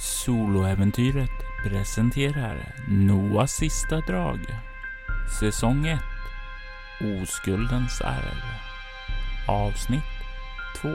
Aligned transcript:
Soloäventyret 0.00 1.44
presenterar 1.64 2.74
Noahs 2.88 3.52
sista 3.52 4.00
drag. 4.00 4.38
Säsong 5.40 5.86
1. 5.86 6.00
Oskuldens 7.00 8.00
arv. 8.00 8.42
Avsnitt 9.48 10.02
2. 10.82 10.88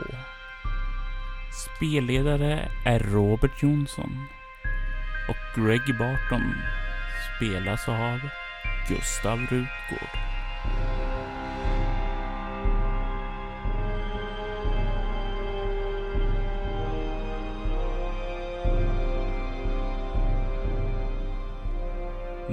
Spelledare 1.52 2.68
är 2.84 2.98
Robert 2.98 3.62
Jonsson 3.62 4.26
och 5.28 5.62
Greg 5.62 5.98
Barton 5.98 6.54
spelas 7.36 7.88
av 7.88 8.20
Gustav 8.88 9.38
Rutgård. 9.38 10.35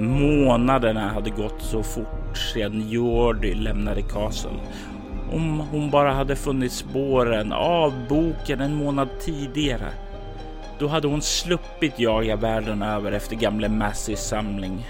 Månaderna 0.08 1.08
hade 1.08 1.30
gått 1.30 1.62
så 1.62 1.82
fort 1.82 2.36
sedan 2.54 2.88
Jordi 2.88 3.54
lämnade 3.54 4.02
Castle. 4.02 4.50
Om 5.32 5.60
hon 5.60 5.90
bara 5.90 6.12
hade 6.12 6.36
funnit 6.36 6.72
spåren 6.72 7.52
av 7.52 7.92
boken 8.08 8.60
en 8.60 8.74
månad 8.74 9.08
tidigare. 9.20 9.88
Då 10.78 10.88
hade 10.88 11.08
hon 11.08 11.22
sluppit 11.22 11.98
jaga 11.98 12.36
världen 12.36 12.82
över 12.82 13.12
efter 13.12 13.36
gamle 13.36 13.68
Massys 13.68 14.20
samling. 14.20 14.86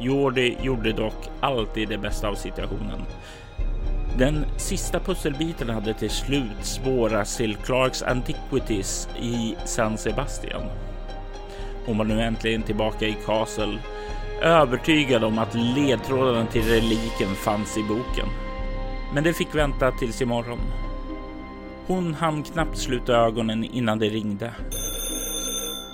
Jordi 0.00 0.56
gjorde 0.62 0.92
dock 0.92 1.28
alltid 1.40 1.88
det 1.88 1.98
bästa 1.98 2.28
av 2.28 2.34
situationen. 2.34 3.02
Den 4.18 4.44
sista 4.56 5.00
pusselbiten 5.00 5.70
hade 5.70 5.94
till 5.94 6.10
slut 6.10 6.62
spårats 6.62 7.36
till 7.36 7.56
Clarks 7.56 8.02
Antiquities 8.02 9.08
i 9.22 9.56
San 9.64 9.98
Sebastian. 9.98 10.62
Hon 11.86 11.98
var 11.98 12.04
nu 12.04 12.22
äntligen 12.22 12.62
tillbaka 12.62 13.06
i 13.06 13.16
Castle 13.26 13.78
övertygad 14.42 15.24
om 15.24 15.38
att 15.38 15.54
ledtråden 15.54 16.46
till 16.46 16.62
reliken 16.62 17.34
fanns 17.34 17.78
i 17.78 17.82
boken. 17.82 18.26
Men 19.14 19.24
det 19.24 19.32
fick 19.32 19.54
vänta 19.54 19.92
tills 19.92 20.22
imorgon. 20.22 20.58
Hon 21.86 22.14
hann 22.14 22.42
knappt 22.42 22.78
sluta 22.78 23.12
ögonen 23.12 23.64
innan 23.64 23.98
det 23.98 24.08
ringde. 24.08 24.54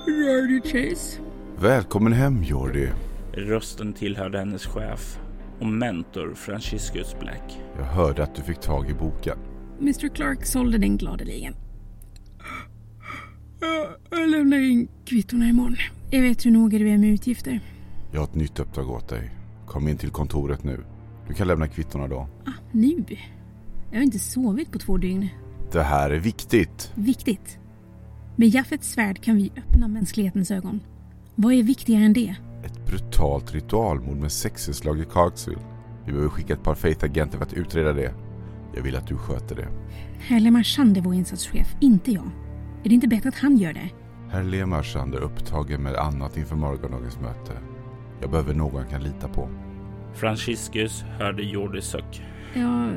Jordi 0.06 0.61
Chase. 0.65 1.21
Välkommen 1.61 2.12
hem 2.12 2.43
Jordi. 2.43 2.89
Rösten 3.33 3.93
tillhörde 3.93 4.39
hennes 4.39 4.67
chef 4.67 5.19
och 5.61 5.67
mentor 5.67 6.34
Franciscus 6.34 7.17
Black. 7.21 7.61
Jag 7.78 7.84
hörde 7.84 8.23
att 8.23 8.34
du 8.34 8.43
fick 8.43 8.61
tag 8.61 8.91
i 8.91 8.95
boken. 8.95 9.39
Mr 9.81 10.09
Clark 10.09 10.47
sålde 10.47 10.78
den 10.78 10.97
gladeligen. 10.97 11.55
Jag 14.11 14.28
lämnar 14.28 14.59
in 14.59 14.89
kvittorna 15.05 15.49
imorgon. 15.49 15.77
Jag 16.11 16.23
vet 16.23 16.47
hur 16.47 16.51
noga 16.51 16.78
du 16.78 16.91
är 16.91 16.99
med 16.99 17.11
utgifter. 17.11 17.61
Jag 18.17 18.20
har 18.20 18.27
ett 18.28 18.34
nytt 18.34 18.59
uppdrag 18.61 18.91
åt 18.91 19.09
dig. 19.09 19.31
Kom 19.67 19.89
in 19.89 19.97
till 19.97 20.11
kontoret 20.11 20.64
nu. 20.64 20.84
Du 21.28 21.34
kan 21.34 21.47
lämna 21.47 21.69
kvittorna 21.69 22.09
då. 22.09 22.28
Ah, 22.47 22.50
nu? 22.72 23.05
Jag 23.91 23.98
har 23.98 24.03
inte 24.03 24.19
sovit 24.19 24.72
på 24.72 24.78
två 24.78 24.97
dygn. 24.97 25.28
Det 25.72 25.83
här 25.83 26.11
är 26.11 26.19
viktigt. 26.19 26.92
Viktigt? 26.94 27.59
Med 28.37 28.48
Jaffets 28.48 28.92
svärd 28.92 29.22
kan 29.22 29.37
vi 29.37 29.53
öppna 29.56 29.89
mänsklighetens 29.89 30.50
ögon. 30.50 30.81
Vad 31.34 31.53
är 31.53 31.62
viktigare 31.62 32.05
än 32.05 32.12
det? 32.12 32.34
Ett 32.64 32.87
brutalt 32.87 33.55
ritualmord 33.55 34.17
med 34.17 34.33
sexinslag 34.33 35.00
i 35.00 35.05
Carksville. 35.05 35.62
Vi 36.05 36.12
behöver 36.12 36.31
skicka 36.31 36.55
ett 36.55 36.62
par 36.62 36.75
Faith-agenter 36.75 37.39
för 37.39 37.44
att 37.44 37.53
utreda 37.53 37.92
det. 37.92 38.14
Jag 38.75 38.83
vill 38.83 38.97
att 38.97 39.06
du 39.06 39.17
sköter 39.17 39.56
det. 39.56 39.69
Herr 40.19 40.41
Lemarchand 40.41 40.97
är 40.97 41.00
vår 41.00 41.14
insatschef, 41.14 41.77
inte 41.81 42.12
jag. 42.12 42.31
Är 42.84 42.89
det 42.89 42.94
inte 42.94 43.09
bättre 43.09 43.28
att 43.28 43.34
han 43.34 43.56
gör 43.56 43.72
det? 43.72 43.91
Herr 44.31 44.44
Lemarchand 44.44 45.14
är 45.14 45.20
upptagen 45.20 45.83
med 45.83 45.94
annat 45.97 46.37
inför 46.37 46.56
morgondagens 46.56 47.20
möte. 47.20 47.53
Jag 48.20 48.31
behöver 48.31 48.55
någon 48.55 48.81
jag 48.81 48.91
kan 48.91 49.03
lita 49.03 49.28
på. 49.28 49.48
Franciscus 50.14 51.03
hörde 51.03 51.42
Jordis 51.42 51.84
suck. 51.84 52.22
Ja, 52.55 52.88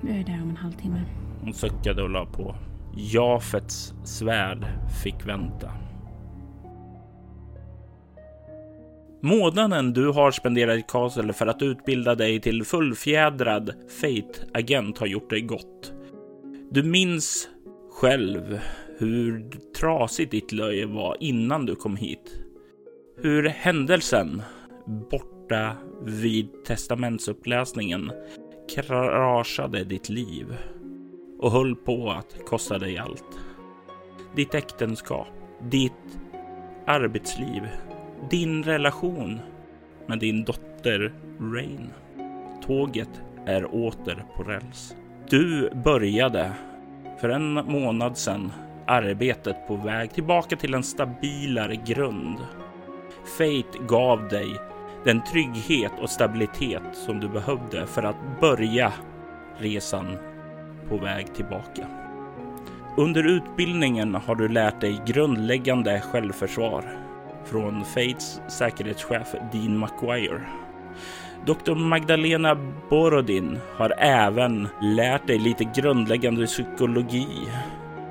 jag 0.00 0.16
är 0.16 0.24
där 0.24 0.42
om 0.42 0.50
en 0.50 0.56
halvtimme. 0.56 1.02
Hon 1.40 1.52
suckade 1.52 2.02
och 2.02 2.10
la 2.10 2.26
på. 2.26 2.54
Jafets 2.96 3.94
svärd 4.04 4.66
fick 5.02 5.26
vänta. 5.26 5.70
Månaden 9.20 9.92
du 9.92 10.08
har 10.08 10.30
spenderat 10.30 10.78
i 10.78 10.84
Castle 10.88 11.32
för 11.32 11.46
att 11.46 11.62
utbilda 11.62 12.14
dig 12.14 12.40
till 12.40 12.64
fullfjädrad 12.64 13.72
Fate-agent 14.00 14.98
har 14.98 15.06
gjort 15.06 15.30
dig 15.30 15.40
gott. 15.40 15.92
Du 16.70 16.82
minns 16.82 17.48
själv 17.92 18.60
hur 18.98 19.50
trasigt 19.80 20.30
ditt 20.30 20.52
löje 20.52 20.86
var 20.86 21.16
innan 21.20 21.66
du 21.66 21.74
kom 21.74 21.96
hit. 21.96 22.40
Hur 23.22 23.48
händelsen 23.48 24.42
borta 24.88 25.72
vid 26.02 26.64
testamentsuppläsningen 26.64 28.12
kraschade 28.74 29.84
ditt 29.84 30.08
liv 30.08 30.56
och 31.38 31.52
höll 31.52 31.76
på 31.76 32.10
att 32.10 32.44
kosta 32.46 32.78
dig 32.78 32.98
allt. 32.98 33.38
Ditt 34.36 34.54
äktenskap, 34.54 35.28
ditt 35.60 36.18
arbetsliv, 36.86 37.62
din 38.30 38.62
relation 38.62 39.40
med 40.06 40.18
din 40.18 40.44
dotter 40.44 41.14
Rain. 41.40 41.90
Tåget 42.66 43.22
är 43.46 43.74
åter 43.74 44.24
på 44.36 44.42
räls. 44.42 44.96
Du 45.30 45.70
började 45.84 46.52
för 47.20 47.28
en 47.28 47.52
månad 47.52 48.16
sedan 48.16 48.52
arbetet 48.86 49.66
på 49.66 49.76
väg 49.76 50.12
tillbaka 50.12 50.56
till 50.56 50.74
en 50.74 50.82
stabilare 50.82 51.76
grund. 51.76 52.38
Fate 53.38 53.78
gav 53.88 54.28
dig 54.28 54.56
den 55.04 55.24
trygghet 55.24 55.92
och 56.00 56.10
stabilitet 56.10 56.82
som 56.92 57.20
du 57.20 57.28
behövde 57.28 57.86
för 57.86 58.02
att 58.02 58.40
börja 58.40 58.92
resan 59.58 60.18
på 60.88 60.96
väg 60.96 61.34
tillbaka. 61.34 61.86
Under 62.96 63.26
utbildningen 63.26 64.14
har 64.14 64.34
du 64.34 64.48
lärt 64.48 64.80
dig 64.80 65.00
grundläggande 65.06 66.00
självförsvar 66.00 66.84
från 67.44 67.84
Fates 67.84 68.40
säkerhetschef 68.48 69.34
Dean 69.52 69.78
McGuire. 69.78 70.40
Dr. 71.46 71.74
Magdalena 71.74 72.56
Borodin 72.90 73.58
har 73.76 73.94
även 73.98 74.68
lärt 74.82 75.26
dig 75.26 75.38
lite 75.38 75.64
grundläggande 75.64 76.46
psykologi 76.46 77.28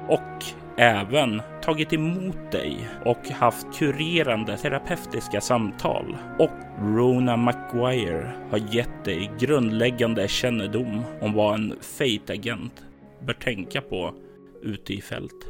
och 0.08 0.46
även 0.77 1.41
tagit 1.61 1.93
emot 1.93 2.51
dig 2.51 2.89
och 3.05 3.29
haft 3.29 3.79
kurerande 3.79 4.57
terapeutiska 4.57 5.41
samtal. 5.41 6.17
Och 6.39 6.51
Rona 6.79 7.38
McGuire 7.38 8.31
har 8.49 8.75
gett 8.75 9.05
dig 9.05 9.31
grundläggande 9.39 10.27
kännedom 10.27 11.01
om 11.21 11.33
vad 11.33 11.55
en 11.55 11.73
Fate-agent 11.81 12.83
bör 13.25 13.33
tänka 13.33 13.81
på 13.81 14.13
ute 14.61 14.93
i 14.93 15.01
fält. 15.01 15.47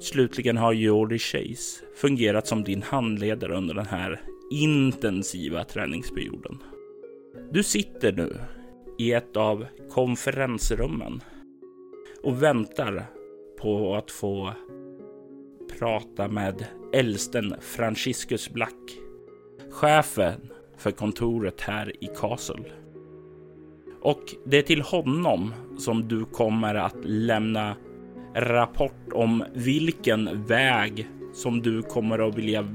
Slutligen 0.00 0.56
har 0.56 0.72
Jordi 0.72 1.18
Chase 1.18 1.84
fungerat 1.96 2.46
som 2.46 2.64
din 2.64 2.82
handledare 2.82 3.56
under 3.56 3.74
den 3.74 3.86
här 3.86 4.20
intensiva 4.50 5.64
träningsperioden. 5.64 6.58
Du 7.50 7.62
sitter 7.62 8.12
nu 8.12 8.40
i 8.98 9.12
ett 9.12 9.36
av 9.36 9.66
konferensrummen 9.90 11.20
och 12.22 12.42
väntar 12.42 13.06
på 13.60 13.96
att 13.96 14.10
få 14.10 14.52
prata 15.78 16.28
med 16.28 16.66
äldsten 16.92 17.54
Franciscus 17.60 18.50
Black, 18.50 18.74
chefen 19.70 20.52
för 20.76 20.90
kontoret 20.90 21.60
här 21.60 22.04
i 22.04 22.06
Castle. 22.06 22.64
Och 24.02 24.22
det 24.44 24.58
är 24.58 24.62
till 24.62 24.82
honom 24.82 25.54
som 25.78 26.08
du 26.08 26.24
kommer 26.24 26.74
att 26.74 26.96
lämna 27.04 27.76
rapport 28.34 29.12
om 29.12 29.44
vilken 29.54 30.46
väg 30.46 31.08
som 31.34 31.62
du 31.62 31.82
kommer 31.82 32.28
att 32.28 32.34
vilja 32.34 32.74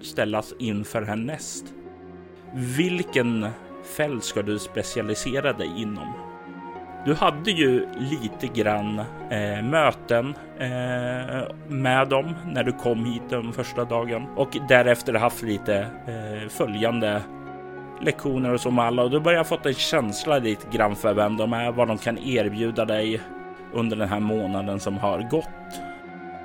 ställas 0.00 0.54
inför 0.58 1.02
härnäst. 1.02 1.74
Vilken 2.76 3.46
fält 3.96 4.24
ska 4.24 4.42
du 4.42 4.58
specialisera 4.58 5.52
dig 5.52 5.70
inom? 5.76 6.23
Du 7.04 7.14
hade 7.14 7.50
ju 7.50 7.86
lite 7.96 8.46
grann 8.46 8.98
eh, 9.30 9.62
möten 9.62 10.34
eh, 10.58 11.42
med 11.68 12.08
dem 12.08 12.34
när 12.46 12.64
du 12.64 12.72
kom 12.72 13.04
hit 13.04 13.22
den 13.28 13.52
första 13.52 13.84
dagen 13.84 14.26
och 14.36 14.56
därefter 14.68 15.14
haft 15.14 15.42
lite 15.42 15.76
eh, 16.06 16.48
följande 16.48 17.22
lektioner 18.02 18.52
och 18.52 18.60
så 18.60 18.70
med 18.70 18.84
alla 18.84 19.02
och 19.02 19.10
du 19.10 19.20
börjar 19.20 19.44
fått 19.44 19.66
en 19.66 19.74
känsla 19.74 20.38
lite 20.38 20.76
grann 20.76 20.96
för 20.96 21.14
vem 21.14 21.36
de 21.36 21.52
är, 21.52 21.72
vad 21.72 21.88
de 21.88 21.98
kan 21.98 22.18
erbjuda 22.18 22.84
dig 22.84 23.20
under 23.72 23.96
den 23.96 24.08
här 24.08 24.20
månaden 24.20 24.80
som 24.80 24.98
har 24.98 25.30
gått. 25.30 25.80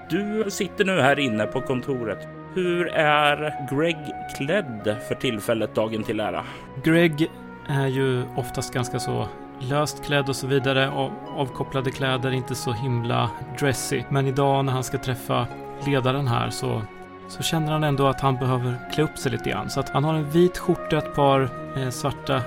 Du 0.09 0.51
sitter 0.51 0.85
nu 0.85 1.01
här 1.01 1.19
inne 1.19 1.45
på 1.45 1.61
kontoret. 1.61 2.27
Hur 2.56 2.88
är 2.88 3.67
Greg 3.71 3.97
klädd 4.38 4.95
för 5.07 5.15
tillfället 5.15 5.75
dagen 5.75 6.03
till 6.03 6.19
ära? 6.19 6.44
Greg 6.83 7.31
är 7.69 7.88
ju 7.88 8.23
oftast 8.35 8.73
ganska 8.73 9.00
så 9.00 9.27
löst 9.59 10.03
klädd 10.06 10.29
och 10.29 10.35
så 10.35 10.47
vidare. 10.47 10.89
Av, 10.89 11.11
avkopplade 11.38 11.91
kläder, 11.91 12.31
inte 12.31 12.56
så 12.56 12.71
himla 12.71 13.29
dressy. 13.59 14.03
Men 14.09 14.27
idag 14.27 14.65
när 14.65 14.73
han 14.73 14.83
ska 14.83 14.97
träffa 14.97 15.47
ledaren 15.85 16.27
här 16.27 16.50
så 16.50 16.81
så 17.29 17.44
känner 17.44 17.71
han 17.71 17.83
ändå 17.83 18.07
att 18.07 18.21
han 18.21 18.35
behöver 18.35 18.91
klä 18.94 19.03
upp 19.03 19.17
sig 19.17 19.31
lite 19.31 19.50
grann. 19.50 19.69
Så 19.69 19.79
att 19.79 19.89
han 19.89 20.03
har 20.03 20.13
en 20.13 20.29
vit 20.29 20.57
skjorta, 20.57 20.97
ett 20.97 21.15
par 21.15 21.50
eh, 21.77 21.89
svarta 21.89 22.41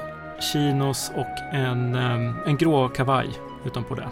chinos 0.52 1.12
och 1.16 1.54
en, 1.56 1.94
eh, 1.94 2.48
en 2.48 2.56
grå 2.56 2.88
kavaj 2.88 3.28
utanpå 3.64 3.94
det. 3.94 4.08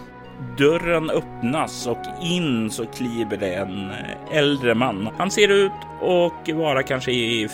Dörren 0.58 1.10
öppnas 1.10 1.86
och 1.86 2.02
in 2.22 2.70
så 2.70 2.86
kliver 2.86 3.36
det 3.36 3.54
en 3.54 3.90
eh, 3.90 4.38
äldre 4.38 4.74
man. 4.74 5.08
Han 5.18 5.30
ser 5.30 5.48
ut 5.48 5.72
och 6.00 6.50
vara 6.54 6.82
kanske 6.82 7.12
i 7.12 7.48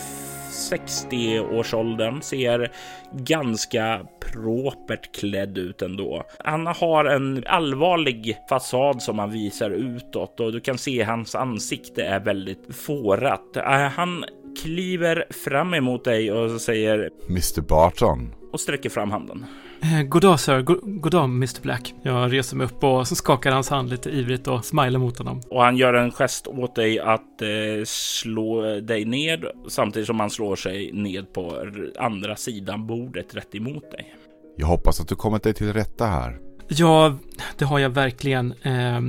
60-årsåldern, 0.56 2.22
ser 2.22 2.72
ganska 3.12 4.06
propert 4.32 5.14
klädd 5.14 5.58
ut 5.58 5.82
ändå. 5.82 6.24
Han 6.38 6.66
har 6.66 7.04
en 7.04 7.44
allvarlig 7.46 8.36
fasad 8.48 9.02
som 9.02 9.18
han 9.18 9.30
visar 9.30 9.70
utåt 9.70 10.40
och 10.40 10.52
du 10.52 10.60
kan 10.60 10.78
se 10.78 11.02
hans 11.02 11.34
ansikte 11.34 12.02
är 12.02 12.20
väldigt 12.20 12.76
fårat. 12.76 13.56
Äh, 13.56 13.62
han 13.72 14.24
kliver 14.62 15.24
fram 15.30 15.74
emot 15.74 16.04
dig 16.04 16.32
och 16.32 16.60
säger 16.60 17.10
Mr 17.28 17.60
Barton. 17.60 18.34
och 18.52 18.60
sträcker 18.60 18.90
fram 18.90 19.10
handen. 19.10 19.46
Eh, 19.82 20.02
goddag 20.02 20.40
sir, 20.40 20.62
God, 20.62 21.00
goddag 21.00 21.24
Mr 21.24 21.62
Black. 21.62 21.94
Jag 22.02 22.32
reser 22.32 22.56
mig 22.56 22.66
upp 22.66 22.84
och 22.84 23.08
så 23.08 23.14
skakar 23.14 23.52
hans 23.52 23.70
hand 23.70 23.90
lite 23.90 24.10
ivrigt 24.10 24.48
och 24.48 24.64
smilar 24.64 24.98
mot 24.98 25.18
honom. 25.18 25.40
Och 25.50 25.62
han 25.62 25.76
gör 25.76 25.94
en 25.94 26.10
gest 26.10 26.46
åt 26.46 26.74
dig 26.74 26.98
att 26.98 27.42
eh, 27.42 27.48
slå 27.84 28.80
dig 28.80 29.04
ned 29.04 29.44
samtidigt 29.68 30.06
som 30.06 30.20
han 30.20 30.30
slår 30.30 30.56
sig 30.56 30.92
ned 30.92 31.32
på 31.32 31.66
andra 31.98 32.36
sidan 32.36 32.86
bordet 32.86 33.34
rätt 33.34 33.54
emot 33.54 33.90
dig. 33.90 34.14
Jag 34.56 34.66
hoppas 34.66 35.00
att 35.00 35.08
du 35.08 35.14
kommit 35.16 35.42
dig 35.42 35.54
till 35.54 35.72
rätta 35.72 36.06
här. 36.06 36.38
Ja, 36.68 37.14
det 37.58 37.64
har 37.64 37.78
jag 37.78 37.90
verkligen. 37.90 38.54
Eh, 38.62 39.00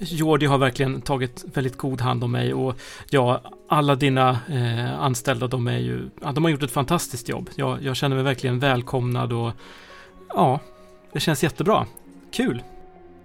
Jordi 0.00 0.46
har 0.46 0.58
verkligen 0.58 1.00
tagit 1.00 1.44
väldigt 1.54 1.76
god 1.76 2.00
hand 2.00 2.24
om 2.24 2.32
mig 2.32 2.54
och 2.54 2.74
ja, 3.10 3.42
alla 3.68 3.94
dina 3.94 4.30
eh, 4.48 5.00
anställda, 5.00 5.46
de 5.46 5.66
är 5.66 5.78
ju, 5.78 6.08
ja, 6.22 6.32
de 6.32 6.44
har 6.44 6.50
gjort 6.50 6.62
ett 6.62 6.70
fantastiskt 6.70 7.28
jobb. 7.28 7.50
Jag, 7.54 7.82
jag 7.82 7.96
känner 7.96 8.16
mig 8.16 8.24
verkligen 8.24 8.58
välkomnad 8.58 9.32
och 9.32 9.52
ja, 10.34 10.60
det 11.12 11.20
känns 11.20 11.42
jättebra. 11.42 11.86
Kul! 12.32 12.62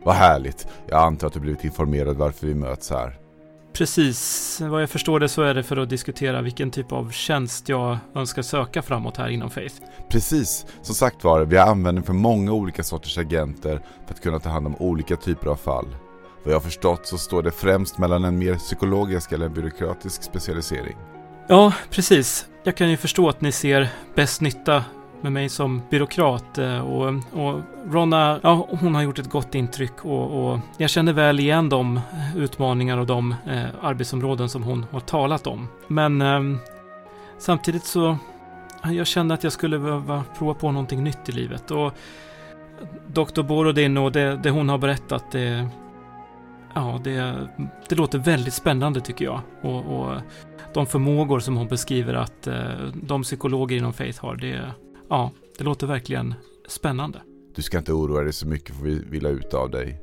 Vad 0.04 0.16
härligt. 0.16 0.68
Jag 0.88 1.04
antar 1.04 1.28
att 1.28 1.34
du 1.34 1.40
blivit 1.40 1.64
informerad 1.64 2.18
varför 2.18 2.48
vi 2.48 2.56
möts 2.56 2.90
här. 2.90 3.18
Precis, 3.74 4.62
vad 4.62 4.82
jag 4.82 4.90
förstår 4.90 5.20
det 5.20 5.30
så 5.30 5.42
är 5.42 5.54
det 5.54 5.64
för 5.64 5.78
att 5.78 5.90
diskutera 5.90 6.42
vilken 6.42 6.72
typ 6.72 6.92
av 6.92 7.12
tjänst 7.12 7.70
jag 7.70 7.98
önskar 8.16 8.42
söka 8.42 8.82
framåt 8.82 9.18
här 9.18 9.30
inom 9.30 9.50
Faith. 9.50 9.76
Precis, 10.10 10.66
som 10.82 10.96
sagt 10.96 11.24
var, 11.24 11.46
vi 11.46 11.58
har 11.58 11.68
användning 11.68 12.04
för 12.04 12.14
många 12.14 12.52
olika 12.52 12.84
sorters 12.84 13.18
agenter 13.18 13.82
för 14.06 14.14
att 14.14 14.22
kunna 14.22 14.40
ta 14.40 14.50
hand 14.50 14.68
om 14.68 14.76
olika 14.76 15.16
typer 15.16 15.48
av 15.48 15.56
fall. 15.56 15.88
Vad 16.44 16.54
jag 16.54 16.60
har 16.60 16.64
förstått 16.64 17.08
så 17.08 17.18
står 17.18 17.44
det 17.44 17.52
främst 17.52 17.98
mellan 17.98 18.24
en 18.24 18.38
mer 18.38 18.56
psykologisk 18.56 19.32
eller 19.32 19.46
en 19.46 19.54
byråkratisk 19.54 20.24
specialisering. 20.24 20.98
Ja, 21.48 21.74
precis. 21.90 22.46
Jag 22.64 22.78
kan 22.78 22.90
ju 22.90 22.98
förstå 22.98 23.30
att 23.30 23.42
ni 23.42 23.52
ser 23.52 23.90
bäst 24.16 24.42
nytta 24.42 24.84
med 25.22 25.32
mig 25.32 25.50
som 25.50 25.82
byråkrat 25.90 26.58
eh, 26.58 26.80
och, 26.80 27.08
och 27.34 27.62
Ronna, 27.86 28.40
ja, 28.44 28.68
hon 28.82 28.96
har 28.96 29.02
gjort 29.02 29.20
ett 29.20 29.30
gott 29.30 29.56
intryck 29.56 30.06
och, 30.06 30.52
och 30.52 30.60
jag 30.78 30.90
känner 30.90 31.14
väl 31.14 31.40
igen 31.40 31.70
de 31.70 32.00
utmaningar 32.36 32.98
och 32.98 33.06
de 33.06 33.36
eh, 33.48 33.66
arbetsområden 33.82 34.50
som 34.50 34.64
hon 34.64 34.86
har 34.92 35.00
talat 35.00 35.48
om. 35.48 35.68
Men 35.88 36.22
eh, 36.22 36.42
samtidigt 37.38 37.84
så, 37.84 38.18
jag 38.84 39.08
kände 39.08 39.34
att 39.34 39.44
jag 39.44 39.54
skulle 39.54 39.80
behöva 39.80 40.24
prova 40.38 40.54
på 40.54 40.72
någonting 40.72 41.04
nytt 41.04 41.30
i 41.30 41.32
livet 41.32 41.72
och 41.72 41.94
Dr. 43.08 43.42
Borodin 43.42 43.98
och 43.98 44.12
det, 44.12 44.40
det 44.44 44.50
hon 44.50 44.70
har 44.70 44.78
berättat, 44.78 45.32
det, 45.32 45.68
ja, 46.74 47.00
det, 47.04 47.48
det 47.90 47.96
låter 47.96 48.20
väldigt 48.20 48.54
spännande 48.54 49.02
tycker 49.02 49.26
jag. 49.26 49.42
Och, 49.62 50.00
och 50.00 50.16
de 50.74 50.86
förmågor 50.86 51.40
som 51.40 51.58
hon 51.58 51.68
beskriver 51.68 52.14
att 52.14 52.48
eh, 52.48 52.56
de 52.94 53.24
psykologer 53.24 53.78
inom 53.78 53.94
Faith 53.94 54.22
har, 54.22 54.36
det, 54.36 54.72
ja, 55.10 55.32
det 55.58 55.64
låter 55.64 55.88
verkligen 55.88 56.34
spännande. 56.68 57.22
Du 57.56 57.62
ska 57.62 57.78
inte 57.78 57.94
oroa 57.94 58.22
dig 58.22 58.34
så 58.34 58.48
mycket 58.48 58.76
för 58.76 58.84
vi 58.84 59.00
vill 59.10 59.26
ha 59.26 59.32
ut 59.32 59.54
av 59.54 59.70
dig. 59.70 60.02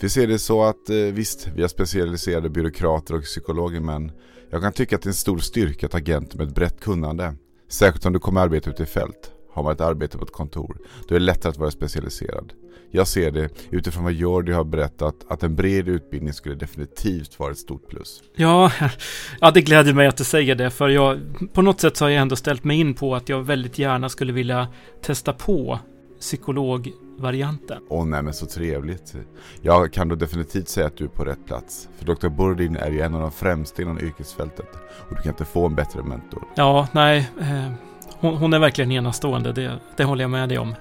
Vi 0.00 0.08
ser 0.08 0.26
det 0.26 0.38
så 0.38 0.64
att 0.64 0.90
eh, 0.90 0.96
visst, 0.96 1.48
vi 1.54 1.62
har 1.62 1.68
specialiserade 1.68 2.48
byråkrater 2.48 3.14
och 3.14 3.22
psykologer 3.22 3.80
men 3.80 4.12
jag 4.50 4.62
kan 4.62 4.72
tycka 4.72 4.96
att 4.96 5.02
det 5.02 5.06
är 5.06 5.10
en 5.10 5.14
stor 5.14 5.38
styrka 5.38 5.86
att 5.86 5.92
ha 5.92 5.98
agenter 5.98 6.38
med 6.38 6.48
ett 6.48 6.54
brett 6.54 6.80
kunnande. 6.80 7.34
Särskilt 7.68 8.06
om 8.06 8.12
du 8.12 8.18
kommer 8.18 8.40
arbeta 8.40 8.70
ute 8.70 8.82
i 8.82 8.86
fält. 8.86 9.32
Har 9.52 9.62
man 9.62 9.72
ett 9.72 9.80
arbete 9.80 10.18
på 10.18 10.24
ett 10.24 10.32
kontor, 10.32 10.78
då 11.08 11.14
är 11.14 11.18
det 11.18 11.24
lättare 11.24 11.50
att 11.50 11.58
vara 11.58 11.70
specialiserad. 11.70 12.52
Jag 12.94 13.08
ser 13.08 13.30
det 13.30 13.48
utifrån 13.70 14.04
vad 14.04 14.12
Jordi 14.12 14.52
har 14.52 14.64
berättat 14.64 15.14
att 15.28 15.42
en 15.42 15.56
bred 15.56 15.88
utbildning 15.88 16.32
skulle 16.32 16.54
definitivt 16.54 17.38
vara 17.38 17.50
ett 17.50 17.58
stort 17.58 17.88
plus. 17.88 18.22
Ja, 18.36 18.72
ja, 19.40 19.50
det 19.50 19.62
gläder 19.62 19.92
mig 19.92 20.06
att 20.06 20.16
du 20.16 20.24
säger 20.24 20.54
det, 20.54 20.70
för 20.70 20.88
jag, 20.88 21.20
på 21.52 21.62
något 21.62 21.80
sätt 21.80 21.96
så 21.96 22.04
har 22.04 22.10
jag 22.10 22.22
ändå 22.22 22.36
ställt 22.36 22.64
mig 22.64 22.80
in 22.80 22.94
på 22.94 23.14
att 23.14 23.28
jag 23.28 23.42
väldigt 23.42 23.78
gärna 23.78 24.08
skulle 24.08 24.32
vilja 24.32 24.68
testa 25.02 25.32
på 25.32 25.78
psykologvarianten. 26.20 27.82
Åh 27.88 28.06
nej 28.06 28.22
men 28.22 28.34
så 28.34 28.46
trevligt. 28.46 29.14
Jag 29.60 29.92
kan 29.92 30.08
då 30.08 30.14
definitivt 30.14 30.68
säga 30.68 30.86
att 30.86 30.96
du 30.96 31.04
är 31.04 31.08
på 31.08 31.24
rätt 31.24 31.46
plats. 31.46 31.88
För 31.98 32.04
Dr. 32.04 32.28
Burdin 32.28 32.76
är 32.76 32.90
ju 32.90 33.00
en 33.00 33.14
av 33.14 33.20
de 33.20 33.32
främsta 33.32 33.82
inom 33.82 33.98
yrkesfältet. 34.00 34.68
Och 35.08 35.16
du 35.16 35.22
kan 35.22 35.32
inte 35.32 35.44
få 35.44 35.66
en 35.66 35.74
bättre 35.74 36.02
mentor. 36.02 36.44
Ja, 36.54 36.88
nej, 36.92 37.30
eh, 37.40 37.72
hon, 38.10 38.36
hon 38.36 38.52
är 38.52 38.58
verkligen 38.58 38.92
enastående, 38.92 39.52
det, 39.52 39.78
det 39.96 40.04
håller 40.04 40.24
jag 40.24 40.30
med 40.30 40.48
dig 40.48 40.58
om. 40.58 40.74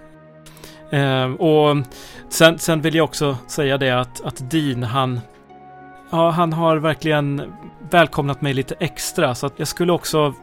Eh, 0.92 1.32
och 1.32 1.78
sen, 2.30 2.60
sen 2.60 2.82
vill 2.82 2.96
jag 2.96 3.04
också 3.04 3.38
säga 3.48 3.78
det 3.78 3.92
att, 3.92 4.22
att 4.22 4.52
Dean, 4.52 4.84
han, 4.84 5.20
ja, 6.10 6.30
han 6.30 6.54
har 6.54 6.78
verkligen 6.78 7.54
välkomnat 7.90 8.42
mig 8.42 8.54
lite 8.54 8.76
extra. 8.80 9.36
Så 9.36 9.46
att 9.46 9.54
jag 9.56 9.68
skulle 9.68 9.92
också 9.92 10.34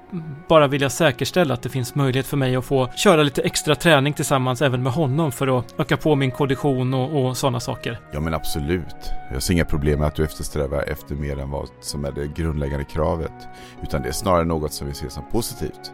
bara 0.49 0.67
vilja 0.67 0.91
säkerställa 0.91 1.55
att 1.55 1.63
det 1.63 1.69
finns 1.69 1.95
möjlighet 1.95 2.27
för 2.27 2.37
mig 2.37 2.57
att 2.57 2.65
få 2.65 2.89
köra 2.97 3.23
lite 3.23 3.43
extra 3.43 3.75
träning 3.75 4.13
tillsammans 4.13 4.63
även 4.63 4.83
med 4.83 4.93
honom 4.93 5.33
för 5.33 5.59
att 5.59 5.81
öka 5.81 5.97
på 5.97 6.15
min 6.15 6.31
kondition 6.31 6.95
och, 6.95 7.25
och 7.25 7.37
sådana 7.37 7.61
saker. 7.61 7.99
Ja 8.13 8.21
men 8.21 8.35
absolut. 8.35 9.13
Jag 9.33 9.43
ser 9.43 9.55
inga 9.55 9.65
problem 9.65 9.99
med 9.99 10.09
att 10.09 10.15
du 10.15 10.25
eftersträvar 10.25 10.83
efter 10.83 11.15
mer 11.15 11.39
än 11.39 11.51
vad 11.51 11.69
som 11.81 12.05
är 12.05 12.13
det 12.13 12.27
grundläggande 12.27 12.85
kravet. 12.85 13.49
Utan 13.83 14.03
det 14.03 14.09
är 14.09 14.13
snarare 14.13 14.45
något 14.45 14.73
som 14.73 14.87
vi 14.87 14.95
ser 14.95 15.09
som 15.09 15.23
positivt. 15.33 15.93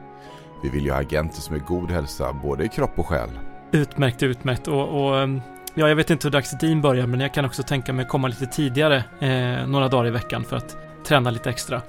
Vi 0.63 0.69
vill 0.69 0.85
ju 0.85 0.91
ha 0.91 0.99
agenter 0.99 1.41
som 1.41 1.55
är 1.55 1.59
i 1.59 1.63
god 1.67 1.91
hälsa, 1.91 2.33
både 2.33 2.65
i 2.65 2.69
kropp 2.69 2.99
och 2.99 3.07
själ. 3.07 3.31
Utmärkt, 3.75 4.23
utmärkt. 4.23 4.69
Och, 4.69 5.05
och 5.05 5.19
ehm, 5.19 5.41
ja, 5.75 5.89
jag 5.89 5.97
vet 5.97 6.11
inte 6.11 6.27
hur 6.27 6.33
dags 6.33 6.59
Dean 6.59 6.83
börjar, 6.83 7.07
men 7.07 7.21
jag 7.21 7.35
kan 7.35 7.45
också 7.45 7.63
tänka 7.63 7.93
mig 7.93 8.07
komma 8.07 8.29
lite 8.29 8.47
tidigare 8.47 9.05
eh, 9.21 9.67
några 9.67 9.89
dagar 9.89 10.07
i 10.07 10.11
veckan 10.11 10.45
för 10.45 10.57
att 10.57 10.77
träna 11.07 11.31
lite 11.31 11.51
extra. 11.51 11.83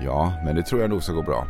Ja, 0.00 0.32
men 0.44 0.56
det 0.56 0.62
tror 0.62 0.80
jag 0.80 0.90
nog 0.90 1.02
ska 1.02 1.12
gå 1.12 1.22
bra. 1.22 1.46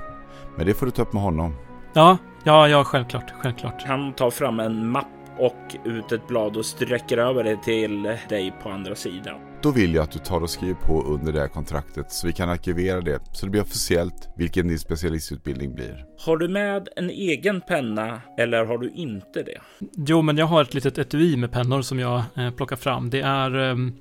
Men 0.57 0.67
det 0.67 0.75
får 0.75 0.87
du 0.87 0.93
ta 0.93 1.03
upp 1.03 1.13
med 1.13 1.23
honom. 1.23 1.57
Ja, 1.93 2.19
ja, 2.45 2.69
ja, 2.69 2.85
självklart, 2.85 3.33
självklart. 3.43 3.85
Han 3.87 4.13
tar 4.13 4.31
fram 4.31 4.61
en 4.61 4.89
mapp 4.89 5.07
och 5.39 5.77
ut 5.85 6.13
ett 6.13 6.29
blad 6.29 6.57
och 6.57 6.67
sträcker 6.67 7.19
över 7.19 7.45
det 7.45 7.63
till 7.63 8.03
dig 8.29 8.55
på 8.63 8.69
andra 8.69 8.95
sidan. 8.95 9.41
Då 9.63 9.71
vill 9.71 9.95
jag 9.95 10.03
att 10.03 10.11
du 10.11 10.19
tar 10.19 10.41
och 10.41 10.51
skriver 10.51 10.75
på 10.75 11.03
under 11.03 11.33
det 11.33 11.41
här 11.41 11.49
kontraktet 11.49 12.13
så 12.13 12.27
vi 12.27 12.33
kan 12.33 12.49
arkivera 12.49 13.01
det 13.01 13.21
så 13.33 13.47
det 13.47 13.51
blir 13.51 13.63
officiellt 13.63 14.29
vilken 14.37 14.69
din 14.69 14.79
specialistutbildning 14.79 15.75
blir. 15.75 16.05
Har 16.19 16.37
du 16.37 16.49
med 16.49 16.89
en 16.97 17.11
egen 17.11 17.61
penna 17.61 18.21
eller 18.39 18.65
har 18.65 18.79
du 18.79 18.91
inte 18.91 19.43
det? 19.43 19.61
Jo, 19.97 20.23
men 20.23 20.39
jag 20.39 20.47
har 20.47 20.63
ett 20.63 20.75
litet 20.75 20.99
etui 20.99 21.37
med 21.37 21.53
pennor 21.53 21.83
som 21.83 21.99
jag 21.99 22.23
eh, 22.37 22.51
plockar 22.51 22.77
fram. 22.77 23.11
Det 23.11 23.21
är 23.21 23.55
ehm, 23.55 23.93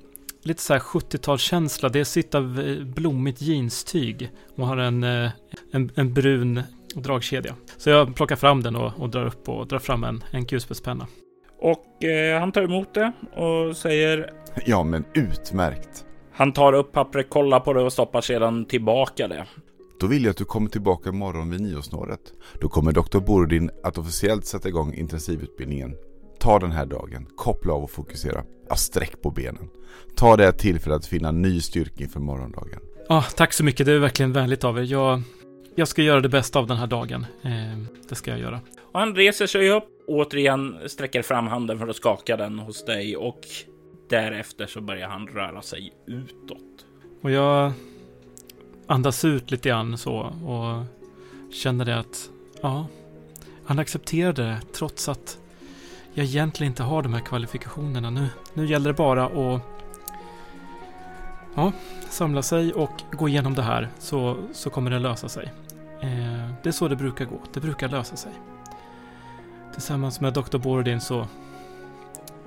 lite 0.42 0.62
så 0.62 0.72
här 0.72 0.80
70-talskänsla. 0.80 1.88
Det 1.88 2.16
är 2.16 2.36
av 2.36 2.60
eh, 2.60 2.84
blommigt 2.84 3.42
jeanstyg 3.42 4.30
och 4.56 4.66
har 4.66 4.76
en, 4.76 5.04
eh, 5.04 5.30
en, 5.72 5.90
en 5.94 6.14
brun 6.14 6.62
dragkedja. 6.94 7.54
Så 7.76 7.90
jag 7.90 8.16
plockar 8.16 8.36
fram 8.36 8.62
den 8.62 8.76
och, 8.76 8.92
och 9.00 9.10
drar 9.10 9.26
upp 9.26 9.48
och 9.48 9.66
drar 9.66 9.78
fram 9.78 10.04
en, 10.04 10.24
en 10.30 10.46
kulspetspenna. 10.46 11.06
Och 11.58 12.04
eh, 12.04 12.40
han 12.40 12.52
tar 12.52 12.62
emot 12.62 12.94
det 12.94 13.12
och 13.34 13.76
säger 13.76 14.32
Ja, 14.64 14.82
men 14.84 15.04
utmärkt. 15.14 16.04
Han 16.32 16.52
tar 16.52 16.72
upp 16.72 16.92
pappret, 16.92 17.30
kollar 17.30 17.60
på 17.60 17.72
det 17.72 17.82
och 17.82 17.92
stoppar 17.92 18.20
sedan 18.20 18.64
tillbaka 18.64 19.28
det. 19.28 19.46
Då 20.00 20.06
vill 20.06 20.24
jag 20.24 20.30
att 20.30 20.36
du 20.36 20.44
kommer 20.44 20.70
tillbaka 20.70 21.08
imorgon 21.08 21.50
vid 21.50 21.60
niosnåret. 21.60 22.20
Då 22.60 22.68
kommer 22.68 22.92
Dr. 22.92 23.18
Bordin 23.18 23.70
att 23.82 23.98
officiellt 23.98 24.46
sätta 24.46 24.68
igång 24.68 24.94
intensivutbildningen. 24.94 25.94
Ta 26.38 26.58
den 26.58 26.72
här 26.72 26.86
dagen, 26.86 27.26
koppla 27.36 27.72
av 27.72 27.82
och 27.82 27.90
fokusera. 27.90 28.44
Ja, 28.68 28.76
sträck 28.76 29.22
på 29.22 29.30
benen. 29.30 29.68
Ta 30.16 30.36
det 30.36 30.44
här 30.44 30.52
tillfället 30.52 30.96
att 30.96 31.06
finna 31.06 31.30
ny 31.30 31.60
styrka 31.60 32.04
inför 32.04 32.20
morgondagen. 32.20 32.80
Ah, 33.08 33.22
tack 33.22 33.52
så 33.52 33.64
mycket, 33.64 33.86
det 33.86 33.92
är 33.92 33.98
verkligen 33.98 34.32
vänligt 34.32 34.64
av 34.64 34.78
er. 34.78 34.82
Jag, 34.82 35.22
jag 35.74 35.88
ska 35.88 36.02
göra 36.02 36.20
det 36.20 36.28
bästa 36.28 36.58
av 36.58 36.66
den 36.66 36.76
här 36.76 36.86
dagen. 36.86 37.26
Eh, 37.42 37.50
det 38.08 38.14
ska 38.14 38.30
jag 38.30 38.40
göra. 38.40 38.60
Och 38.92 39.00
han 39.00 39.14
reser 39.14 39.46
sig 39.46 39.70
upp, 39.70 39.84
återigen 40.08 40.78
sträcker 40.86 41.22
fram 41.22 41.46
handen 41.46 41.78
för 41.78 41.88
att 41.88 41.96
skaka 41.96 42.36
den 42.36 42.58
hos 42.58 42.84
dig 42.84 43.16
och 43.16 43.40
därefter 44.08 44.66
så 44.66 44.80
börjar 44.80 45.08
han 45.08 45.26
röra 45.26 45.62
sig 45.62 45.92
utåt. 46.06 46.86
Och 47.22 47.30
jag 47.30 47.72
andas 48.86 49.24
ut 49.24 49.50
lite 49.50 49.68
grann 49.68 49.98
så 49.98 50.14
och 50.46 50.84
känner 51.52 51.84
det 51.84 51.98
att, 51.98 52.30
ja, 52.62 52.86
han 53.64 53.78
accepterade 53.78 54.42
det 54.42 54.60
trots 54.72 55.08
att 55.08 55.38
jag 56.14 56.26
egentligen 56.26 56.72
inte 56.72 56.82
har 56.82 57.02
de 57.02 57.14
här 57.14 57.20
kvalifikationerna. 57.20 58.10
Nu, 58.10 58.26
nu 58.54 58.66
gäller 58.66 58.90
det 58.90 58.96
bara 58.96 59.24
att 59.24 59.62
ja, 61.54 61.72
samla 62.08 62.42
sig 62.42 62.72
och 62.72 63.02
gå 63.12 63.28
igenom 63.28 63.54
det 63.54 63.62
här 63.62 63.88
så, 63.98 64.36
så 64.52 64.70
kommer 64.70 64.90
det 64.90 64.98
lösa 64.98 65.28
sig. 65.28 65.52
Eh, 66.02 66.50
det 66.62 66.68
är 66.68 66.72
så 66.72 66.88
det 66.88 66.96
brukar 66.96 67.24
gå. 67.24 67.40
Det 67.52 67.60
brukar 67.60 67.88
lösa 67.88 68.16
sig. 68.16 68.32
Tillsammans 69.78 70.20
med 70.20 70.32
Dr. 70.32 70.58
Borodin 70.58 71.00
så... 71.00 71.26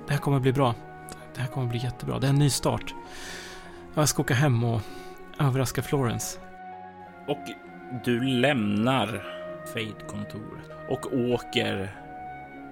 Det 0.06 0.12
här 0.12 0.20
kommer 0.20 0.40
bli 0.40 0.52
bra. 0.52 0.74
Det 1.34 1.40
här 1.40 1.48
kommer 1.48 1.66
bli 1.66 1.78
jättebra. 1.78 2.18
Det 2.18 2.26
är 2.26 2.28
en 2.28 2.38
ny 2.38 2.50
start. 2.50 2.94
Jag 3.94 4.08
ska 4.08 4.22
åka 4.22 4.34
hem 4.34 4.64
och 4.64 4.80
överraska 5.38 5.82
Florence. 5.82 6.38
Och 7.28 7.38
du 8.04 8.24
lämnar 8.24 9.06
Fate-kontoret 9.66 10.70
och 10.88 11.06
åker 11.14 11.96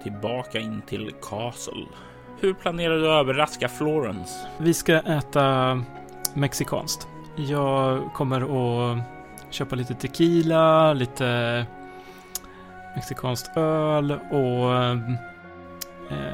tillbaka 0.03 0.59
in 0.59 0.81
till 0.81 1.11
Castle. 1.21 1.85
Hur 2.39 2.53
planerar 2.53 2.97
du 2.97 3.07
att 3.07 3.21
överraska 3.25 3.69
Florence? 3.69 4.47
Vi 4.57 4.73
ska 4.73 4.93
äta 4.93 5.83
mexikanskt. 6.33 7.07
Jag 7.35 8.13
kommer 8.13 8.41
att 8.41 9.03
köpa 9.49 9.75
lite 9.75 9.93
tequila, 9.93 10.93
lite 10.93 11.65
mexikanskt 12.95 13.57
öl 13.57 14.11
och 14.11 14.75
eh, 14.75 14.97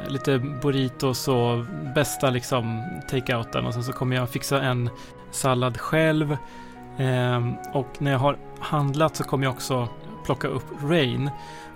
lite 0.08 0.40
burritos 0.40 1.28
och 1.28 1.66
bästa 1.96 2.30
liksom 2.30 2.84
take-outen 3.10 3.66
och 3.66 3.74
sen 3.74 3.84
så 3.84 3.94
kommer 3.94 4.16
jag 4.16 4.30
fixa 4.30 4.62
en 4.62 4.90
sallad 5.32 5.78
själv. 5.78 6.38
Eh, 6.98 7.48
och 7.74 8.02
när 8.02 8.12
jag 8.12 8.20
har 8.20 8.38
handlat 8.60 9.16
så 9.16 9.24
kommer 9.24 9.46
jag 9.46 9.54
också 9.54 9.88
plocka 10.26 10.48
upp 10.48 10.66
Rain 10.84 11.30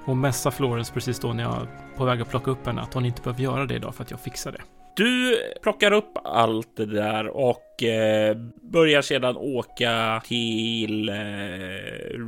och 0.05 0.17
mässa 0.17 0.51
Florence 0.51 0.93
precis 0.93 1.19
då 1.19 1.33
när 1.33 1.43
jag 1.43 1.53
är 1.53 1.67
på 1.97 2.05
väg 2.05 2.21
att 2.21 2.29
plocka 2.29 2.51
upp 2.51 2.65
henne 2.65 2.81
att 2.81 2.93
hon 2.93 3.05
inte 3.05 3.21
behöver 3.21 3.43
göra 3.43 3.65
det 3.65 3.75
idag 3.75 3.95
för 3.95 4.03
att 4.03 4.11
jag 4.11 4.19
fixar 4.19 4.51
det. 4.51 4.61
Du 4.95 5.37
plockar 5.61 5.91
upp 5.91 6.17
allt 6.23 6.77
det 6.77 6.85
där 6.85 7.27
och 7.27 7.83
eh, 7.83 8.37
börjar 8.61 9.01
sedan 9.01 9.37
åka 9.37 10.21
till 10.25 11.09
eh, 11.09 11.15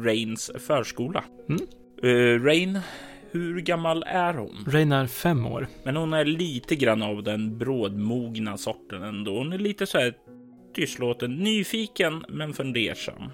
Rains 0.05 0.51
förskola. 0.67 1.23
Mm. 1.49 1.61
Eh, 2.03 2.43
Rain, 2.43 2.79
hur 3.31 3.61
gammal 3.61 4.03
är 4.07 4.33
hon? 4.33 4.65
Rain 4.67 4.91
är 4.91 5.07
fem 5.07 5.45
år. 5.45 5.67
Men 5.83 5.95
hon 5.95 6.13
är 6.13 6.25
lite 6.25 6.75
grann 6.75 7.01
av 7.01 7.23
den 7.23 7.57
brådmogna 7.57 8.57
sorten 8.57 9.03
ändå. 9.03 9.37
Hon 9.37 9.53
är 9.53 9.57
lite 9.57 9.85
så 9.85 9.97
här 9.97 10.13
tystlåten, 10.75 11.35
nyfiken 11.35 12.25
men 12.29 12.53
fundersam. 12.53 13.29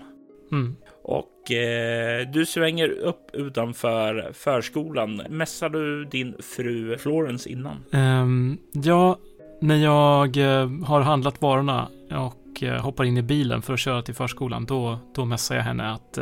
Mm. 0.51 0.75
Och 1.03 1.51
eh, 1.51 2.27
du 2.31 2.45
svänger 2.45 2.89
upp 2.89 3.29
utanför 3.33 4.31
förskolan. 4.33 5.15
Mässar 5.29 5.69
du 5.69 6.05
din 6.05 6.35
fru 6.39 6.97
Florence 6.97 7.49
innan? 7.49 7.83
Ehm, 7.91 8.57
ja, 8.71 9.17
när 9.61 9.75
jag 9.75 10.37
eh, 10.37 10.69
har 10.85 11.01
handlat 11.01 11.41
varorna 11.41 11.87
och 12.11 12.63
eh, 12.63 12.81
hoppar 12.81 13.03
in 13.03 13.17
i 13.17 13.21
bilen 13.21 13.61
för 13.61 13.73
att 13.73 13.79
köra 13.79 14.01
till 14.01 14.15
förskolan, 14.15 14.65
då, 14.65 14.99
då 15.15 15.25
mässar 15.25 15.55
jag 15.55 15.63
henne 15.63 15.91
att 15.91 16.19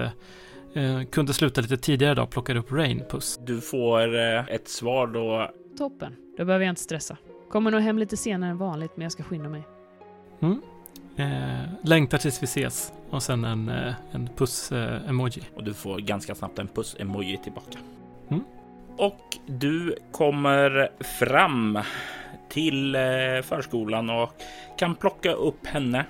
eh, 0.77 0.95
eh, 0.95 1.03
kunde 1.03 1.33
sluta 1.33 1.61
lite 1.61 1.77
tidigare 1.77 2.11
idag, 2.11 2.29
plockar 2.29 2.55
upp 2.55 2.71
Rain, 2.71 3.03
puss. 3.09 3.39
Du 3.45 3.61
får 3.61 4.15
eh, 4.15 4.49
ett 4.49 4.67
svar 4.67 5.07
då. 5.07 5.51
Toppen. 5.77 6.15
Då 6.37 6.45
behöver 6.45 6.65
jag 6.65 6.71
inte 6.71 6.81
stressa. 6.81 7.17
Kommer 7.49 7.71
nog 7.71 7.81
hem 7.81 7.99
lite 7.99 8.17
senare 8.17 8.51
än 8.51 8.57
vanligt, 8.57 8.91
men 8.95 9.03
jag 9.03 9.11
ska 9.11 9.23
skynda 9.23 9.49
mig. 9.49 9.63
Eh, 11.17 11.69
längtar 11.83 12.17
tills 12.17 12.43
vi 12.43 12.45
ses. 12.45 12.93
Och 13.09 13.23
sen 13.23 13.45
en, 13.45 13.69
eh, 13.69 13.93
en 14.11 14.29
puss-emoji. 14.35 15.41
Och 15.55 15.63
du 15.63 15.73
får 15.73 15.99
ganska 15.99 16.35
snabbt 16.35 16.59
en 16.59 16.67
puss-emoji 16.67 17.37
tillbaka. 17.43 17.79
Mm. 18.29 18.43
Och 18.97 19.37
du 19.45 19.95
kommer 20.11 20.89
fram 21.19 21.79
till 22.49 22.95
eh, 22.95 23.01
förskolan 23.43 24.09
och 24.09 24.29
kan 24.77 24.95
plocka 24.95 25.31
upp 25.31 25.67
henne. 25.67 26.05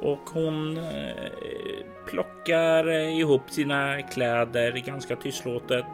Och 0.00 0.30
hon 0.32 0.76
eh, 0.76 1.30
plockar 2.06 2.88
ihop 2.90 3.50
sina 3.50 4.02
kläder 4.02 4.72
ganska 4.72 5.16
tystlåtet. 5.16 5.86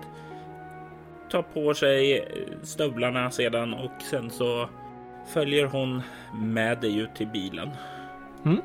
Tar 1.30 1.42
på 1.42 1.74
sig 1.74 2.18
eh, 2.18 2.24
stövlarna 2.62 3.30
sedan 3.30 3.74
och 3.74 4.02
sen 4.10 4.30
så 4.30 4.68
följer 5.26 5.66
hon 5.66 6.02
med 6.34 6.80
dig 6.80 6.98
ut 6.98 7.14
till 7.14 7.26
bilen. 7.26 7.68
Mm. 8.44 8.60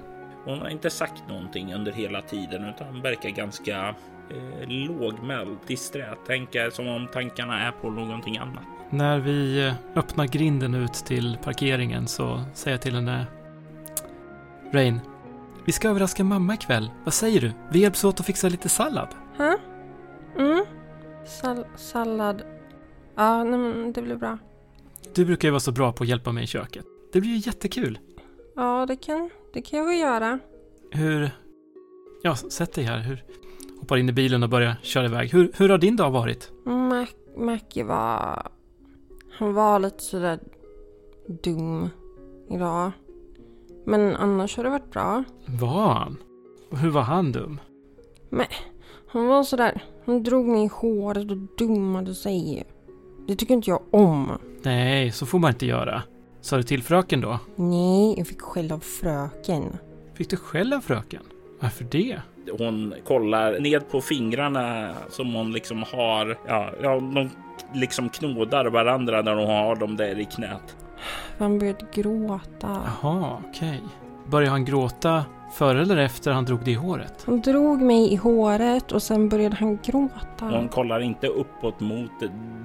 Hon 0.46 0.60
har 0.60 0.70
inte 0.70 0.90
sagt 0.90 1.24
någonting 1.28 1.74
under 1.74 1.92
hela 1.92 2.22
tiden 2.22 2.66
utan 2.66 3.02
verkar 3.02 3.30
ganska 3.30 3.96
eh, 4.30 4.68
lågmäld, 4.68 5.58
disträ. 5.68 6.16
Tänker 6.28 6.70
som 6.70 6.88
om 6.88 7.08
tankarna 7.14 7.68
är 7.68 7.72
på 7.72 7.90
någonting 7.90 8.38
annat. 8.38 8.64
När 8.90 9.20
vi 9.20 9.68
eh, 9.68 9.74
öppnar 9.96 10.26
grinden 10.26 10.76
ut 10.76 10.94
till 10.94 11.38
parkeringen 11.44 12.08
så 12.08 12.44
säger 12.54 12.74
jag 12.74 12.82
till 12.82 12.96
henne 12.96 13.26
Rain, 14.74 15.00
vi 15.66 15.72
ska 15.72 15.90
överraska 15.90 16.24
mamma 16.24 16.54
ikväll. 16.54 16.92
Vad 17.04 17.14
säger 17.14 17.42
du? 17.42 17.52
Vi 17.72 17.80
hjälps 17.80 18.04
åt 18.04 18.20
att 18.20 18.26
fixa 18.26 18.50
lite 18.50 18.70
sallad. 18.70 19.08
Hä? 19.38 19.58
Mm. 20.38 20.66
Sall 21.26 21.66
sallad. 21.76 22.44
Ja, 23.16 23.44
nej, 23.44 23.60
men 23.60 23.94
det 23.94 24.02
blir 24.02 24.16
bra. 24.16 24.38
Du 25.16 25.26
brukar 25.26 25.48
ju 25.48 25.52
vara 25.52 25.60
så 25.60 25.72
bra 25.72 25.94
på 25.94 26.04
att 26.04 26.10
hjälpa 26.10 26.32
mig 26.32 26.44
i 26.44 26.48
köket. 26.48 26.86
Det 27.14 27.22
blir 27.22 27.32
ju 27.32 27.38
jättekul. 27.38 28.00
Ja, 28.56 28.86
det 28.86 28.96
kan, 28.96 29.30
det 29.54 29.62
kan 29.62 29.80
jag 29.80 29.86
väl 29.86 30.00
göra. 30.00 30.40
Hur... 30.92 31.32
Ja, 32.24 32.36
sätt 32.36 32.74
dig 32.74 32.84
här. 32.84 33.00
Hur... 33.00 33.24
Hoppar 33.80 33.98
in 33.98 34.10
i 34.10 34.12
bilen 34.12 34.44
och 34.44 34.50
börjar 34.50 34.76
köra 34.82 35.06
iväg. 35.06 35.30
Hur, 35.34 35.52
hur 35.56 35.70
har 35.70 35.78
din 35.78 35.96
dag 35.96 36.12
varit? 36.12 36.52
Mac 36.66 37.08
Mackie 37.38 37.84
var... 37.84 38.48
Han 39.32 39.54
var 39.54 39.80
lite 39.80 40.04
sådär 40.04 40.40
dum 41.44 41.90
idag. 42.50 42.92
Men 43.86 44.16
annars 44.16 44.58
har 44.58 44.64
det 44.64 44.70
varit 44.70 44.92
bra. 44.92 45.24
Var 45.46 45.94
han? 45.94 46.18
Hur 46.72 46.90
var 46.90 47.02
han 47.02 47.32
dum? 47.32 47.60
Han 49.08 49.28
var 49.28 49.44
sådär... 49.44 49.84
Han 50.06 50.24
drog 50.24 50.46
mig 50.46 50.64
i 50.64 50.70
håret 50.74 51.32
och 51.32 51.38
dummade 51.58 52.16
sig. 52.16 52.64
Det 53.28 53.36
tycker 53.36 53.54
inte 53.54 53.70
jag 53.70 53.82
om. 53.92 54.32
Nej, 54.62 55.12
så 55.12 55.26
får 55.26 55.40
man 55.40 55.52
inte 55.52 55.66
göra. 55.66 56.04
Sa 56.42 56.58
du 56.58 56.64
till 56.64 56.84
fröken 56.84 57.22
då? 57.22 57.40
Nej, 57.56 58.18
jag 58.18 58.28
fick 58.28 58.42
skäll 58.42 58.72
av 58.72 58.80
fröken. 58.80 59.78
Fick 60.14 60.30
du 60.30 60.38
skäll 60.38 60.74
av 60.74 60.80
fröken? 60.80 61.24
Varför 61.60 61.84
det? 61.92 62.22
Hon 62.58 62.94
kollar 63.08 63.60
ned 63.60 63.90
på 63.90 64.02
fingrarna 64.02 64.96
som 65.10 65.34
hon 65.34 65.52
liksom 65.52 65.84
har. 65.84 66.38
Ja, 66.48 66.70
ja 66.82 67.00
de 67.00 67.30
liksom 67.74 68.10
knådar 68.10 68.66
varandra 68.66 69.22
när 69.22 69.36
hon 69.36 69.48
har 69.48 69.76
dem 69.76 69.98
där 69.98 70.20
i 70.20 70.26
knät. 70.26 70.76
Han 71.40 71.60
började 71.60 71.86
gråta. 71.94 72.82
Jaha, 73.02 73.38
okej. 73.50 73.82
Började 74.28 74.52
han 74.52 74.66
gråta 74.66 75.26
före 75.54 75.82
eller 75.82 75.98
efter 75.98 76.32
han 76.32 76.46
drog 76.46 76.60
dig 76.64 76.74
i 76.74 76.76
håret? 76.76 77.24
Han 77.26 77.42
drog 77.42 77.82
mig 77.82 78.14
i 78.14 78.16
håret 78.16 78.92
och 78.92 79.04
sen 79.04 79.30
började 79.30 79.56
han 79.56 79.80
gråta. 79.84 80.46
Hon 80.46 80.68
kollar 80.70 81.00
inte 81.00 81.28
uppåt 81.28 81.80
mot 81.80 82.12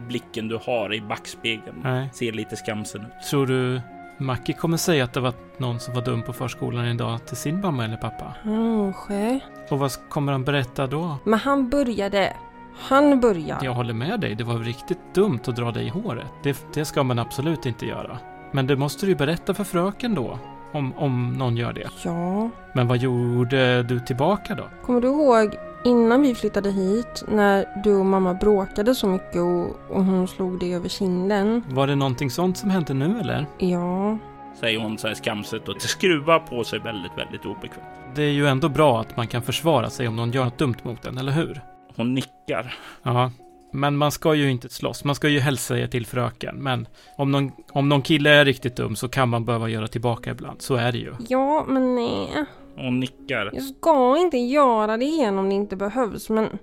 blicken 0.08 0.48
du 0.48 0.58
har 0.66 0.94
i 0.94 1.00
backspegeln. 1.00 1.80
Nej. 1.82 2.10
Ser 2.12 2.32
lite 2.32 2.56
skamsen 2.56 3.00
ut. 3.00 3.28
Tror 3.30 3.46
du 3.46 3.80
Mackie 4.18 4.54
kommer 4.54 4.76
säga 4.76 5.04
att 5.04 5.12
det 5.12 5.20
var 5.20 5.32
någon 5.58 5.80
som 5.80 5.94
var 5.94 6.02
dum 6.02 6.22
på 6.22 6.32
förskolan 6.32 6.86
idag 6.86 7.26
till 7.26 7.36
sin 7.36 7.60
mamma 7.60 7.84
eller 7.84 7.96
pappa? 7.96 8.34
Kanske. 8.42 9.40
Och 9.70 9.78
vad 9.78 10.08
kommer 10.08 10.32
han 10.32 10.44
berätta 10.44 10.86
då? 10.86 11.16
Men 11.24 11.38
han 11.38 11.68
började. 11.68 12.32
Han 12.78 13.20
började. 13.20 13.64
Jag 13.64 13.74
håller 13.74 13.94
med 13.94 14.20
dig, 14.20 14.34
det 14.34 14.44
var 14.44 14.58
riktigt 14.58 15.14
dumt 15.14 15.40
att 15.46 15.56
dra 15.56 15.70
dig 15.70 15.86
i 15.86 15.88
håret. 15.88 16.26
Det, 16.42 16.66
det 16.74 16.84
ska 16.84 17.02
man 17.02 17.18
absolut 17.18 17.66
inte 17.66 17.86
göra. 17.86 18.18
Men 18.52 18.66
det 18.66 18.76
måste 18.76 19.06
du 19.06 19.10
ju 19.10 19.16
berätta 19.16 19.54
för 19.54 19.64
fröken 19.64 20.14
då. 20.14 20.38
Om, 20.72 20.92
om 20.96 21.32
någon 21.32 21.56
gör 21.56 21.72
det. 21.72 21.88
Ja. 22.04 22.50
Men 22.72 22.88
vad 22.88 22.98
gjorde 22.98 23.82
du 23.82 24.00
tillbaka 24.00 24.54
då? 24.54 24.64
Kommer 24.82 25.00
du 25.00 25.08
ihåg 25.08 25.54
innan 25.84 26.22
vi 26.22 26.34
flyttade 26.34 26.70
hit 26.70 27.24
när 27.28 27.82
du 27.84 27.94
och 27.94 28.06
mamma 28.06 28.34
bråkade 28.34 28.94
så 28.94 29.06
mycket 29.06 29.36
och, 29.36 29.96
och 29.96 30.04
hon 30.04 30.28
slog 30.28 30.60
dig 30.60 30.74
över 30.74 30.88
kinden? 30.88 31.64
Var 31.68 31.86
det 31.86 31.94
någonting 31.94 32.30
sånt 32.30 32.58
som 32.58 32.70
hände 32.70 32.94
nu 32.94 33.20
eller? 33.20 33.46
Ja. 33.58 34.18
Säger 34.60 34.80
hon 34.80 34.98
så 34.98 35.08
här 35.08 35.14
skamset 35.14 35.68
och 35.68 35.82
skruvar 35.82 36.38
på 36.38 36.64
sig 36.64 36.78
väldigt, 36.78 37.18
väldigt 37.18 37.46
obekvämt. 37.46 37.86
Det 38.14 38.22
är 38.22 38.32
ju 38.32 38.46
ändå 38.46 38.68
bra 38.68 39.00
att 39.00 39.16
man 39.16 39.26
kan 39.26 39.42
försvara 39.42 39.90
sig 39.90 40.08
om 40.08 40.16
någon 40.16 40.32
gör 40.32 40.44
något 40.44 40.58
dumt 40.58 40.76
mot 40.82 41.06
en, 41.06 41.18
eller 41.18 41.32
hur? 41.32 41.60
Hon 41.96 42.14
nickar. 42.14 42.74
Ja. 43.02 43.30
Men 43.72 43.96
man 43.96 44.12
ska 44.12 44.34
ju 44.34 44.50
inte 44.50 44.68
slåss. 44.68 45.04
Man 45.04 45.14
ska 45.14 45.28
ju 45.28 45.40
hälsa 45.40 45.86
till 45.86 46.06
fröken. 46.06 46.56
Men 46.56 46.88
om 47.16 47.30
någon, 47.30 47.52
om 47.72 47.88
någon 47.88 48.02
kille 48.02 48.30
är 48.30 48.44
riktigt 48.44 48.76
dum 48.76 48.96
så 48.96 49.08
kan 49.08 49.28
man 49.28 49.44
behöva 49.44 49.68
göra 49.68 49.88
tillbaka 49.88 50.30
ibland. 50.30 50.62
Så 50.62 50.74
är 50.74 50.92
det 50.92 50.98
ju. 50.98 51.14
Ja, 51.28 51.64
men 51.68 51.94
nej. 51.94 52.28
Hon 52.76 53.00
nickar. 53.00 53.50
Jag 53.52 53.62
ska 53.62 54.18
inte 54.18 54.38
göra 54.38 54.96
det 54.96 55.04
igen 55.04 55.38
om 55.38 55.48
det 55.48 55.54
inte 55.54 55.76
behövs, 55.76 56.28
men... 56.28 56.58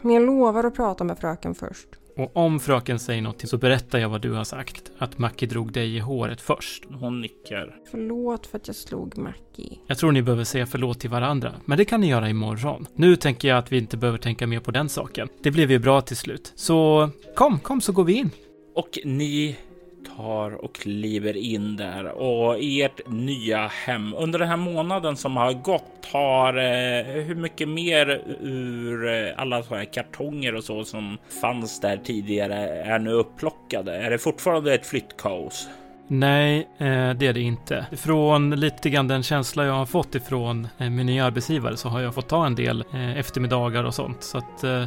Men 0.00 0.14
jag 0.14 0.22
lovar 0.22 0.64
att 0.64 0.74
prata 0.74 1.04
med 1.04 1.18
fröken 1.18 1.54
först. 1.54 1.88
Och 2.18 2.36
om 2.36 2.60
fröken 2.60 2.98
säger 2.98 3.22
något 3.22 3.48
så 3.48 3.58
berättar 3.58 3.98
jag 3.98 4.08
vad 4.08 4.20
du 4.20 4.32
har 4.32 4.44
sagt. 4.44 4.92
Att 4.98 5.18
Mackie 5.18 5.48
drog 5.48 5.72
dig 5.72 5.96
i 5.96 5.98
håret 5.98 6.40
först. 6.40 6.84
Hon 6.90 7.20
nickar. 7.20 7.76
Förlåt 7.90 8.46
för 8.46 8.58
att 8.58 8.66
jag 8.66 8.76
slog 8.76 9.18
Mackie. 9.18 9.78
Jag 9.86 9.98
tror 9.98 10.12
ni 10.12 10.22
behöver 10.22 10.44
säga 10.44 10.66
förlåt 10.66 11.00
till 11.00 11.10
varandra. 11.10 11.54
Men 11.64 11.78
det 11.78 11.84
kan 11.84 12.00
ni 12.00 12.08
göra 12.08 12.28
imorgon. 12.28 12.86
Nu 12.94 13.16
tänker 13.16 13.48
jag 13.48 13.58
att 13.58 13.72
vi 13.72 13.78
inte 13.78 13.96
behöver 13.96 14.18
tänka 14.18 14.46
mer 14.46 14.60
på 14.60 14.70
den 14.70 14.88
saken. 14.88 15.28
Det 15.42 15.50
blev 15.50 15.70
ju 15.70 15.78
bra 15.78 16.00
till 16.00 16.16
slut. 16.16 16.52
Så 16.56 17.10
kom, 17.34 17.58
kom 17.60 17.80
så 17.80 17.92
går 17.92 18.04
vi 18.04 18.12
in. 18.12 18.30
Och 18.74 18.98
ni 19.04 19.56
tar 20.18 20.64
och 20.64 20.74
kliver 20.74 21.36
in 21.36 21.76
där 21.76 22.04
och 22.04 22.56
ert 22.60 23.00
nya 23.06 23.66
hem 23.66 24.14
under 24.14 24.38
den 24.38 24.48
här 24.48 24.56
månaden 24.56 25.16
som 25.16 25.36
har 25.36 25.52
gått 25.52 26.08
har 26.12 26.56
eh, 26.56 27.04
hur 27.24 27.34
mycket 27.34 27.68
mer 27.68 28.22
ur 28.40 29.08
eh, 29.08 29.32
alla 29.36 29.62
sådana 29.62 29.82
här 29.82 29.92
kartonger 29.92 30.54
och 30.54 30.64
så 30.64 30.84
som 30.84 31.18
fanns 31.40 31.80
där 31.80 31.96
tidigare 31.96 32.54
är 32.68 32.98
nu 32.98 33.10
upplockade? 33.10 33.96
Är 33.96 34.10
det 34.10 34.18
fortfarande 34.18 34.74
ett 34.74 34.86
flyttkaos? 34.86 35.68
Nej, 36.10 36.68
eh, 36.78 37.10
det 37.10 37.26
är 37.26 37.32
det 37.32 37.40
inte. 37.40 37.86
Från 37.92 38.50
lite 38.50 38.90
grann 38.90 39.08
den 39.08 39.22
känsla 39.22 39.64
jag 39.64 39.74
har 39.74 39.86
fått 39.86 40.14
ifrån 40.14 40.68
eh, 40.78 40.90
min 40.90 41.06
nya 41.06 41.24
arbetsgivare 41.24 41.76
så 41.76 41.88
har 41.88 42.00
jag 42.00 42.14
fått 42.14 42.28
ta 42.28 42.46
en 42.46 42.54
del 42.54 42.84
eh, 42.92 43.18
eftermiddagar 43.18 43.84
och 43.84 43.94
sånt. 43.94 44.22
Så 44.22 44.38
att 44.38 44.64
eh, 44.64 44.84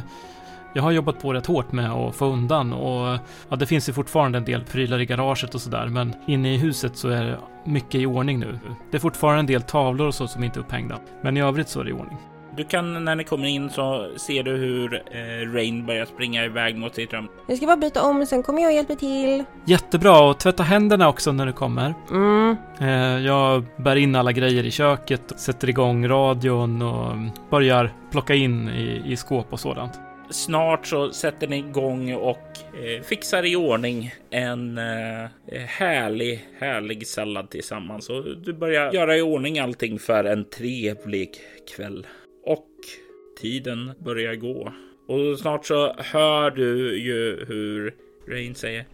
jag 0.74 0.82
har 0.82 0.90
jobbat 0.90 1.22
på 1.22 1.32
rätt 1.32 1.46
hårt 1.46 1.72
med 1.72 1.90
att 1.90 2.14
få 2.14 2.26
undan 2.26 2.72
och 2.72 3.18
ja, 3.48 3.56
det 3.56 3.66
finns 3.66 3.88
ju 3.88 3.92
fortfarande 3.92 4.38
en 4.38 4.44
del 4.44 4.64
prylar 4.64 5.00
i 5.00 5.06
garaget 5.06 5.54
och 5.54 5.60
sådär 5.60 5.86
men 5.86 6.14
inne 6.26 6.54
i 6.54 6.56
huset 6.56 6.96
så 6.96 7.08
är 7.08 7.24
det 7.24 7.38
mycket 7.64 7.94
i 7.94 8.06
ordning 8.06 8.38
nu. 8.38 8.58
Det 8.90 8.96
är 8.96 9.00
fortfarande 9.00 9.40
en 9.40 9.46
del 9.46 9.62
tavlor 9.62 10.06
och 10.06 10.14
så 10.14 10.28
som 10.28 10.44
inte 10.44 10.58
är 10.58 10.60
upphängda. 10.60 10.98
Men 11.20 11.36
i 11.36 11.42
övrigt 11.42 11.68
så 11.68 11.80
är 11.80 11.84
det 11.84 11.90
i 11.90 11.92
ordning. 11.92 12.18
Du 12.56 12.64
kan 12.64 13.04
när 13.04 13.14
ni 13.16 13.24
kommer 13.24 13.48
in 13.48 13.70
så 13.70 14.10
ser 14.16 14.42
du 14.42 14.50
hur 14.50 14.94
eh, 14.94 15.52
Rain 15.52 15.86
börjar 15.86 16.04
springa 16.04 16.44
iväg 16.44 16.76
mot 16.76 16.94
sitt 16.94 17.12
rum. 17.12 17.28
Jag 17.46 17.56
ska 17.56 17.66
bara 17.66 17.76
byta 17.76 18.02
om, 18.02 18.26
sen 18.26 18.42
kommer 18.42 18.62
jag 18.62 18.68
och 18.68 18.74
hjälper 18.74 18.94
till. 18.94 19.44
Jättebra 19.64 20.20
och 20.20 20.38
tvätta 20.38 20.62
händerna 20.62 21.08
också 21.08 21.32
när 21.32 21.46
du 21.46 21.52
kommer. 21.52 21.94
Mm. 22.10 22.56
Eh, 22.80 23.26
jag 23.26 23.64
bär 23.76 23.96
in 23.96 24.16
alla 24.16 24.32
grejer 24.32 24.64
i 24.64 24.70
köket, 24.70 25.40
sätter 25.40 25.68
igång 25.68 26.08
radion 26.08 26.82
och 26.82 27.16
börjar 27.50 27.92
plocka 28.10 28.34
in 28.34 28.68
i, 28.68 29.02
i 29.12 29.16
skåp 29.16 29.52
och 29.52 29.60
sådant. 29.60 30.00
Snart 30.32 30.86
så 30.86 31.12
sätter 31.12 31.48
ni 31.48 31.58
igång 31.58 32.14
och 32.14 32.58
eh, 32.84 33.02
fixar 33.02 33.46
i 33.46 33.56
ordning 33.56 34.14
en 34.30 34.78
eh, 34.78 35.28
härlig, 35.66 36.48
härlig 36.58 37.06
sallad 37.06 37.50
tillsammans. 37.50 38.08
Och 38.08 38.24
du 38.38 38.52
börjar 38.52 38.92
göra 38.92 39.16
i 39.16 39.22
ordning 39.22 39.58
allting 39.58 39.98
för 39.98 40.24
en 40.24 40.44
trevlig 40.44 41.30
kväll. 41.76 42.06
Och 42.46 42.68
tiden 43.40 43.92
börjar 43.98 44.34
gå. 44.34 44.72
Och 45.08 45.38
snart 45.38 45.66
så 45.66 45.94
hör 45.98 46.50
du 46.50 46.98
ju 46.98 47.44
hur 47.48 47.94
Rain 48.28 48.54
säger. 48.54 48.84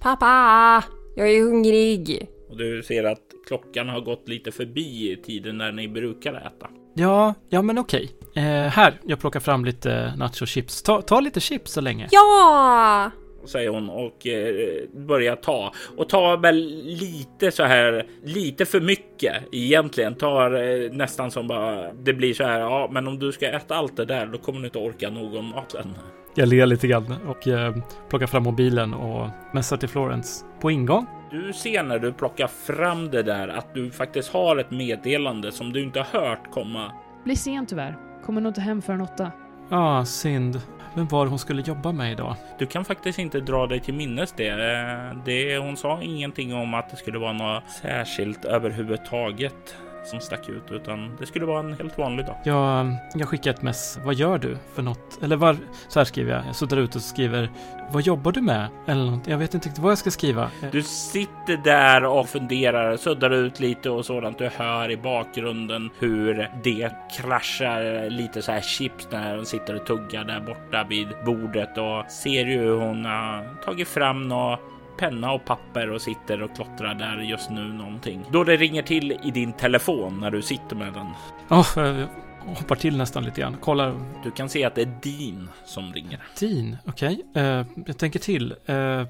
Pappa! 0.00 0.84
Jag 1.16 1.30
är 1.30 1.42
hungrig. 1.42 2.28
Och 2.48 2.56
du 2.56 2.82
ser 2.82 3.04
att 3.04 3.22
klockan 3.46 3.88
har 3.88 4.00
gått 4.00 4.28
lite 4.28 4.52
förbi 4.52 5.16
tiden 5.24 5.58
när 5.58 5.72
ni 5.72 5.88
brukar 5.88 6.34
äta. 6.34 6.70
Ja, 6.94 7.34
ja 7.48 7.62
men 7.62 7.78
okej. 7.78 8.10
Eh, 8.36 8.42
här, 8.42 8.94
jag 9.04 9.20
plockar 9.20 9.40
fram 9.40 9.64
lite 9.64 10.12
nacho 10.16 10.46
chips. 10.46 10.82
Ta, 10.82 11.02
ta 11.02 11.20
lite 11.20 11.40
chips 11.40 11.72
så 11.72 11.80
länge. 11.80 12.08
Ja! 12.10 13.10
säger 13.48 13.68
hon 13.68 13.90
och 13.90 14.26
eh, 14.26 14.88
börjar 14.94 15.36
ta 15.36 15.72
och 15.96 16.08
tar 16.08 16.36
väl 16.36 16.56
lite 16.84 17.50
så 17.50 17.64
här 17.64 18.06
lite 18.24 18.64
för 18.64 18.80
mycket 18.80 19.34
egentligen 19.52 20.14
tar 20.14 20.52
eh, 20.52 20.92
nästan 20.92 21.30
som 21.30 21.48
bara 21.48 21.92
det 21.92 22.14
blir 22.14 22.34
så 22.34 22.44
här. 22.44 22.60
Ja, 22.60 22.88
men 22.92 23.08
om 23.08 23.18
du 23.18 23.32
ska 23.32 23.48
äta 23.48 23.74
allt 23.74 23.96
det 23.96 24.04
där, 24.04 24.26
då 24.26 24.38
kommer 24.38 24.60
du 24.60 24.64
inte 24.64 24.78
orka 24.78 25.10
någon 25.10 25.44
mat 25.44 25.72
sen. 25.72 25.94
Jag 26.34 26.48
ler 26.48 26.66
lite 26.66 26.86
grann 26.86 27.14
och 27.26 27.48
eh, 27.48 27.76
plockar 28.08 28.26
fram 28.26 28.42
mobilen 28.42 28.94
och 28.94 29.28
messar 29.52 29.76
till 29.76 29.88
Florence 29.88 30.44
på 30.60 30.70
ingång. 30.70 31.06
Du 31.30 31.52
ser 31.52 31.82
när 31.82 31.98
du 31.98 32.12
plockar 32.12 32.46
fram 32.46 33.10
det 33.10 33.22
där 33.22 33.48
att 33.48 33.74
du 33.74 33.90
faktiskt 33.90 34.32
har 34.32 34.56
ett 34.56 34.70
meddelande 34.70 35.52
som 35.52 35.72
du 35.72 35.82
inte 35.82 35.98
har 35.98 36.20
hört 36.20 36.50
komma. 36.52 36.92
Blir 37.24 37.36
sen 37.36 37.66
tyvärr. 37.66 38.05
Kommer 38.26 38.40
nog 38.40 38.50
inte 38.50 38.60
hem 38.60 38.82
förrän 38.82 39.00
åtta. 39.00 39.32
Ah, 39.70 40.04
synd. 40.04 40.60
Vem 40.94 41.06
var 41.06 41.24
det 41.24 41.30
hon 41.30 41.38
skulle 41.38 41.62
jobba 41.62 41.92
med 41.92 42.12
idag? 42.12 42.36
Du 42.58 42.66
kan 42.66 42.84
faktiskt 42.84 43.18
inte 43.18 43.40
dra 43.40 43.66
dig 43.66 43.80
till 43.80 43.94
minnes 43.94 44.32
det. 44.32 44.48
Eh, 44.48 45.18
det 45.24 45.58
hon 45.58 45.76
sa 45.76 46.02
ingenting 46.02 46.54
om 46.54 46.74
att 46.74 46.90
det 46.90 46.96
skulle 46.96 47.18
vara 47.18 47.32
något 47.32 47.70
särskilt 47.82 48.44
överhuvudtaget 48.44 49.76
som 50.06 50.20
stack 50.20 50.48
ut, 50.48 50.62
utan 50.70 51.16
det 51.20 51.26
skulle 51.26 51.46
vara 51.46 51.60
en 51.60 51.72
helt 51.72 51.98
vanlig 51.98 52.26
dag. 52.26 52.36
Jag, 52.44 52.96
jag 53.14 53.28
skickar 53.28 53.50
ett 53.50 53.62
mess. 53.62 53.98
Vad 54.04 54.14
gör 54.14 54.38
du 54.38 54.56
för 54.74 54.82
något? 54.82 55.22
Eller 55.22 55.36
var, 55.36 55.56
så 55.88 56.00
här 56.00 56.04
skriver 56.04 56.32
jag. 56.32 56.46
Jag 56.46 56.56
suddar 56.56 56.76
ut 56.76 56.96
och 56.96 57.02
skriver. 57.02 57.50
Vad 57.90 58.02
jobbar 58.02 58.32
du 58.32 58.40
med? 58.40 58.68
Eller 58.86 59.10
något. 59.10 59.26
Jag 59.26 59.38
vet 59.38 59.54
inte 59.54 59.68
riktigt 59.68 59.82
vad 59.82 59.90
jag 59.90 59.98
ska 59.98 60.10
skriva. 60.10 60.50
Du 60.72 60.82
sitter 60.82 61.56
där 61.64 62.04
och 62.04 62.28
funderar, 62.28 62.96
suddar 62.96 63.30
ut 63.30 63.60
lite 63.60 63.90
och 63.90 64.06
sådant. 64.06 64.38
Du 64.38 64.48
hör 64.48 64.90
i 64.90 64.96
bakgrunden 64.96 65.90
hur 65.98 66.50
det 66.64 66.92
kraschar 67.16 68.10
lite 68.10 68.42
så 68.42 68.52
här 68.52 68.60
chips 68.60 69.08
när 69.10 69.36
hon 69.36 69.46
sitter 69.46 69.74
och 69.74 69.86
tuggar 69.86 70.24
där 70.24 70.40
borta 70.40 70.86
vid 70.88 71.08
bordet 71.24 71.78
och 71.78 72.10
ser 72.10 72.46
ju 72.46 72.58
hur 72.58 72.76
hon 72.76 73.04
har 73.04 73.54
tagit 73.64 73.88
fram 73.88 74.28
något 74.28 74.60
penna 74.98 75.32
och 75.32 75.44
papper 75.44 75.90
och 75.90 76.02
sitter 76.02 76.42
och 76.42 76.54
klottrar 76.54 76.94
där 76.94 77.20
just 77.20 77.50
nu 77.50 77.60
någonting. 77.60 78.24
Då 78.32 78.44
det 78.44 78.56
ringer 78.56 78.82
till 78.82 79.12
i 79.24 79.30
din 79.30 79.52
telefon 79.52 80.20
när 80.20 80.30
du 80.30 80.42
sitter 80.42 80.76
med 80.76 80.92
den. 80.92 81.06
Oh, 81.58 81.78
jag 82.46 82.54
hoppar 82.54 82.76
till 82.76 82.96
nästan 82.96 83.24
lite 83.24 83.40
grann. 83.40 83.56
Kollar. 83.56 83.94
Du 84.24 84.30
kan 84.30 84.48
se 84.48 84.64
att 84.64 84.74
det 84.74 84.82
är 84.82 84.98
Dean 85.02 85.50
som 85.64 85.92
ringer. 85.92 86.20
Dean, 86.40 86.76
okej. 86.86 87.22
Okay. 87.30 87.42
Uh, 87.42 87.66
jag 87.86 87.98
tänker 87.98 88.18
till. 88.18 88.54
Uh, 88.68 89.06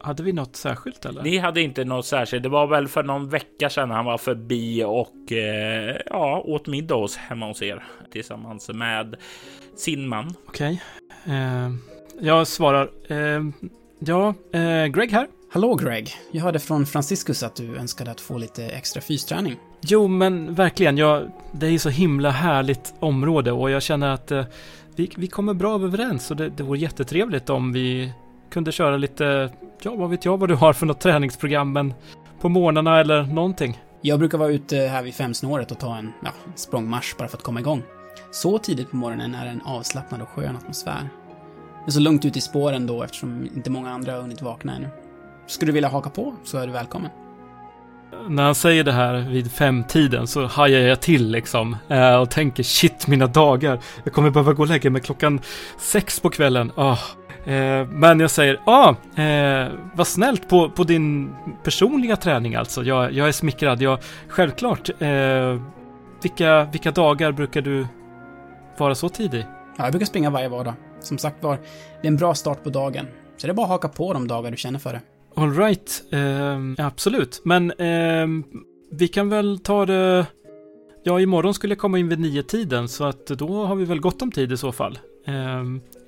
hade 0.00 0.22
vi 0.22 0.32
något 0.32 0.56
särskilt 0.56 1.04
eller? 1.04 1.22
Ni 1.22 1.38
hade 1.38 1.60
inte 1.60 1.84
något 1.84 2.06
särskilt. 2.06 2.42
Det 2.42 2.48
var 2.48 2.66
väl 2.66 2.88
för 2.88 3.02
någon 3.02 3.28
vecka 3.28 3.70
sedan 3.70 3.90
han 3.90 4.04
var 4.04 4.18
förbi 4.18 4.84
och 4.84 5.32
uh, 5.32 5.38
ja, 6.06 6.42
åt 6.46 6.66
middag 6.66 6.94
hos, 6.94 7.16
hemma 7.16 7.46
hos 7.46 7.62
er 7.62 7.84
tillsammans 8.12 8.68
med 8.68 9.16
sin 9.76 10.08
man. 10.08 10.34
Okej. 10.46 10.82
Okay. 11.24 11.72
jag 12.20 12.46
svarar. 12.46 12.90
Ja, 13.98 14.34
eh, 14.52 14.86
Greg 14.86 15.12
här. 15.12 15.26
Hallå 15.50 15.74
Greg. 15.74 16.10
Jag 16.30 16.42
hörde 16.42 16.58
från 16.58 16.86
Franciscus 16.86 17.42
att 17.42 17.56
du 17.56 17.76
önskade 17.76 18.10
att 18.10 18.20
få 18.20 18.38
lite 18.38 18.64
extra 18.64 19.00
fysträning. 19.00 19.56
Jo, 19.80 20.08
men 20.08 20.54
verkligen. 20.54 20.98
Jag, 20.98 21.30
det 21.52 21.66
är 21.66 21.70
ju 21.70 21.78
så 21.78 21.88
himla 21.88 22.30
härligt 22.30 22.94
område 23.00 23.52
och 23.52 23.70
jag 23.70 23.82
känner 23.82 24.08
att 24.08 24.30
eh, 24.30 24.44
vi, 24.96 25.10
vi 25.16 25.26
kommer 25.26 25.54
bra 25.54 25.74
överens 25.74 26.30
och 26.30 26.36
det, 26.36 26.48
det 26.48 26.62
vore 26.62 26.78
jättetrevligt 26.78 27.50
om 27.50 27.72
vi 27.72 28.12
kunde 28.50 28.72
köra 28.72 28.96
lite, 28.96 29.50
ja 29.82 29.94
vad 29.94 30.10
vet 30.10 30.24
jag 30.24 30.38
vad 30.38 30.48
du 30.48 30.54
har 30.54 30.72
för 30.72 30.86
något 30.86 31.00
träningsprogram, 31.00 31.72
men 31.72 31.94
på 32.40 32.48
morgnarna 32.48 33.00
eller 33.00 33.22
någonting. 33.22 33.78
Jag 34.00 34.18
brukar 34.18 34.38
vara 34.38 34.50
ute 34.50 34.76
här 34.76 35.02
vid 35.02 35.14
femsnåret 35.14 35.70
och 35.70 35.78
ta 35.78 35.96
en 35.96 36.12
ja, 36.24 36.30
språngmarsch 36.54 37.16
bara 37.18 37.28
för 37.28 37.36
att 37.36 37.42
komma 37.42 37.60
igång. 37.60 37.82
Så 38.30 38.58
tidigt 38.58 38.90
på 38.90 38.96
morgonen 38.96 39.34
är 39.34 39.44
det 39.44 39.50
en 39.50 39.62
avslappnad 39.62 40.22
och 40.22 40.28
skön 40.28 40.56
atmosfär. 40.56 41.08
Det 41.84 41.90
är 41.90 41.92
så 41.92 42.00
lugnt 42.00 42.24
ute 42.24 42.38
i 42.38 42.42
spåren 42.42 42.86
då 42.86 43.02
eftersom 43.02 43.48
inte 43.54 43.70
många 43.70 43.90
andra 43.90 44.12
har 44.12 44.20
hunnit 44.20 44.42
vakna 44.42 44.76
ännu. 44.76 44.88
Skulle 45.46 45.68
du 45.68 45.72
vilja 45.72 45.88
haka 45.88 46.10
på 46.10 46.34
så 46.44 46.58
är 46.58 46.66
du 46.66 46.72
välkommen. 46.72 47.10
När 48.28 48.42
han 48.42 48.54
säger 48.54 48.84
det 48.84 48.92
här 48.92 49.14
vid 49.14 49.52
femtiden 49.52 50.26
så 50.26 50.46
hajar 50.46 50.80
jag 50.80 51.00
till 51.00 51.30
liksom 51.30 51.76
eh, 51.88 52.16
och 52.16 52.30
tänker 52.30 52.62
shit 52.62 53.06
mina 53.06 53.26
dagar. 53.26 53.80
Jag 54.04 54.12
kommer 54.12 54.30
behöva 54.30 54.52
gå 54.52 54.62
och 54.62 54.68
lägga 54.68 54.90
mig 54.90 55.02
klockan 55.02 55.40
sex 55.78 56.20
på 56.20 56.30
kvällen. 56.30 56.72
Oh. 56.76 56.98
men 57.88 58.20
jag 58.20 58.30
säger, 58.30 58.60
ja, 58.66 58.96
ah, 59.16 59.22
eh, 59.22 59.68
vad 59.94 60.06
snällt 60.06 60.48
på, 60.48 60.70
på 60.70 60.84
din 60.84 61.36
personliga 61.62 62.16
träning 62.16 62.54
alltså. 62.54 62.82
Jag, 62.82 63.12
jag 63.12 63.28
är 63.28 63.32
smickrad. 63.32 63.82
Jag, 63.82 63.98
självklart. 64.28 64.90
Eh, 64.98 65.60
vilka, 66.22 66.64
vilka 66.64 66.90
dagar 66.90 67.32
brukar 67.32 67.60
du 67.60 67.86
vara 68.78 68.94
så 68.94 69.08
tidig? 69.08 69.46
Ja, 69.76 69.84
jag 69.84 69.92
brukar 69.92 70.06
springa 70.06 70.30
varje 70.30 70.48
vardag. 70.48 70.74
Som 71.00 71.18
sagt 71.18 71.42
var, 71.42 71.56
det 72.02 72.06
är 72.06 72.10
en 72.10 72.16
bra 72.16 72.34
start 72.34 72.64
på 72.64 72.70
dagen. 72.70 73.06
Så 73.36 73.46
det 73.46 73.50
är 73.50 73.54
bara 73.54 73.64
att 73.64 73.70
haka 73.70 73.88
på 73.88 74.12
de 74.12 74.28
dagar 74.28 74.50
du 74.50 74.56
känner 74.56 74.78
för 74.78 74.92
det. 74.92 75.00
Alright, 75.34 76.02
eh, 76.10 76.86
absolut. 76.86 77.40
Men 77.44 77.70
eh, 77.70 78.26
vi 78.90 79.08
kan 79.08 79.28
väl 79.28 79.58
ta 79.58 79.86
det... 79.86 80.26
Ja, 81.02 81.20
imorgon 81.20 81.54
skulle 81.54 81.72
jag 81.72 81.78
komma 81.78 81.98
in 81.98 82.08
vid 82.08 82.20
nio 82.20 82.42
tiden 82.42 82.88
så 82.88 83.04
att 83.04 83.26
då 83.26 83.64
har 83.64 83.76
vi 83.76 83.84
väl 83.84 84.00
gott 84.00 84.22
om 84.22 84.32
tid 84.32 84.52
i 84.52 84.56
så 84.56 84.72
fall. 84.72 84.98
Eh, 85.26 85.34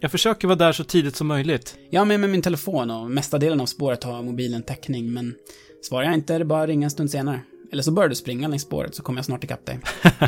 jag 0.00 0.10
försöker 0.10 0.48
vara 0.48 0.58
där 0.58 0.72
så 0.72 0.84
tidigt 0.84 1.16
som 1.16 1.26
möjligt. 1.26 1.76
Jag 1.90 2.00
är 2.00 2.04
med 2.04 2.20
med 2.20 2.30
min 2.30 2.42
telefon 2.42 2.90
och 2.90 3.10
mesta 3.10 3.38
delen 3.38 3.60
av 3.60 3.66
spåret 3.66 4.04
har 4.04 4.22
mobilen 4.22 4.62
täckning, 4.62 5.12
men 5.12 5.34
svarar 5.82 6.04
jag 6.04 6.14
inte 6.14 6.34
är 6.34 6.38
det 6.38 6.44
bara 6.44 6.62
att 6.62 6.68
ringa 6.68 6.86
en 6.86 6.90
stund 6.90 7.10
senare. 7.10 7.40
Eller 7.72 7.82
så 7.82 7.92
börjar 7.92 8.08
du 8.08 8.14
springa 8.14 8.48
längs 8.48 8.62
spåret 8.62 8.94
så 8.94 9.02
kommer 9.02 9.18
jag 9.18 9.24
snart 9.24 9.44
ikapp 9.44 9.66
dig. 9.66 9.80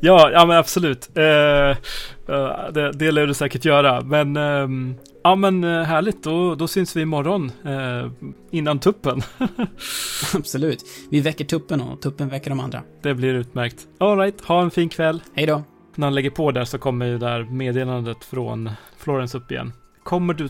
ja, 0.00 0.30
ja 0.30 0.46
men 0.46 0.56
absolut. 0.56 1.10
Uh, 1.18 1.22
uh, 1.22 2.72
det, 2.72 2.92
det 2.92 3.10
lär 3.10 3.26
du 3.26 3.34
säkert 3.34 3.64
göra. 3.64 4.00
Men 4.00 4.36
uh, 4.36 4.94
ja 5.22 5.34
men 5.34 5.64
eh, 5.64 5.82
härligt, 5.82 6.22
då, 6.22 6.54
då 6.54 6.68
syns 6.68 6.96
vi 6.96 7.00
imorgon. 7.00 7.52
Uh, 7.66 8.10
innan 8.50 8.78
tuppen. 8.78 9.22
absolut. 10.34 10.84
Vi 11.10 11.20
väcker 11.20 11.44
tuppen 11.44 11.80
och 11.80 12.02
tuppen 12.02 12.28
väcker 12.28 12.50
de 12.50 12.60
andra. 12.60 12.82
Det 13.02 13.14
blir 13.14 13.34
utmärkt. 13.34 13.86
Alright, 13.98 14.44
ha 14.44 14.62
en 14.62 14.70
fin 14.70 14.88
kväll. 14.88 15.22
Hej 15.34 15.46
då. 15.46 15.62
När 15.94 16.06
han 16.06 16.14
lägger 16.14 16.30
på 16.30 16.50
där 16.50 16.64
så 16.64 16.78
kommer 16.78 17.06
ju 17.06 17.18
där 17.18 17.44
meddelandet 17.44 18.24
från 18.24 18.70
Florence 18.98 19.38
upp 19.38 19.50
igen. 19.50 19.72
Kommer 20.02 20.34
du... 20.34 20.48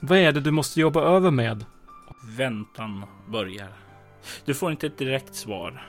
Vad 0.00 0.18
är 0.18 0.32
det 0.32 0.40
du 0.40 0.50
måste 0.50 0.80
jobba 0.80 1.02
över 1.02 1.30
med? 1.30 1.64
Väntan 2.36 3.04
börjar. 3.28 3.68
Du 4.44 4.54
får 4.54 4.70
inte 4.70 4.86
ett 4.86 4.98
direkt 4.98 5.34
svar. 5.34 5.82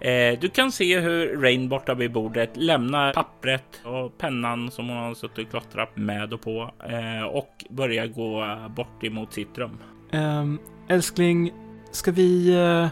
Eh, 0.00 0.38
du 0.40 0.48
kan 0.48 0.72
se 0.72 1.00
hur 1.00 1.40
Rain 1.40 1.68
borta 1.68 1.94
vid 1.94 2.12
bordet 2.12 2.50
lämnar 2.54 3.12
pappret 3.12 3.80
och 3.84 4.18
pennan 4.18 4.70
som 4.70 4.88
hon 4.88 4.96
har 4.96 5.14
suttit 5.14 5.38
och 5.38 5.50
klottrat 5.50 5.96
med 5.96 6.32
och 6.32 6.40
på 6.40 6.70
eh, 6.88 7.22
och 7.22 7.64
börjar 7.70 8.06
gå 8.06 8.58
bort 8.76 9.04
emot 9.04 9.32
sitt 9.32 9.58
rum. 9.58 9.78
Um, 10.12 10.58
älskling, 10.88 11.52
ska 11.92 12.12
vi 12.12 12.56
uh, 12.56 12.88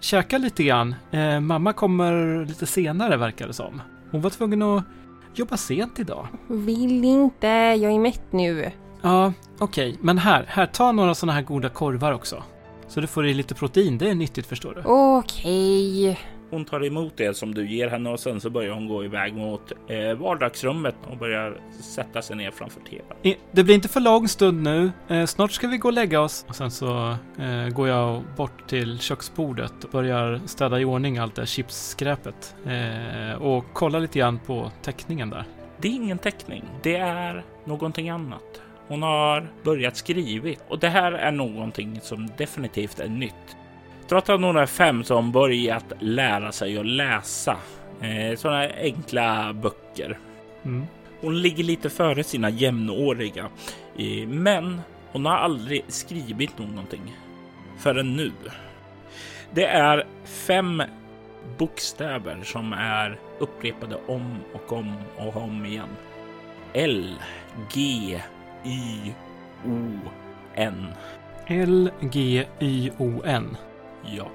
käka 0.00 0.38
lite 0.38 0.64
grann? 0.64 0.94
Uh, 1.14 1.40
mamma 1.40 1.72
kommer 1.72 2.44
lite 2.44 2.66
senare 2.66 3.16
verkar 3.16 3.46
det 3.46 3.52
som. 3.52 3.82
Hon 4.10 4.20
var 4.20 4.30
tvungen 4.30 4.62
att 4.62 4.84
jobba 5.34 5.56
sent 5.56 5.98
idag. 5.98 6.26
Vill 6.48 7.04
inte, 7.04 7.46
jag 7.46 7.92
är 7.92 7.98
mätt 7.98 8.32
nu. 8.32 8.70
Ja, 9.02 9.32
okej. 9.58 9.88
Okay. 9.88 9.98
Men 10.00 10.18
här, 10.18 10.44
här, 10.48 10.66
ta 10.66 10.92
några 10.92 11.14
sådana 11.14 11.32
här 11.32 11.42
goda 11.42 11.68
korvar 11.68 12.12
också. 12.12 12.42
Så 12.88 13.00
du 13.00 13.06
får 13.06 13.26
i 13.26 13.34
lite 13.34 13.54
protein, 13.54 13.98
det 13.98 14.10
är 14.10 14.14
nyttigt 14.14 14.46
förstår 14.46 14.74
du. 14.74 14.82
Okej. 14.84 16.10
Okay. 16.10 16.16
Hon 16.50 16.64
tar 16.64 16.84
emot 16.84 17.12
det 17.16 17.36
som 17.36 17.54
du 17.54 17.70
ger 17.70 17.88
henne 17.88 18.10
och 18.10 18.20
sen 18.20 18.40
så 18.40 18.50
börjar 18.50 18.74
hon 18.74 18.88
gå 18.88 19.04
iväg 19.04 19.34
mot 19.34 19.72
eh, 19.88 20.14
vardagsrummet 20.14 20.94
och 21.10 21.16
börjar 21.16 21.60
sätta 21.82 22.22
sig 22.22 22.36
ner 22.36 22.50
framför 22.50 22.80
tvn. 22.80 23.36
Det 23.52 23.64
blir 23.64 23.74
inte 23.74 23.88
för 23.88 24.00
lång 24.00 24.28
stund 24.28 24.62
nu. 24.62 24.90
Eh, 25.08 25.26
snart 25.26 25.52
ska 25.52 25.68
vi 25.68 25.78
gå 25.78 25.88
och 25.88 25.94
lägga 25.94 26.20
oss. 26.20 26.44
Och 26.48 26.56
sen 26.56 26.70
så 26.70 27.16
eh, 27.38 27.68
går 27.68 27.88
jag 27.88 28.22
bort 28.36 28.68
till 28.68 28.98
köksbordet 28.98 29.84
och 29.84 29.90
börjar 29.90 30.40
städa 30.46 30.80
i 30.80 30.84
ordning 30.84 31.18
allt 31.18 31.34
det 31.34 31.42
här 31.42 31.46
chipsskräpet. 31.46 32.54
Eh, 32.66 33.42
och 33.42 33.64
kolla 33.72 33.98
lite 33.98 34.18
grann 34.18 34.38
på 34.46 34.70
teckningen 34.82 35.30
där. 35.30 35.44
Det 35.80 35.88
är 35.88 35.92
ingen 35.92 36.18
teckning. 36.18 36.64
Det 36.82 36.96
är 36.96 37.44
någonting 37.64 38.08
annat. 38.08 38.62
Hon 38.88 39.02
har 39.02 39.48
börjat 39.62 39.96
skrivit 39.96 40.60
och 40.68 40.78
det 40.78 40.88
här 40.88 41.12
är 41.12 41.32
någonting 41.32 42.00
som 42.02 42.30
definitivt 42.36 43.00
är 43.00 43.08
nytt. 43.08 43.56
Trots 44.08 44.30
att 44.30 44.40
hon 44.40 44.56
är 44.56 44.66
fem 44.66 45.04
så 45.04 45.14
har 45.14 45.22
hon 45.22 45.32
börjat 45.32 45.92
lära 45.98 46.52
sig 46.52 46.78
att 46.78 46.86
läsa 46.86 47.56
eh, 48.00 48.36
sådana 48.36 48.68
enkla 48.80 49.52
böcker. 49.52 50.18
Mm. 50.64 50.86
Hon 51.20 51.42
ligger 51.42 51.64
lite 51.64 51.90
före 51.90 52.24
sina 52.24 52.50
jämnåriga, 52.50 53.48
eh, 53.98 54.28
men 54.28 54.80
hon 55.12 55.26
har 55.26 55.36
aldrig 55.36 55.84
skrivit 55.88 56.58
någonting 56.58 57.16
förrän 57.78 58.16
nu. 58.16 58.32
Det 59.50 59.66
är 59.66 60.06
fem 60.24 60.82
bokstäver 61.58 62.38
som 62.44 62.72
är 62.72 63.18
upprepade 63.38 63.96
om 64.06 64.38
och 64.54 64.72
om 64.72 64.94
och 65.16 65.36
om 65.36 65.66
igen. 65.66 65.88
L, 66.72 67.14
G, 67.74 68.20
Y, 68.64 69.14
O, 69.66 69.98
N. 70.54 70.86
L, 71.46 71.90
G, 72.00 72.46
Y, 72.58 72.90
O, 72.98 73.22
N. 73.24 73.56
Ja. 74.04 74.28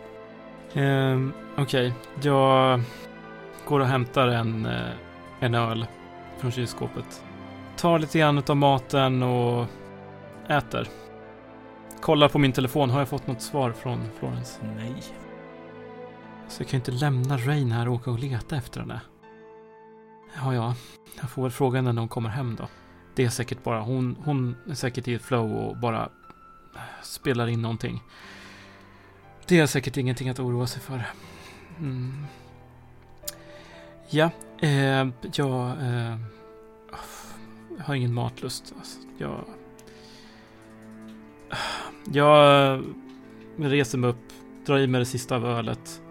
Um, 0.81 1.33
Okej, 1.57 1.63
okay. 1.63 1.91
jag 2.21 2.81
går 3.67 3.79
och 3.79 3.88
hämtar 3.88 4.27
en, 4.27 4.65
uh, 4.65 4.91
en 5.39 5.55
öl 5.55 5.86
från 6.38 6.51
kylskåpet. 6.51 7.23
Tar 7.77 7.99
lite 7.99 8.19
grann 8.19 8.43
av 8.47 8.57
maten 8.57 9.23
och 9.23 9.65
äter. 10.47 10.88
Kollar 12.01 12.29
på 12.29 12.39
min 12.39 12.51
telefon. 12.51 12.89
Har 12.89 12.99
jag 12.99 13.09
fått 13.09 13.27
något 13.27 13.41
svar 13.41 13.71
från 13.71 14.09
Florence? 14.19 14.59
Nej. 14.75 15.03
Så 16.47 16.62
jag 16.62 16.69
kan 16.69 16.77
ju 16.77 16.81
inte 16.81 16.91
lämna 16.91 17.38
Rain 17.38 17.71
här 17.71 17.88
och 17.88 17.93
åka 17.93 18.12
och 18.12 18.19
leta 18.19 18.55
efter 18.55 18.79
henne. 18.79 19.01
Ja, 20.36 20.53
ja. 20.53 20.75
Jag 21.21 21.29
får 21.29 21.41
väl 21.41 21.51
fråga 21.51 21.77
henne 21.77 21.91
när 21.91 22.01
hon 22.01 22.09
kommer 22.09 22.29
hem 22.29 22.55
då. 22.55 22.67
Det 23.15 23.23
är 23.23 23.30
säkert 23.30 23.63
bara 23.63 23.82
hon. 23.82 24.15
Hon 24.26 24.56
är 24.69 24.73
säkert 24.73 25.08
i 25.08 25.13
ett 25.13 25.21
flow 25.21 25.54
och 25.54 25.78
bara 25.78 26.10
spelar 27.02 27.47
in 27.47 27.62
någonting. 27.62 28.04
Det 29.47 29.60
är 29.60 29.65
säkert 29.65 29.97
ingenting 29.97 30.30
att 30.30 30.39
oroa 30.39 30.67
sig 30.67 30.82
för. 30.82 31.04
Mm. 31.80 32.26
Ja, 34.10 34.30
eh, 34.62 35.08
jag 35.36 35.69
eh, 35.69 36.17
har 37.80 37.95
ingen 37.95 38.13
matlust. 38.13 38.73
Alltså, 38.78 38.99
jag, 39.17 39.45
jag 42.13 42.84
reser 43.58 43.97
mig 43.97 44.10
upp, 44.10 44.34
drar 44.65 44.78
i 44.78 44.88
mig 44.88 44.99
det 44.99 45.06
sista 45.06 45.36
av 45.36 45.45
ölet. 45.45 46.02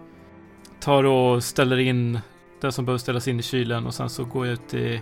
Tar 0.79 1.03
och 1.03 1.43
ställer 1.43 1.77
in 1.79 2.19
det 2.61 2.71
som 2.71 2.85
behöver 2.85 2.99
ställas 2.99 3.27
in 3.27 3.39
i 3.39 3.43
kylen 3.43 3.85
och 3.85 3.93
sen 3.93 4.09
så 4.09 4.25
går 4.25 4.45
jag 4.45 4.53
ut 4.53 4.73
i 4.73 5.01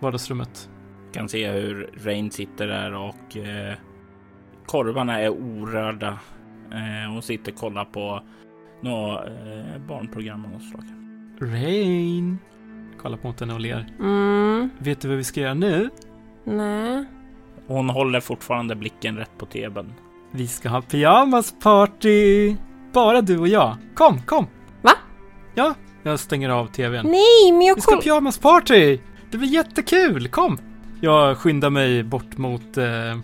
vardagsrummet. 0.00 0.68
Kan 1.14 1.28
se 1.28 1.50
hur 1.50 1.90
Rain 2.04 2.30
sitter 2.30 2.66
där 2.66 2.94
och 2.94 3.36
eh, 3.36 3.74
korvarna 4.66 5.20
är 5.20 5.28
orörda 5.28 6.18
Eh, 6.74 7.12
hon 7.12 7.22
sitter 7.22 7.52
och 7.52 7.58
kollar 7.58 7.84
på 7.84 8.22
något 8.80 9.26
eh, 9.26 9.80
barnprogram 9.88 10.44
av 10.44 10.50
något 10.50 10.62
slag. 10.62 10.84
Rain! 11.40 12.38
Kollar 13.02 13.16
på 13.16 13.34
henne 13.40 13.54
och 13.54 13.60
ler. 13.60 13.86
Mm. 14.00 14.70
Vet 14.78 15.00
du 15.00 15.08
vad 15.08 15.16
vi 15.16 15.24
ska 15.24 15.40
göra 15.40 15.54
nu? 15.54 15.90
Nej. 16.44 17.04
Hon 17.66 17.90
håller 17.90 18.20
fortfarande 18.20 18.76
blicken 18.76 19.16
rätt 19.16 19.38
på 19.38 19.46
tvn. 19.46 19.92
Vi 20.30 20.48
ska 20.48 20.68
ha 20.68 20.82
pyjamasparty! 20.82 22.56
Bara 22.92 23.20
du 23.20 23.38
och 23.38 23.48
jag. 23.48 23.76
Kom, 23.94 24.22
kom! 24.22 24.46
Va? 24.82 24.92
Ja, 25.54 25.74
jag 26.02 26.20
stänger 26.20 26.48
av 26.48 26.66
tvn. 26.66 27.06
Nej, 27.06 27.52
men 27.52 27.62
jag 27.62 27.74
Vi 27.74 27.80
ska 27.80 27.94
ha 27.94 28.02
pyjamasparty! 28.02 28.98
Det 29.30 29.38
blir 29.38 29.48
jättekul, 29.48 30.28
kom! 30.28 30.58
Jag 31.04 31.38
skyndar 31.38 31.70
mig 31.70 32.02
bort 32.02 32.36
mot... 32.36 32.76
Eh, 32.76 33.18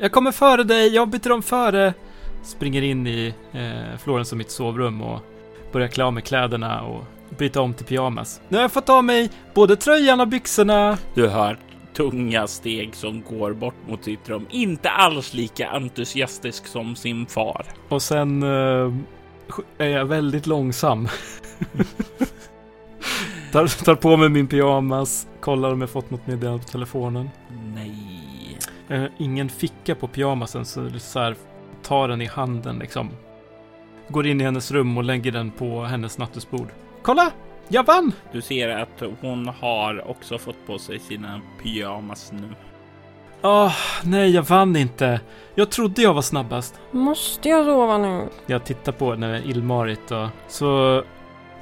jag 0.00 0.12
kommer 0.12 0.32
före 0.32 0.64
dig, 0.64 0.94
jag 0.94 1.08
byter 1.08 1.32
om 1.32 1.42
före 1.42 1.94
springer 2.42 2.82
in 2.82 3.06
i 3.06 3.34
eh, 3.52 3.98
Florens 3.98 4.32
och 4.32 4.38
mitt 4.38 4.50
sovrum 4.50 5.02
och 5.02 5.20
börjar 5.72 5.88
klä 5.88 6.04
av 6.04 6.12
mig 6.12 6.22
kläderna 6.22 6.82
och 6.82 7.04
byta 7.38 7.60
om 7.60 7.74
till 7.74 7.86
pyjamas. 7.86 8.40
Nu 8.48 8.56
har 8.56 8.62
jag 8.62 8.72
fått 8.72 8.88
av 8.88 9.04
mig 9.04 9.30
både 9.54 9.76
tröjan 9.76 10.20
och 10.20 10.28
byxorna. 10.28 10.98
Du 11.14 11.28
hör 11.28 11.58
tunga 11.96 12.46
steg 12.46 12.94
som 12.94 13.22
går 13.22 13.52
bort 13.52 13.88
mot 13.88 14.04
sitt 14.04 14.28
rum. 14.28 14.46
Inte 14.50 14.90
alls 14.90 15.34
lika 15.34 15.68
entusiastisk 15.68 16.66
som 16.66 16.96
sin 16.96 17.26
far. 17.26 17.66
Och 17.88 18.02
sen 18.02 18.42
eh, 18.42 18.92
är 19.78 19.88
jag 19.88 20.04
väldigt 20.04 20.46
långsam. 20.46 21.08
tar, 23.52 23.84
tar 23.84 23.94
på 23.94 24.16
mig 24.16 24.28
min 24.28 24.46
pyjamas, 24.46 25.26
kollar 25.40 25.72
om 25.72 25.80
jag 25.80 25.90
fått 25.90 26.10
något 26.10 26.26
meddelande 26.26 26.64
på 26.64 26.68
telefonen. 26.68 27.30
Nej. 27.74 28.58
Eh, 28.88 29.04
ingen 29.18 29.48
ficka 29.48 29.94
på 29.94 30.08
pyjamasen 30.08 30.64
så 30.64 30.90
så 30.98 31.18
här 31.20 31.36
tar 31.82 32.08
den 32.08 32.22
i 32.22 32.26
handen 32.26 32.78
liksom. 32.78 33.10
Går 34.08 34.26
in 34.26 34.40
i 34.40 34.44
hennes 34.44 34.70
rum 34.70 34.98
och 34.98 35.04
lägger 35.04 35.32
den 35.32 35.50
på 35.50 35.82
hennes 35.82 36.18
nattduksbord. 36.18 36.68
Kolla! 37.02 37.30
Jag 37.68 37.86
vann! 37.86 38.12
Du 38.32 38.42
ser 38.42 38.68
att 38.68 39.02
hon 39.20 39.48
har 39.48 40.10
också 40.10 40.38
fått 40.38 40.66
på 40.66 40.78
sig 40.78 40.98
sina 40.98 41.40
pyjamas 41.62 42.32
nu. 42.32 42.48
Åh, 43.42 43.66
oh, 43.66 43.72
nej, 44.04 44.30
jag 44.30 44.42
vann 44.42 44.76
inte. 44.76 45.20
Jag 45.54 45.70
trodde 45.70 46.02
jag 46.02 46.14
var 46.14 46.22
snabbast. 46.22 46.80
Måste 46.90 47.48
jag 47.48 47.64
sova 47.64 47.98
nu? 47.98 48.28
Jag 48.46 48.64
tittar 48.64 48.92
på 48.92 49.10
henne 49.10 49.42
illmarigt 49.44 50.10
och 50.10 50.28
så 50.48 51.02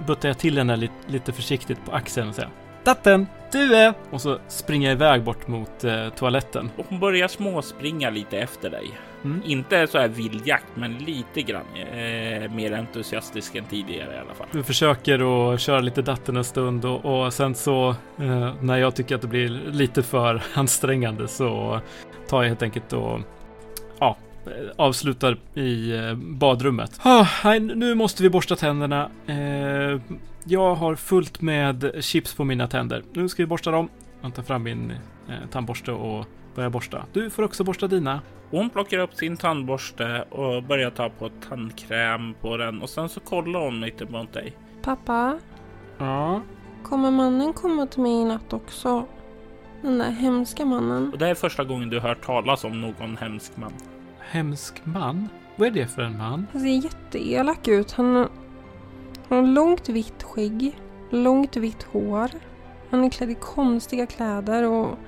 buttar 0.07 0.29
jag 0.29 0.39
till 0.39 0.59
henne 0.59 0.77
lite, 0.77 0.95
lite 1.07 1.33
försiktigt 1.33 1.85
på 1.85 1.93
axeln 1.93 2.29
och 2.29 2.35
säger 2.35 2.51
Datten, 2.85 3.27
du 3.53 3.75
är... 3.75 3.95
Och 4.11 4.21
så 4.21 4.39
springer 4.49 4.89
jag 4.89 4.97
iväg 4.97 5.23
bort 5.23 5.49
mot 5.49 5.85
eh, 5.85 6.09
toaletten. 6.09 6.71
Och 6.77 6.87
hon 6.89 7.01
börjar 7.01 7.29
småspringa 7.29 8.11
lite 8.11 8.39
efter 8.39 8.71
dig. 8.71 8.91
Mm. 9.25 9.43
Inte 9.45 9.87
så 9.87 9.99
här 9.99 10.09
vildjakt, 10.09 10.67
men 10.75 10.99
lite 10.99 11.43
grann 11.43 11.65
eh, 11.77 12.51
mer 12.51 12.73
entusiastisk 12.73 13.55
än 13.55 13.65
tidigare 13.65 14.15
i 14.15 14.19
alla 14.19 14.35
fall. 14.35 14.47
Du 14.53 14.63
försöker 14.63 15.53
att 15.53 15.61
köra 15.61 15.81
lite 15.81 16.03
datten 16.03 16.37
en 16.37 16.45
stund 16.45 16.85
och, 16.85 17.05
och 17.05 17.35
sen 17.35 17.55
så 17.55 17.89
eh, 18.19 18.55
när 18.61 18.77
jag 18.77 18.97
tycker 18.97 19.15
att 19.15 19.23
det 19.23 19.29
blir 19.29 19.49
lite 19.73 20.03
för 20.03 20.43
ansträngande 20.55 21.29
så 21.29 21.81
tar 22.29 22.43
jag 22.43 22.49
helt 22.49 22.63
enkelt 22.63 22.93
och 22.93 23.21
ja, 23.99 24.17
avslutar 24.77 25.39
i 25.55 25.97
eh, 25.97 26.15
badrummet. 26.15 27.01
Oh, 27.05 27.29
nej, 27.45 27.61
nu 27.61 27.95
måste 27.95 28.23
vi 28.23 28.31
borsta 28.31 28.57
tänderna. 28.57 29.11
Eh, 29.27 30.01
jag 30.45 30.75
har 30.75 30.95
fullt 30.95 31.41
med 31.41 31.95
chips 32.01 32.35
på 32.35 32.45
mina 32.45 32.69
tänder. 32.69 33.03
Nu 33.13 33.29
ska 33.29 33.43
vi 33.43 33.47
borsta 33.47 33.71
dem. 33.71 33.89
Jag 34.21 34.35
tar 34.35 34.43
fram 34.43 34.63
min 34.63 34.91
eh, 35.29 35.49
tandborste 35.53 35.93
och 35.93 36.27
börjar 36.55 36.71
borsta. 36.71 37.05
Du 37.13 37.31
får 37.31 37.43
också 37.43 37.65
borsta 37.65 37.87
dina. 37.87 38.21
Hon 38.51 38.71
plockar 38.71 38.99
upp 38.99 39.15
sin 39.15 39.37
tandborste 39.37 40.25
och 40.31 40.63
börjar 40.63 40.91
ta 40.91 41.09
på 41.09 41.31
tandkräm 41.49 42.35
på 42.41 42.57
den 42.57 42.83
och 42.83 42.91
sen 42.91 43.09
så 43.09 43.21
kollar 43.21 43.61
hon 43.61 43.81
lite 43.81 44.07
mot 44.07 44.33
dig. 44.33 44.57
Pappa? 44.83 45.39
Ja? 45.99 46.43
Kommer 46.83 47.11
mannen 47.11 47.53
komma 47.53 47.87
till 47.87 48.01
mig 48.01 48.13
i 48.13 48.25
natt 48.25 48.53
också? 48.53 49.07
Den 49.83 49.99
där 49.99 50.11
hemska 50.11 50.65
mannen. 50.65 51.13
Och 51.13 51.19
det 51.19 51.29
är 51.29 51.35
första 51.35 51.65
gången 51.65 51.91
du 51.91 52.01
hört 52.01 52.27
talas 52.27 52.65
om 52.65 52.81
någon 52.81 53.17
hemsk 53.17 53.57
man. 53.57 53.73
Hemsk 54.31 54.81
man? 54.85 55.29
Vad 55.57 55.69
är 55.69 55.73
det 55.73 55.87
för 55.87 56.03
en 56.03 56.19
man? 56.19 56.47
Han 56.53 56.61
ser 56.61 56.69
jätteelak 56.69 57.69
ut. 57.69 57.93
Han, 57.93 58.29
han 59.29 59.39
har 59.39 59.43
långt 59.43 59.89
vitt 59.89 60.23
skägg, 60.23 60.79
långt 61.11 61.57
vitt 61.57 61.83
hår. 61.83 62.31
Han 62.91 63.05
är 63.05 63.11
klädd 63.11 63.31
i 63.31 63.35
konstiga 63.35 64.07
kläder 64.07 64.63
och 64.63 64.99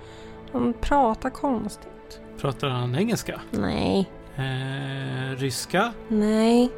han 0.53 0.75
pratar 0.81 1.31
konstigt. 1.31 2.21
Pratar 2.39 2.69
han 2.69 2.95
engelska? 2.95 3.41
Nej. 3.51 4.11
Eh, 4.37 5.37
ryska? 5.37 5.93
Nej. 6.09 6.71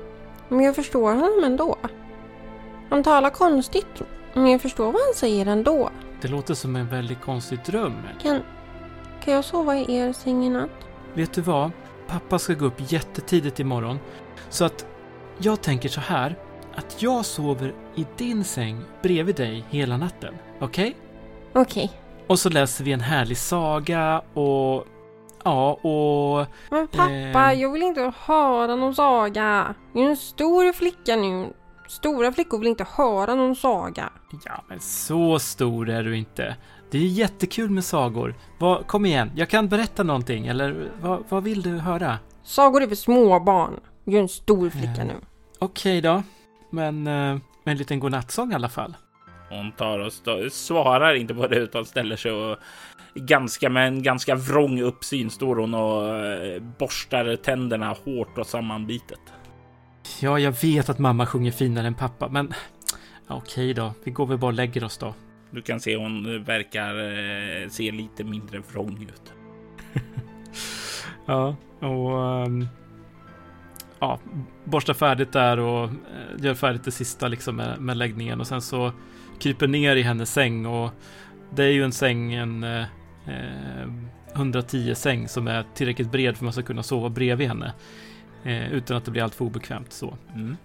Men 0.49 0.61
jag 0.61 0.75
förstår 0.77 1.15
honom 1.15 1.45
ändå. 1.45 1.77
Han 2.91 3.03
talar 3.03 3.31
konstigt, 3.31 4.03
men 4.35 4.47
jag 4.47 4.61
förstår 4.61 4.85
vad 4.85 4.95
han 4.95 5.15
säger 5.15 5.47
ändå. 5.47 5.91
Det 6.21 6.29
låter 6.29 6.55
som 6.55 6.77
en 6.77 6.89
väldigt 6.89 7.21
konstig 7.21 7.59
dröm. 7.67 7.95
Kan, 8.23 8.41
kan 9.25 9.35
jag 9.35 9.45
sova 9.45 9.77
i 9.77 9.95
er 9.97 10.13
säng 10.13 10.45
i 10.45 10.51
natt? 10.51 10.71
Vet 11.15 11.33
du 11.33 11.41
vad? 11.41 11.71
Pappa 12.09 12.39
ska 12.39 12.55
gå 12.55 12.65
upp 12.67 12.93
jättetidigt 12.93 13.61
imorgon. 13.61 13.99
Så 14.49 14.65
att 14.65 14.87
jag 15.39 15.61
tänker 15.63 15.89
så 15.89 16.01
här. 16.01 16.37
Att 16.75 17.03
jag 17.03 17.25
sover 17.25 17.75
i 17.95 18.07
din 18.17 18.45
säng 18.45 18.81
bredvid 19.03 19.37
dig 19.37 19.65
hela 19.71 19.97
natten. 19.97 20.35
Okej? 20.61 20.97
Okej. 21.53 21.91
Och 22.27 22.39
så 22.39 22.49
läser 22.51 22.85
vi 22.85 22.93
en 22.93 23.01
härlig 23.01 23.37
saga 23.39 24.19
och... 24.35 24.85
Ja, 25.45 25.73
och... 25.73 26.47
Men 26.71 26.89
pappa, 26.89 27.53
Eh. 27.53 27.61
jag 27.61 27.73
vill 27.73 27.83
inte 27.83 28.13
höra 28.19 28.77
någon 28.77 28.95
saga. 28.95 29.75
Jag 29.95 30.05
är 30.05 30.09
en 30.09 30.17
stor 30.17 30.73
flicka 30.73 31.17
nu. 31.17 31.47
Stora 31.89 32.33
flickor 32.33 32.59
vill 32.59 32.69
inte 32.69 32.87
höra 32.97 33.35
någon 33.35 33.57
saga. 33.57 34.11
Ja, 34.45 34.65
men 34.69 34.81
så 34.81 35.39
stor 35.39 35.89
är 35.91 36.03
du 36.03 36.17
inte. 36.17 36.57
Det 36.91 36.99
är 36.99 37.03
jättekul 37.07 37.71
med 37.71 37.85
sagor. 37.85 38.35
Vad, 38.59 38.87
kom 38.87 39.07
igen, 39.07 39.31
jag 39.35 39.49
kan 39.49 39.69
berätta 39.69 40.03
någonting. 40.03 40.47
Eller 40.47 40.89
vad, 41.01 41.25
vad 41.29 41.43
vill 41.45 41.63
du 41.63 41.71
höra? 41.79 42.19
Sagor 42.43 42.83
är 42.83 42.87
för 42.89 42.95
små 42.95 43.41
barn. 43.41 43.81
Jag 44.05 44.15
är 44.15 44.21
en 44.21 44.29
stor 44.29 44.71
flicka 44.71 45.01
Eh. 45.01 45.07
nu. 45.07 45.15
Okej 45.59 46.01
då. 46.01 46.23
Men 46.71 47.07
eh, 47.07 47.13
med 47.65 47.73
en 47.73 47.77
liten 47.77 48.01
godnattsång 48.01 48.53
i 48.53 48.55
alla 48.55 48.69
fall. 48.69 48.97
Hon 49.51 49.73
tar 49.73 49.99
och 49.99 50.13
stå, 50.13 50.51
svarar 50.51 51.15
inte 51.15 51.35
på 51.35 51.47
det 51.47 51.57
utan 51.57 51.85
ställer 51.85 52.17
sig 52.17 52.33
och 52.33 52.57
ganska 53.15 53.71
med 53.71 53.87
en 53.89 54.03
ganska 54.03 54.35
vrång 54.35 54.81
uppsyn 54.83 55.31
står 55.31 55.57
hon 55.57 55.75
och 55.75 56.17
eh, 56.17 56.63
borstar 56.79 57.37
tänderna 57.37 57.97
hårt 58.05 58.39
och 58.39 58.47
sammanbitet. 58.47 59.21
Ja, 60.21 60.39
jag 60.39 60.53
vet 60.63 60.89
att 60.89 60.99
mamma 60.99 61.27
sjunger 61.27 61.53
finare 61.53 61.87
än 61.87 61.95
pappa, 61.95 62.29
men... 62.29 62.55
ja, 63.29 63.35
Okej 63.37 63.75
då, 63.75 63.93
vi 64.05 64.11
går 64.11 64.27
väl 64.27 64.39
bara 64.39 64.47
och 64.47 64.53
lägger 64.53 64.85
oss 64.85 64.99
då. 64.99 65.15
Du 65.51 65.63
kan 65.63 65.81
se 65.81 65.97
hon 65.97 66.45
verkar 66.45 66.95
eh, 66.99 67.69
se 67.69 67.91
lite 67.91 68.25
mindre 68.25 68.59
vrång 68.73 69.03
ut. 69.03 69.33
Ja, 71.27 71.57
och... 71.81 72.45
ehm, 72.47 72.67
ja, 73.99 74.19
borsta 74.65 74.95
färdigt 74.95 75.33
där 75.33 75.59
och 75.59 75.85
eh, 75.85 76.45
gör 76.45 76.55
färdigt 76.55 76.85
det 76.85 76.91
sista 76.91 77.29
liksom 77.29 77.57
med, 77.57 77.81
med 77.81 77.97
läggningen 77.97 78.41
och 78.41 78.47
sen 78.47 78.61
så 78.61 78.93
kryper 79.39 79.69
ner 79.69 79.97
i 79.97 80.03
hennes 80.03 80.33
säng 80.33 80.67
och 80.67 80.91
det 81.55 81.65
är 81.65 81.71
ju 81.71 81.85
en 81.85 81.93
säng, 81.93 82.35
en 82.35 82.65
eh, 82.65 82.85
eh, 83.27 83.89
110 84.35 84.95
säng 84.95 85.29
som 85.29 85.49
är 85.49 85.65
tillräckligt 85.75 86.13
bred 86.13 86.37
för 86.37 86.39
att 86.39 86.45
man 86.45 86.53
ska 86.53 86.63
kunna 86.63 86.83
sova 86.83 87.09
bredvid 87.09 87.49
henne. 87.49 87.73
Eh, 88.45 88.73
utan 88.73 88.97
att 88.97 89.05
det 89.05 89.11
blir 89.11 89.23
alltför 89.23 89.45
obekvämt 89.45 89.93
så. 89.93 90.15
Mm. 90.35 90.57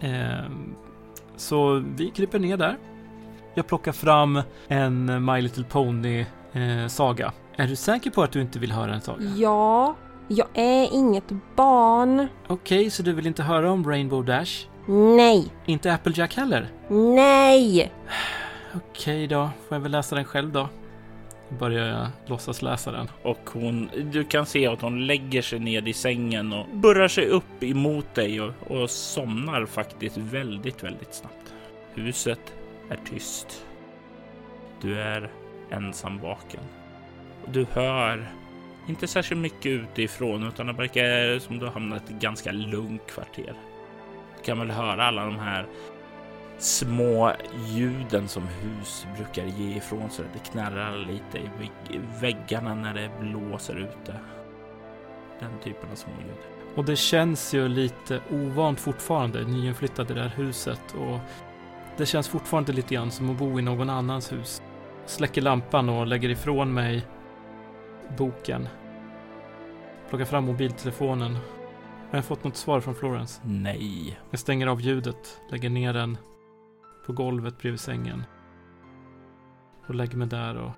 Ehm, 0.00 0.74
så 1.36 1.84
vi 1.96 2.10
kryper 2.10 2.38
ner 2.38 2.56
där. 2.56 2.76
Jag 3.54 3.66
plockar 3.66 3.92
fram 3.92 4.42
en 4.68 5.24
My 5.24 5.40
Little 5.40 5.64
Pony 5.64 6.20
eh, 6.52 6.86
saga. 6.88 7.32
Är 7.56 7.66
du 7.66 7.76
säker 7.76 8.10
på 8.10 8.22
att 8.22 8.32
du 8.32 8.40
inte 8.40 8.58
vill 8.58 8.72
höra 8.72 8.94
en 8.94 9.00
saga? 9.00 9.24
Ja, 9.36 9.94
jag 10.28 10.46
är 10.54 10.94
inget 10.94 11.24
barn. 11.56 12.28
Okej, 12.46 12.90
så 12.90 13.02
du 13.02 13.12
vill 13.12 13.26
inte 13.26 13.42
höra 13.42 13.70
om 13.70 13.90
Rainbow 13.90 14.24
Dash? 14.24 14.66
Nej, 14.86 15.52
Inte 15.66 15.92
Applejack 15.94 16.36
heller? 16.36 16.68
nej. 16.88 17.92
Okej 18.74 19.26
då, 19.26 19.50
får 19.68 19.74
jag 19.76 19.80
väl 19.82 19.92
läsa 19.92 20.16
den 20.16 20.24
själv 20.24 20.52
då. 20.52 20.68
Då 21.48 21.56
börjar 21.56 21.86
jag 21.86 22.06
låtsas 22.26 22.62
läsa 22.62 22.92
den. 22.92 23.10
Och 23.22 23.50
hon, 23.52 23.90
du 24.12 24.24
kan 24.24 24.46
se 24.46 24.66
att 24.66 24.80
hon 24.80 25.06
lägger 25.06 25.42
sig 25.42 25.58
ned 25.58 25.88
i 25.88 25.92
sängen 25.92 26.52
och 26.52 26.66
burrar 26.72 27.08
sig 27.08 27.26
upp 27.26 27.62
emot 27.62 28.14
dig 28.14 28.40
och, 28.40 28.52
och 28.70 28.90
somnar 28.90 29.66
faktiskt 29.66 30.16
väldigt, 30.16 30.82
väldigt 30.84 31.14
snabbt. 31.14 31.54
Huset 31.94 32.40
är 32.90 33.00
tyst. 33.04 33.66
Du 34.80 35.00
är 35.00 35.30
ensam 35.70 36.18
vaken. 36.18 36.60
Och 37.44 37.50
du 37.50 37.66
hör 37.72 38.30
inte 38.88 39.06
särskilt 39.06 39.40
mycket 39.40 39.66
utifrån 39.66 40.48
utan 40.48 40.66
det 40.66 40.72
verkar 40.72 41.38
som 41.38 41.58
du 41.58 41.66
har 41.66 41.72
hamnat 41.72 42.10
i 42.10 42.14
ett 42.14 42.20
ganska 42.20 42.52
lugnt 42.52 43.06
kvarter. 43.06 43.54
Du 44.36 44.44
kan 44.44 44.58
väl 44.58 44.70
höra 44.70 45.04
alla 45.04 45.24
de 45.24 45.38
här 45.38 45.66
små 46.58 47.32
ljuden 47.66 48.28
som 48.28 48.42
hus 48.42 49.06
brukar 49.16 49.44
ge 49.44 49.76
ifrån 49.76 50.10
sig. 50.10 50.24
Det 50.32 50.50
knarrar 50.50 50.96
lite 50.96 51.38
i 51.38 52.00
väggarna 52.20 52.74
när 52.74 52.94
det 52.94 53.10
blåser 53.20 53.76
ute. 53.76 54.14
Den 55.40 55.58
typen 55.64 55.90
av 55.90 55.94
små 55.94 56.12
ljud. 56.12 56.54
Och 56.74 56.84
det 56.84 56.96
känns 56.96 57.54
ju 57.54 57.68
lite 57.68 58.20
ovant 58.30 58.80
fortfarande, 58.80 59.44
nyinflyttad 59.44 60.10
i 60.10 60.14
det 60.14 60.20
här 60.20 60.32
huset. 60.36 60.94
Och 60.98 61.18
det 61.96 62.06
känns 62.06 62.28
fortfarande 62.28 62.72
lite 62.72 62.94
grann 62.94 63.10
som 63.10 63.30
att 63.30 63.38
bo 63.38 63.58
i 63.58 63.62
någon 63.62 63.90
annans 63.90 64.32
hus. 64.32 64.62
Släcker 65.06 65.42
lampan 65.42 65.88
och 65.88 66.06
lägger 66.06 66.28
ifrån 66.28 66.74
mig 66.74 67.06
boken. 68.18 68.68
Plockar 70.08 70.24
fram 70.24 70.44
mobiltelefonen. 70.44 71.34
Har 72.10 72.18
jag 72.18 72.24
fått 72.24 72.44
något 72.44 72.56
svar 72.56 72.80
från 72.80 72.94
Florence? 72.94 73.40
Nej. 73.44 74.20
Jag 74.30 74.40
stänger 74.40 74.66
av 74.66 74.80
ljudet, 74.80 75.40
lägger 75.50 75.70
ner 75.70 75.92
den 75.92 76.18
på 77.06 77.12
golvet 77.12 77.58
bredvid 77.58 77.80
sängen. 77.80 78.24
Och 79.86 79.94
lägger 79.94 80.16
mig 80.16 80.28
där 80.28 80.56
och 80.56 80.72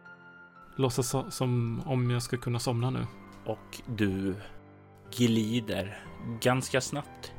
låtsas 0.76 1.14
so- 1.14 1.30
som 1.30 1.82
om 1.86 2.10
jag 2.10 2.22
ska 2.22 2.36
kunna 2.36 2.58
somna 2.58 2.90
nu. 2.90 3.06
Och 3.44 3.80
du 3.86 4.34
glider 5.16 5.98
ganska 6.40 6.80
snabbt 6.80 7.32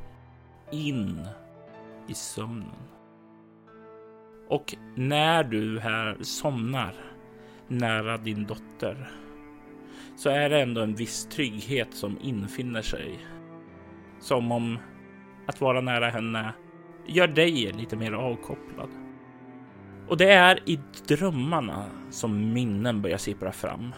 in 0.70 1.26
i 2.08 2.14
sömnen. 2.14 2.97
Och 4.48 4.76
när 4.94 5.44
du 5.44 5.80
här 5.80 6.16
somnar 6.20 6.94
nära 7.68 8.16
din 8.16 8.46
dotter 8.46 9.10
så 10.16 10.30
är 10.30 10.50
det 10.50 10.60
ändå 10.60 10.80
en 10.80 10.94
viss 10.94 11.26
trygghet 11.26 11.94
som 11.94 12.18
infinner 12.22 12.82
sig. 12.82 13.18
Som 14.20 14.52
om 14.52 14.78
att 15.46 15.60
vara 15.60 15.80
nära 15.80 16.10
henne 16.10 16.52
gör 17.06 17.28
dig 17.28 17.72
lite 17.72 17.96
mer 17.96 18.12
avkopplad. 18.12 18.88
Och 20.08 20.16
det 20.16 20.32
är 20.32 20.68
i 20.68 20.78
drömmarna 21.08 21.84
som 22.10 22.52
minnen 22.52 23.02
börjar 23.02 23.18
sippra 23.18 23.52
fram. 23.52 23.94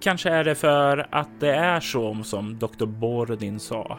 Kanske 0.00 0.30
är 0.30 0.44
det 0.44 0.54
för 0.54 1.06
att 1.10 1.40
det 1.40 1.54
är 1.54 1.80
så 1.80 2.22
som 2.22 2.58
Dr. 2.58 2.86
Borodin 2.86 3.60
sa. 3.60 3.98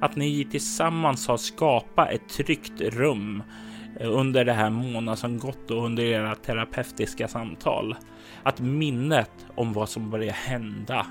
Att 0.00 0.16
ni 0.16 0.44
tillsammans 0.44 1.28
har 1.28 1.36
skapat 1.36 2.10
ett 2.10 2.28
tryggt 2.28 2.80
rum 2.80 3.42
under 4.00 4.44
det 4.44 4.52
här 4.52 4.70
månad 4.70 5.18
som 5.18 5.38
gått 5.38 5.70
och 5.70 5.84
under 5.84 6.02
era 6.02 6.34
terapeutiska 6.34 7.28
samtal. 7.28 7.96
Att 8.42 8.60
minnet 8.60 9.46
om 9.54 9.72
vad 9.72 9.88
som 9.88 10.10
börjar 10.10 10.32
hända 10.32 11.06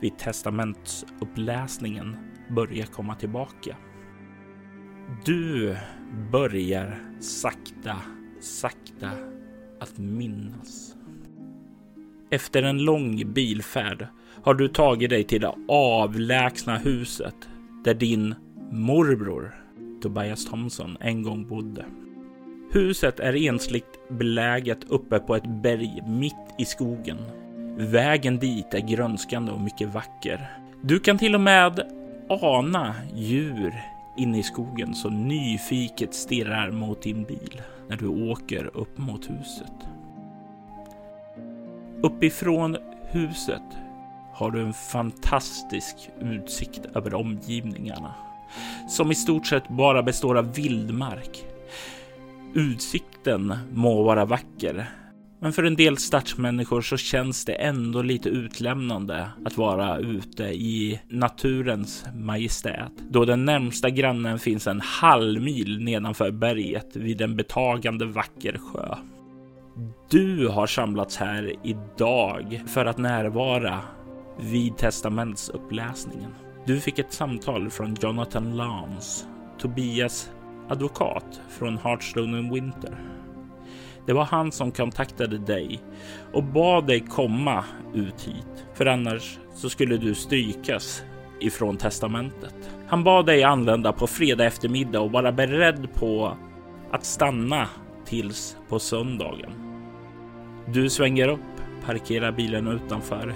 vid 0.00 0.18
testamentsuppläsningen 0.18 2.16
börjar 2.48 2.86
komma 2.86 3.14
tillbaka. 3.14 3.76
Du 5.24 5.76
börjar 6.32 6.98
sakta, 7.20 7.96
sakta 8.40 9.10
att 9.80 9.98
minnas. 9.98 10.96
Efter 12.30 12.62
en 12.62 12.78
lång 12.78 13.32
bilfärd 13.32 14.06
har 14.42 14.54
du 14.54 14.68
tagit 14.68 15.10
dig 15.10 15.24
till 15.24 15.40
det 15.40 15.54
avlägsna 15.68 16.78
huset 16.78 17.48
där 17.84 17.94
din 17.94 18.34
morbror 18.72 19.54
Tobias 20.02 20.44
Thomson 20.44 20.96
en 21.00 21.22
gång 21.22 21.48
bodde. 21.48 21.84
Huset 22.72 23.20
är 23.20 23.48
ensligt 23.48 24.08
beläget 24.08 24.84
uppe 24.84 25.18
på 25.18 25.36
ett 25.36 25.46
berg 25.46 26.02
mitt 26.06 26.54
i 26.58 26.64
skogen. 26.64 27.18
Vägen 27.78 28.38
dit 28.38 28.74
är 28.74 28.80
grönskande 28.80 29.52
och 29.52 29.60
mycket 29.60 29.88
vacker. 29.88 30.50
Du 30.82 30.98
kan 30.98 31.18
till 31.18 31.34
och 31.34 31.40
med 31.40 31.80
ana 32.28 32.94
djur 33.14 33.74
inne 34.16 34.38
i 34.38 34.42
skogen 34.42 34.94
som 34.94 35.28
nyfiket 35.28 36.14
stirrar 36.14 36.70
mot 36.70 37.02
din 37.02 37.24
bil 37.24 37.62
när 37.88 37.96
du 37.96 38.30
åker 38.30 38.70
upp 38.76 38.98
mot 38.98 39.30
huset. 39.30 39.72
Uppifrån 42.02 42.76
huset 43.10 43.62
har 44.32 44.50
du 44.50 44.62
en 44.62 44.72
fantastisk 44.72 45.96
utsikt 46.20 46.86
över 46.94 47.14
omgivningarna 47.14 48.14
som 48.88 49.10
i 49.10 49.14
stort 49.14 49.46
sett 49.46 49.68
bara 49.68 50.02
består 50.02 50.38
av 50.38 50.54
vildmark. 50.54 51.45
Utsikten 52.56 53.54
må 53.72 54.02
vara 54.02 54.24
vacker, 54.24 54.86
men 55.40 55.52
för 55.52 55.62
en 55.62 55.76
del 55.76 55.96
stadsmänniskor 55.96 56.80
så 56.80 56.96
känns 56.96 57.44
det 57.44 57.52
ändå 57.52 58.02
lite 58.02 58.28
utlämnande 58.28 59.30
att 59.44 59.56
vara 59.56 59.98
ute 59.98 60.44
i 60.44 61.00
naturens 61.08 62.04
majestät, 62.14 62.92
då 63.10 63.24
den 63.24 63.44
närmsta 63.44 63.90
grannen 63.90 64.38
finns 64.38 64.66
en 64.66 64.80
halv 64.80 65.42
mil 65.42 65.80
nedanför 65.80 66.30
berget 66.30 66.96
vid 66.96 67.20
en 67.20 67.36
betagande 67.36 68.04
vacker 68.04 68.58
sjö. 68.58 68.96
Du 70.10 70.48
har 70.48 70.66
samlats 70.66 71.16
här 71.16 71.52
idag 71.64 72.62
för 72.66 72.86
att 72.86 72.98
närvara 72.98 73.80
vid 74.40 74.76
testamentsuppläsningen. 74.76 76.30
Du 76.66 76.80
fick 76.80 76.98
ett 76.98 77.12
samtal 77.12 77.70
från 77.70 77.96
Jonathan 78.00 78.56
Lance, 78.56 79.26
Tobias 79.58 80.30
advokat 80.68 81.40
från 81.48 81.78
Hartstone 81.78 82.52
Winter. 82.52 82.98
Det 84.06 84.12
var 84.12 84.24
han 84.24 84.52
som 84.52 84.72
kontaktade 84.72 85.38
dig 85.38 85.80
och 86.32 86.44
bad 86.44 86.86
dig 86.86 87.00
komma 87.00 87.64
ut 87.94 88.22
hit, 88.22 88.66
för 88.74 88.86
annars 88.86 89.38
så 89.54 89.68
skulle 89.68 89.96
du 89.96 90.14
strykas 90.14 91.02
ifrån 91.40 91.76
testamentet. 91.76 92.70
Han 92.88 93.04
bad 93.04 93.26
dig 93.26 93.44
anlända 93.44 93.92
på 93.92 94.06
fredag 94.06 94.44
eftermiddag 94.44 95.00
och 95.00 95.12
vara 95.12 95.32
beredd 95.32 95.94
på 95.94 96.36
att 96.92 97.04
stanna 97.04 97.68
tills 98.04 98.56
på 98.68 98.78
söndagen. 98.78 99.50
Du 100.72 100.90
svänger 100.90 101.28
upp, 101.28 101.40
parkerar 101.86 102.32
bilen 102.32 102.68
utanför 102.68 103.34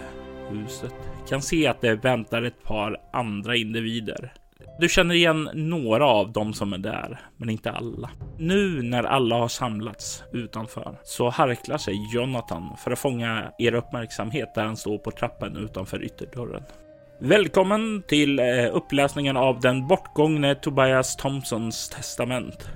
huset, 0.51 0.95
kan 1.29 1.43
se 1.43 1.67
att 1.67 1.81
det 1.81 1.95
väntar 1.95 2.43
ett 2.43 2.63
par 2.63 2.97
andra 3.13 3.57
individer. 3.57 4.33
Du 4.81 4.89
känner 4.89 5.15
igen 5.15 5.51
några 5.55 6.07
av 6.07 6.33
dem 6.33 6.55
som 6.55 6.73
är 6.73 6.79
där, 6.79 7.21
men 7.37 7.51
inte 7.51 7.71
alla. 7.71 8.11
Nu 8.39 8.83
när 8.83 9.03
alla 9.03 9.37
har 9.37 9.49
samlats 9.49 10.23
utanför 10.33 10.99
så 11.05 11.29
harklar 11.29 11.79
sig 11.79 11.95
Jonathan 12.15 12.77
för 12.85 12.91
att 12.91 12.99
fånga 12.99 13.53
er 13.59 13.75
uppmärksamhet 13.75 14.55
där 14.55 14.65
han 14.65 14.77
står 14.77 14.99
på 14.99 15.11
trappen 15.11 15.57
utanför 15.57 16.05
ytterdörren. 16.05 16.63
Välkommen 17.19 18.03
till 18.09 18.39
eh, 18.39 18.45
uppläsningen 18.73 19.37
av 19.37 19.61
den 19.61 19.87
bortgångne 19.87 20.55
Tobias 20.55 21.17
Thompsons 21.17 21.89
testament. 21.89 22.71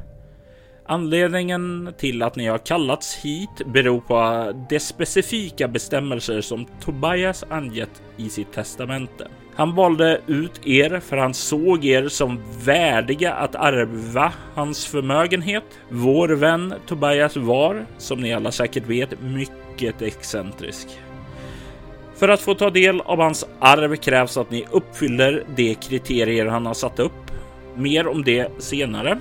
Anledningen 0.86 1.94
till 1.98 2.22
att 2.22 2.36
ni 2.36 2.46
har 2.46 2.58
kallats 2.58 3.16
hit 3.16 3.62
beror 3.66 4.00
på 4.00 4.52
de 4.68 4.80
specifika 4.80 5.68
bestämmelser 5.68 6.40
som 6.40 6.66
Tobias 6.80 7.44
angett 7.50 8.02
i 8.16 8.28
sitt 8.28 8.52
testamente. 8.52 9.28
Han 9.56 9.74
valde 9.74 10.20
ut 10.26 10.66
er 10.66 11.00
för 11.00 11.16
han 11.16 11.34
såg 11.34 11.84
er 11.84 12.08
som 12.08 12.40
värdiga 12.64 13.32
att 13.32 13.54
ärva 13.54 14.32
hans 14.54 14.86
förmögenhet. 14.86 15.64
Vår 15.88 16.28
vän 16.28 16.74
Tobias 16.86 17.36
var, 17.36 17.86
som 17.98 18.20
ni 18.20 18.34
alla 18.34 18.52
säkert 18.52 18.86
vet, 18.86 19.22
mycket 19.22 20.02
excentrisk. 20.02 20.88
För 22.16 22.28
att 22.28 22.40
få 22.40 22.54
ta 22.54 22.70
del 22.70 23.00
av 23.00 23.20
hans 23.20 23.46
arv 23.58 23.96
krävs 23.96 24.36
att 24.36 24.50
ni 24.50 24.64
uppfyller 24.70 25.44
de 25.56 25.74
kriterier 25.74 26.46
han 26.46 26.66
har 26.66 26.74
satt 26.74 26.98
upp. 26.98 27.30
Mer 27.74 28.06
om 28.06 28.24
det 28.24 28.48
senare. 28.58 29.18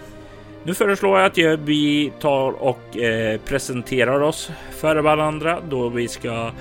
Nu 0.64 0.74
föreslår 0.74 1.20
jag 1.20 1.26
att 1.26 1.60
vi 1.60 2.12
tar 2.20 2.52
och 2.52 2.98
eh, 2.98 3.40
presenterar 3.46 4.22
oss 4.22 4.52
för 4.72 4.96
varandra 4.96 5.60
då 5.70 5.90
vi 5.90 6.08
ska 6.08 6.52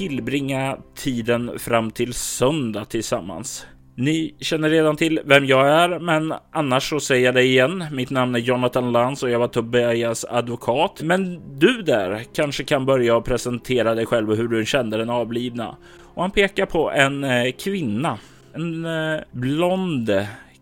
tillbringa 0.00 0.78
tiden 0.94 1.58
fram 1.58 1.90
till 1.90 2.14
söndag 2.14 2.84
tillsammans. 2.84 3.66
Ni 3.94 4.34
känner 4.40 4.70
redan 4.70 4.96
till 4.96 5.20
vem 5.24 5.46
jag 5.46 5.68
är, 5.68 5.98
men 5.98 6.34
annars 6.52 6.88
så 6.88 7.00
säger 7.00 7.24
jag 7.24 7.34
det 7.34 7.42
igen. 7.42 7.84
Mitt 7.92 8.10
namn 8.10 8.34
är 8.34 8.38
Jonathan 8.38 8.92
Lantz 8.92 9.22
och 9.22 9.30
jag 9.30 9.38
var 9.38 9.48
Tobias 9.48 10.24
advokat. 10.24 11.00
Men 11.02 11.40
du 11.58 11.82
där 11.82 12.22
kanske 12.34 12.64
kan 12.64 12.86
börja 12.86 13.16
och 13.16 13.24
presentera 13.24 13.94
dig 13.94 14.06
själv 14.06 14.30
och 14.30 14.36
hur 14.36 14.48
du 14.48 14.66
kände 14.66 14.96
den 14.96 15.10
avlidna. 15.10 15.76
Och 16.14 16.22
han 16.22 16.30
pekar 16.30 16.66
på 16.66 16.90
en 16.90 17.24
eh, 17.24 17.52
kvinna. 17.52 18.18
En 18.54 18.84
eh, 18.84 19.20
blond 19.32 20.10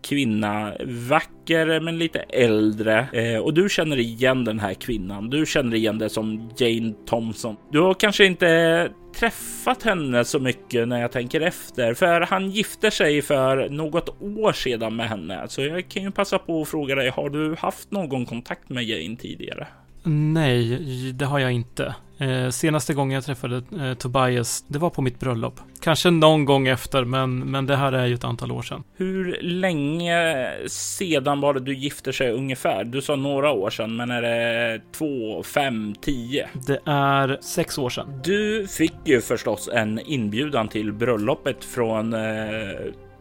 kvinna, 0.09 0.73
vacker 1.09 1.79
men 1.79 1.97
lite 1.97 2.19
äldre. 2.19 3.07
Eh, 3.13 3.39
och 3.39 3.53
du 3.53 3.69
känner 3.69 3.99
igen 3.99 4.45
den 4.45 4.59
här 4.59 4.73
kvinnan. 4.73 5.29
Du 5.29 5.45
känner 5.45 5.75
igen 5.75 5.97
det 5.97 6.09
som 6.09 6.49
Jane 6.57 6.93
Thompson. 7.05 7.55
Du 7.71 7.79
har 7.79 7.93
kanske 7.93 8.25
inte 8.25 8.89
träffat 9.15 9.83
henne 9.83 10.25
så 10.25 10.39
mycket 10.39 10.87
när 10.87 11.01
jag 11.01 11.11
tänker 11.11 11.41
efter, 11.41 11.93
för 11.93 12.21
han 12.21 12.49
gifte 12.49 12.91
sig 12.91 13.21
för 13.21 13.69
något 13.69 14.21
år 14.21 14.51
sedan 14.51 14.95
med 14.95 15.09
henne. 15.09 15.47
Så 15.47 15.61
jag 15.61 15.89
kan 15.89 16.03
ju 16.03 16.11
passa 16.11 16.39
på 16.39 16.61
att 16.61 16.67
fråga 16.67 16.95
dig, 16.95 17.09
har 17.09 17.29
du 17.29 17.55
haft 17.59 17.91
någon 17.91 18.25
kontakt 18.25 18.69
med 18.69 18.83
Jane 18.83 19.15
tidigare? 19.15 19.67
Nej, 20.03 20.79
det 21.13 21.25
har 21.25 21.39
jag 21.39 21.51
inte. 21.51 21.95
Eh, 22.19 22.49
senaste 22.49 22.93
gången 22.93 23.15
jag 23.15 23.23
träffade 23.23 23.61
eh, 23.81 23.93
Tobias, 23.93 24.65
det 24.67 24.79
var 24.79 24.89
på 24.89 25.01
mitt 25.01 25.19
bröllop. 25.19 25.59
Kanske 25.81 26.09
någon 26.09 26.45
gång 26.45 26.67
efter, 26.67 27.03
men, 27.03 27.39
men 27.39 27.65
det 27.65 27.75
här 27.75 27.91
är 27.91 28.05
ju 28.05 28.13
ett 28.13 28.23
antal 28.23 28.51
år 28.51 28.61
sedan. 28.61 28.83
Hur 28.95 29.37
länge 29.41 30.49
sedan 30.67 31.41
var 31.41 31.53
det 31.53 31.59
du 31.59 31.75
gifte 31.75 32.13
sig 32.13 32.31
ungefär? 32.31 32.83
Du 32.83 33.01
sa 33.01 33.15
några 33.15 33.51
år 33.51 33.69
sedan, 33.69 33.95
men 33.95 34.11
är 34.11 34.21
det 34.21 34.81
två, 34.91 35.43
fem, 35.43 35.95
tio? 36.01 36.47
Det 36.67 36.79
är 36.85 37.37
sex 37.41 37.77
år 37.77 37.89
sedan. 37.89 38.21
Du 38.23 38.67
fick 38.67 38.95
ju 39.05 39.21
förstås 39.21 39.69
en 39.73 39.99
inbjudan 39.99 40.67
till 40.67 40.93
bröllopet 40.93 41.63
från 41.65 42.13
eh, 42.13 42.19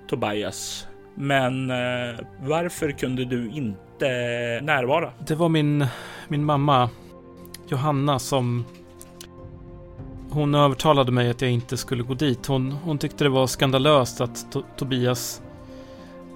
Tobias. 0.09 0.87
Men 1.15 1.71
eh, 1.71 2.17
varför 2.41 2.91
kunde 2.91 3.25
du 3.25 3.51
inte 3.51 4.09
närvara? 4.63 5.13
Det 5.27 5.35
var 5.35 5.49
min, 5.49 5.87
min 6.29 6.45
mamma 6.45 6.91
Johanna 7.69 8.19
som 8.19 8.65
hon 10.31 10.55
övertalade 10.55 11.13
mig 11.13 11.31
att 11.31 11.43
jag 11.43 11.51
inte 11.51 11.77
skulle 11.77 12.03
gå 12.03 12.15
dit. 12.15 12.47
Hon, 12.47 12.73
hon 12.73 12.99
tyckte 12.99 13.25
det 13.25 13.31
var 13.31 13.47
skandalöst 13.47 14.21
att 14.21 14.53
to 14.53 14.63
Tobias 14.77 15.43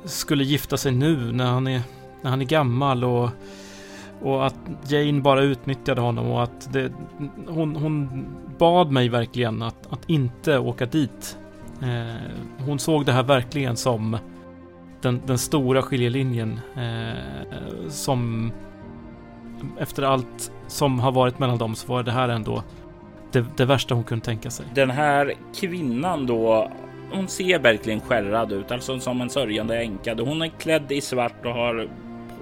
skulle 0.05 0.45
gifta 0.45 0.77
sig 0.77 0.93
nu 0.93 1.33
när 1.33 1.47
han 1.47 1.67
är, 1.67 1.83
när 2.23 2.31
han 2.31 2.41
är 2.41 2.45
gammal 2.45 3.05
och, 3.05 3.31
och 4.23 4.47
att 4.47 4.55
Jane 4.89 5.21
bara 5.21 5.43
utnyttjade 5.43 6.01
honom 6.01 6.31
och 6.31 6.43
att 6.43 6.73
det, 6.73 6.93
hon, 7.49 7.77
hon 7.77 8.27
bad 8.59 8.91
mig 8.91 9.09
verkligen 9.09 9.63
att, 9.63 9.93
att 9.93 10.11
inte 10.11 10.59
åka 10.59 10.87
dit. 10.87 11.39
Eh, 11.83 12.65
hon 12.67 12.79
såg 12.79 13.07
det 13.07 13.13
här 13.13 13.23
verkligen 13.23 13.77
som 13.77 14.19
den, 15.01 15.21
den 15.27 15.39
stora 15.39 15.83
skiljelinjen 15.83 16.61
eh, 16.77 17.89
som 17.89 18.53
efter 19.79 20.03
allt 20.03 20.53
som 20.67 21.01
har 21.01 21.13
varit 21.13 21.39
mellan 21.39 21.59
dem 21.59 21.75
så 21.75 21.93
var 21.93 22.03
det 22.03 22.13
här 22.13 22.29
ändå 22.29 22.63
det, 23.33 23.45
det 23.57 23.65
värsta 23.65 23.95
hon 23.95 24.05
kunde 24.05 24.25
tänka 24.25 24.51
sig. 24.51 24.67
Den 24.75 24.91
här 24.91 25.35
kvinnan 25.55 26.27
då, 26.27 26.71
hon 27.13 27.29
ser 27.29 27.59
verkligen 27.59 28.01
skärrad 28.01 28.53
ut, 28.53 28.71
alltså 28.71 29.01
som 29.01 29.21
en 29.21 29.31
sörjande 29.31 29.79
änka. 29.79 30.15
Hon 30.15 30.43
är 30.43 30.49
klädd 30.49 30.93
i 30.93 31.01
svart 31.01 31.47
och 31.47 31.53
har 31.53 31.89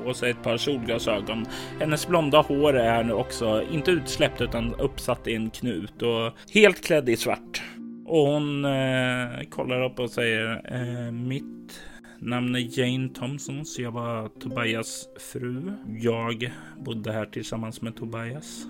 på 0.04 0.14
sig 0.14 0.30
ett 0.30 0.42
par 0.42 0.56
solglasögon. 0.56 1.46
Hennes 1.80 2.08
blonda 2.08 2.40
hår 2.40 2.76
är 2.76 3.04
nu 3.04 3.12
också 3.12 3.62
inte 3.72 3.90
utsläppt 3.90 4.40
utan 4.40 4.74
uppsatt 4.74 5.28
i 5.28 5.34
en 5.34 5.50
knut 5.50 6.02
och 6.02 6.32
helt 6.54 6.84
klädd 6.84 7.08
i 7.08 7.16
svart. 7.16 7.62
Och 8.06 8.26
hon 8.26 8.64
eh, 8.64 9.48
kollar 9.50 9.84
upp 9.84 9.98
och 9.98 10.10
säger 10.10 10.62
eh, 10.64 11.12
mitt 11.12 11.80
namn 12.18 12.54
är 12.54 12.78
Jane 12.78 13.08
Thompson, 13.08 13.64
så 13.64 13.82
jag 13.82 13.90
var 13.90 14.28
Tobias 14.28 15.08
fru. 15.32 15.72
Jag 15.86 16.52
bodde 16.78 17.12
här 17.12 17.26
tillsammans 17.26 17.82
med 17.82 17.96
Tobias. 17.96 18.66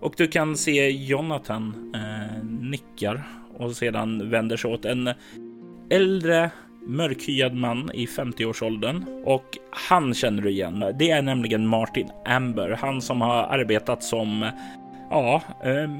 Och 0.00 0.14
du 0.16 0.26
kan 0.26 0.56
se 0.56 0.90
Jonathan 0.90 1.92
eh, 1.94 2.44
nickar 2.60 3.22
och 3.58 3.76
sedan 3.76 4.30
vänder 4.30 4.56
sig 4.56 4.70
åt 4.70 4.84
en 4.84 5.10
äldre 5.90 6.50
mörkhyad 6.86 7.54
man 7.54 7.90
i 7.94 8.06
50-årsåldern 8.06 9.04
och 9.24 9.58
han 9.70 10.14
känner 10.14 10.42
du 10.42 10.50
igen. 10.50 10.84
Det 10.98 11.10
är 11.10 11.22
nämligen 11.22 11.66
Martin 11.66 12.10
Amber, 12.26 12.78
han 12.80 13.00
som 13.02 13.20
har 13.20 13.42
arbetat 13.42 14.02
som 14.02 14.50
ja, 15.10 15.42
eh, 15.64 15.90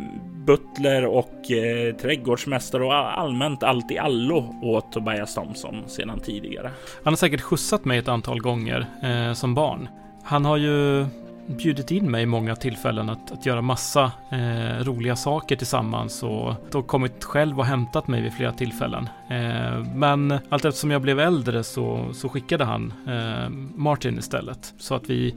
butler 0.46 1.06
och 1.06 1.50
eh, 1.50 1.94
trädgårdsmästare 1.94 2.84
och 2.84 3.18
allmänt 3.20 3.62
allt 3.62 3.90
i 3.90 3.98
allo 3.98 4.54
åt 4.62 4.92
Tobias 4.92 5.34
Thompson 5.34 5.82
sedan 5.86 6.20
tidigare. 6.20 6.70
Han 7.04 7.12
har 7.12 7.16
säkert 7.16 7.40
skjutsat 7.40 7.84
mig 7.84 7.98
ett 7.98 8.08
antal 8.08 8.40
gånger 8.40 8.86
eh, 9.02 9.32
som 9.32 9.54
barn. 9.54 9.88
Han 10.24 10.44
har 10.44 10.56
ju 10.56 11.06
bjudit 11.46 11.90
in 11.90 12.10
mig 12.10 12.22
i 12.22 12.26
många 12.26 12.56
tillfällen 12.56 13.08
att, 13.08 13.32
att 13.32 13.46
göra 13.46 13.62
massa 13.62 14.12
eh, 14.32 14.84
roliga 14.84 15.16
saker 15.16 15.56
tillsammans 15.56 16.22
och 16.22 16.54
då 16.70 16.82
kommit 16.82 17.24
själv 17.24 17.58
och 17.58 17.66
hämtat 17.66 18.08
mig 18.08 18.22
vid 18.22 18.32
flera 18.32 18.52
tillfällen. 18.52 19.08
Eh, 19.30 19.94
men 19.94 20.38
allt 20.48 20.64
eftersom 20.64 20.90
jag 20.90 21.02
blev 21.02 21.20
äldre 21.20 21.64
så, 21.64 22.10
så 22.14 22.28
skickade 22.28 22.64
han 22.64 22.92
eh, 23.06 23.48
Martin 23.74 24.18
istället 24.18 24.74
så 24.78 24.94
att 24.94 25.10
vi 25.10 25.34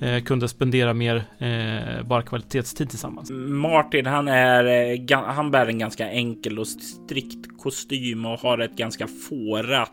eh, 0.00 0.22
kunde 0.22 0.48
spendera 0.48 0.94
mer 0.94 1.24
eh, 1.38 2.02
bara 2.06 2.22
kvalitetstid 2.22 2.90
tillsammans. 2.90 3.30
Martin, 3.48 4.06
han 4.06 4.28
är, 4.28 4.64
eh, 5.10 5.22
han 5.22 5.50
bär 5.50 5.66
en 5.66 5.78
ganska 5.78 6.10
enkel 6.10 6.58
och 6.58 6.66
strikt 6.66 7.58
kostym 7.62 8.26
och 8.26 8.40
har 8.40 8.58
ett 8.58 8.76
ganska 8.76 9.06
fårat 9.06 9.92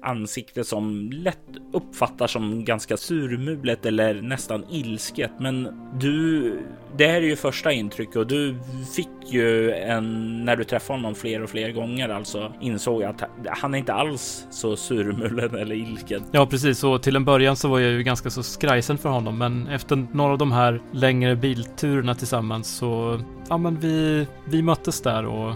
ansikte 0.00 0.64
som 0.64 1.10
lätt 1.12 1.38
uppfattar 1.72 2.26
som 2.26 2.64
ganska 2.64 2.96
surmulet 2.96 3.86
eller 3.86 4.22
nästan 4.22 4.64
ilsket. 4.70 5.30
Men 5.38 5.68
du, 6.00 6.58
det 6.96 7.06
här 7.06 7.14
är 7.14 7.26
ju 7.26 7.36
första 7.36 7.72
intryck 7.72 8.16
och 8.16 8.26
du 8.26 8.56
fick 8.96 9.08
ju 9.32 9.72
en, 9.72 10.44
när 10.44 10.56
du 10.56 10.64
träffade 10.64 10.98
honom 10.98 11.14
fler 11.14 11.42
och 11.42 11.50
fler 11.50 11.72
gånger 11.72 12.08
alltså 12.08 12.52
insåg 12.60 13.02
att 13.02 13.22
han 13.46 13.74
är 13.74 13.78
inte 13.78 13.92
alls 13.92 14.46
så 14.50 14.76
surmulen 14.76 15.54
eller 15.54 15.74
ilsken. 15.74 16.22
Ja, 16.32 16.46
precis. 16.46 16.84
Och 16.84 17.02
till 17.02 17.16
en 17.16 17.24
början 17.24 17.56
så 17.56 17.68
var 17.68 17.78
jag 17.78 17.92
ju 17.92 18.02
ganska 18.02 18.30
så 18.30 18.42
skrajsen 18.42 18.98
för 18.98 19.08
honom, 19.08 19.38
men 19.38 19.66
efter 19.66 20.06
några 20.12 20.32
av 20.32 20.38
de 20.38 20.52
här 20.52 20.82
längre 20.92 21.36
bilturerna 21.36 22.14
tillsammans 22.14 22.68
så, 22.76 23.20
ja 23.48 23.58
men 23.58 23.80
vi, 23.80 24.26
vi 24.44 24.62
möttes 24.62 25.00
där 25.00 25.26
och 25.26 25.54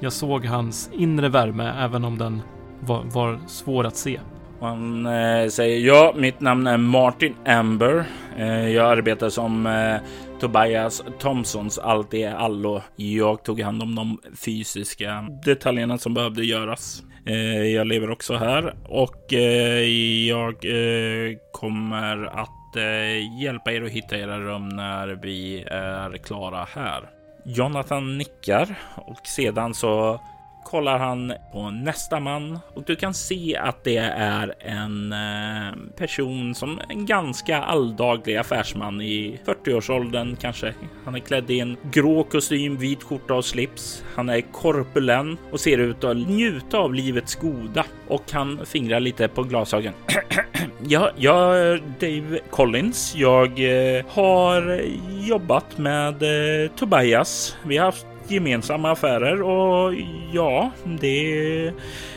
jag 0.00 0.12
såg 0.12 0.44
hans 0.44 0.90
inre 0.92 1.28
värme 1.28 1.74
även 1.78 2.04
om 2.04 2.18
den 2.18 2.42
var, 2.86 3.02
var 3.04 3.38
svår 3.46 3.86
att 3.86 3.96
se. 3.96 4.20
Han 4.60 5.06
eh, 5.06 5.48
säger 5.48 5.86
ja, 5.86 6.14
mitt 6.16 6.40
namn 6.40 6.66
är 6.66 6.76
Martin 6.76 7.34
Amber. 7.46 8.04
Eh, 8.38 8.68
jag 8.68 8.98
arbetar 8.98 9.28
som 9.28 9.66
eh, 9.66 9.96
Tobias 10.40 11.04
Thompsons 11.18 11.78
allt 11.78 12.14
i 12.14 12.24
allo. 12.24 12.82
Jag 12.96 13.44
tog 13.44 13.60
hand 13.60 13.82
om 13.82 13.94
de 13.94 14.18
fysiska 14.36 15.26
detaljerna 15.44 15.98
som 15.98 16.14
behövde 16.14 16.44
göras. 16.44 17.02
Eh, 17.26 17.64
jag 17.64 17.86
lever 17.86 18.10
också 18.10 18.36
här 18.36 18.74
och 18.84 19.32
eh, 19.32 19.84
jag 20.28 20.64
eh, 20.64 21.36
kommer 21.52 22.24
att 22.26 22.76
eh, 22.76 23.42
hjälpa 23.42 23.72
er 23.72 23.82
att 23.82 23.90
hitta 23.90 24.18
era 24.18 24.40
rum 24.40 24.68
när 24.68 25.08
vi 25.08 25.64
är 25.66 26.16
klara 26.16 26.66
här. 26.74 27.10
Jonathan 27.44 28.18
nickar 28.18 28.78
och 28.96 29.26
sedan 29.26 29.74
så 29.74 30.20
kollar 30.64 30.98
han 30.98 31.32
på 31.52 31.70
nästa 31.70 32.20
man 32.20 32.58
och 32.74 32.82
du 32.82 32.96
kan 32.96 33.14
se 33.14 33.56
att 33.56 33.84
det 33.84 33.96
är 33.96 34.54
en 34.58 35.12
eh, 35.12 35.96
person 35.96 36.54
som 36.54 36.80
en 36.88 37.06
ganska 37.06 37.62
alldaglig 37.62 38.36
affärsman 38.36 39.00
i 39.00 39.40
40-årsåldern 39.44 40.36
kanske. 40.36 40.74
Han 41.04 41.14
är 41.14 41.18
klädd 41.18 41.50
i 41.50 41.60
en 41.60 41.76
grå 41.92 42.24
kostym, 42.24 42.76
vit 42.76 43.02
skjorta 43.02 43.34
och 43.34 43.44
slips. 43.44 44.04
Han 44.14 44.28
är 44.28 44.40
korpulent 44.40 45.40
och 45.52 45.60
ser 45.60 45.78
ut 45.78 46.04
att 46.04 46.16
njuta 46.16 46.78
av 46.78 46.94
livets 46.94 47.34
goda 47.34 47.84
och 48.08 48.32
han 48.32 48.66
fingrar 48.66 49.00
lite 49.00 49.28
på 49.28 49.42
glasögon. 49.42 49.92
ja, 50.86 51.10
jag 51.16 51.58
är 51.58 51.82
Dave 52.00 52.38
Collins. 52.50 53.14
Jag 53.16 53.48
eh, 53.48 54.04
har 54.08 54.80
jobbat 55.20 55.78
med 55.78 56.22
eh, 56.22 56.70
Tobias. 56.70 57.56
Vi 57.66 57.76
har 57.76 57.84
haft 57.84 58.06
gemensamma 58.30 58.90
affärer 58.90 59.42
och 59.42 59.94
ja, 60.32 60.70
det... 61.00 61.72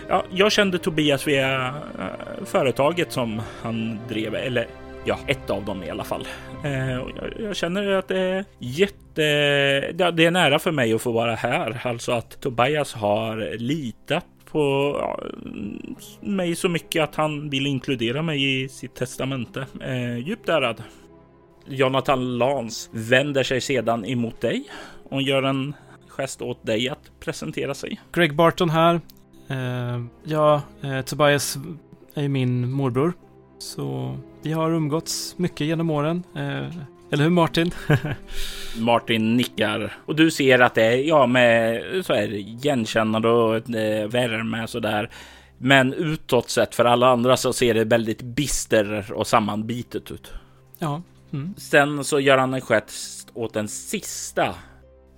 Ja, 0.10 0.24
jag 0.32 0.52
kände 0.52 0.78
Tobias 0.78 1.28
via 1.28 1.66
eh, 1.68 2.46
företaget 2.46 3.12
som 3.12 3.42
han 3.62 4.00
drev, 4.10 4.36
eller 4.36 4.68
ja, 5.06 5.20
ett 5.28 5.50
av 5.50 5.66
dem 5.66 5.84
i 5.84 5.90
alla 5.90 6.04
fall. 6.04 6.28
Eh, 6.64 7.02
jag, 7.40 7.56
känner 7.56 7.92
att 7.92 8.08
det 8.08 8.20
är 8.20 8.46
jätte... 8.60 9.24
Det 9.94 10.26
är 10.26 10.32
nära 10.32 10.60
för 10.60 10.72
mig 10.72 10.94
att 10.94 11.02
få 11.02 11.12
vara 11.12 11.36
här, 11.36 11.82
alltså 11.84 12.12
att 12.12 12.42
Tobias 12.42 12.94
har 12.94 13.58
litat 13.58 14.26
på 14.52 14.96
ja, 15.02 15.20
mig 16.22 16.56
så 16.56 16.70
mycket 16.70 17.04
att 17.04 17.16
han 17.16 17.50
vill 17.50 17.68
inkludera 17.68 18.22
mig 18.22 18.64
i 18.64 18.70
sitt 18.70 18.96
testamente. 18.96 19.66
Eh, 19.82 20.18
djupt 20.18 20.50
ärad. 20.50 20.84
Jonathan 21.68 22.38
Lans 22.38 22.90
vänder 22.94 23.44
sig 23.44 23.62
sedan 23.62 24.06
emot 24.06 24.42
dig 24.42 24.64
och 25.10 25.22
gör 25.22 25.44
en 25.44 25.76
gest 26.18 26.42
åt 26.42 26.66
dig 26.66 26.90
att 26.90 27.12
presentera 27.20 27.74
sig. 27.74 28.02
Greg 28.12 28.36
Barton 28.36 28.70
här. 28.70 29.02
Eh, 29.48 30.04
ja, 30.24 30.62
eh, 30.82 31.02
Tobias 31.02 31.58
är 32.14 32.28
min 32.28 32.72
morbror. 32.72 33.14
Så 33.60 34.18
vi 34.42 34.52
har 34.52 34.72
umgåtts 34.72 35.38
mycket 35.38 35.68
genom 35.68 35.90
åren. 35.90 36.24
Eh, 36.36 36.68
eller 37.12 37.24
hur 37.24 37.30
Martin? 37.30 37.72
Martin 38.78 39.38
nickar 39.38 39.98
och 40.06 40.16
du 40.16 40.32
ser 40.32 40.60
att 40.60 40.76
det 40.76 40.84
är 40.84 40.98
ja, 40.98 41.28
med 41.28 41.82
så 42.06 42.14
här 42.14 42.34
igenkännande 42.34 43.30
och 43.30 43.56
eh, 43.56 44.08
värme 44.08 44.68
så 44.68 44.80
där. 44.80 45.10
Men 45.58 45.94
utåt 45.94 46.50
sett 46.50 46.76
för 46.76 46.86
alla 46.86 47.08
andra 47.08 47.38
så 47.38 47.54
ser 47.54 47.74
det 47.74 47.84
väldigt 47.84 48.22
bister 48.22 49.14
och 49.14 49.28
sammanbitet 49.28 50.12
ut. 50.12 50.34
Ja. 50.80 51.02
Mm. 51.34 51.54
Sen 51.58 52.04
så 52.04 52.20
gör 52.20 52.38
han 52.38 52.54
en 52.54 52.62
gest 52.62 53.30
åt 53.34 53.54
den 53.54 53.68
sista 53.68 54.56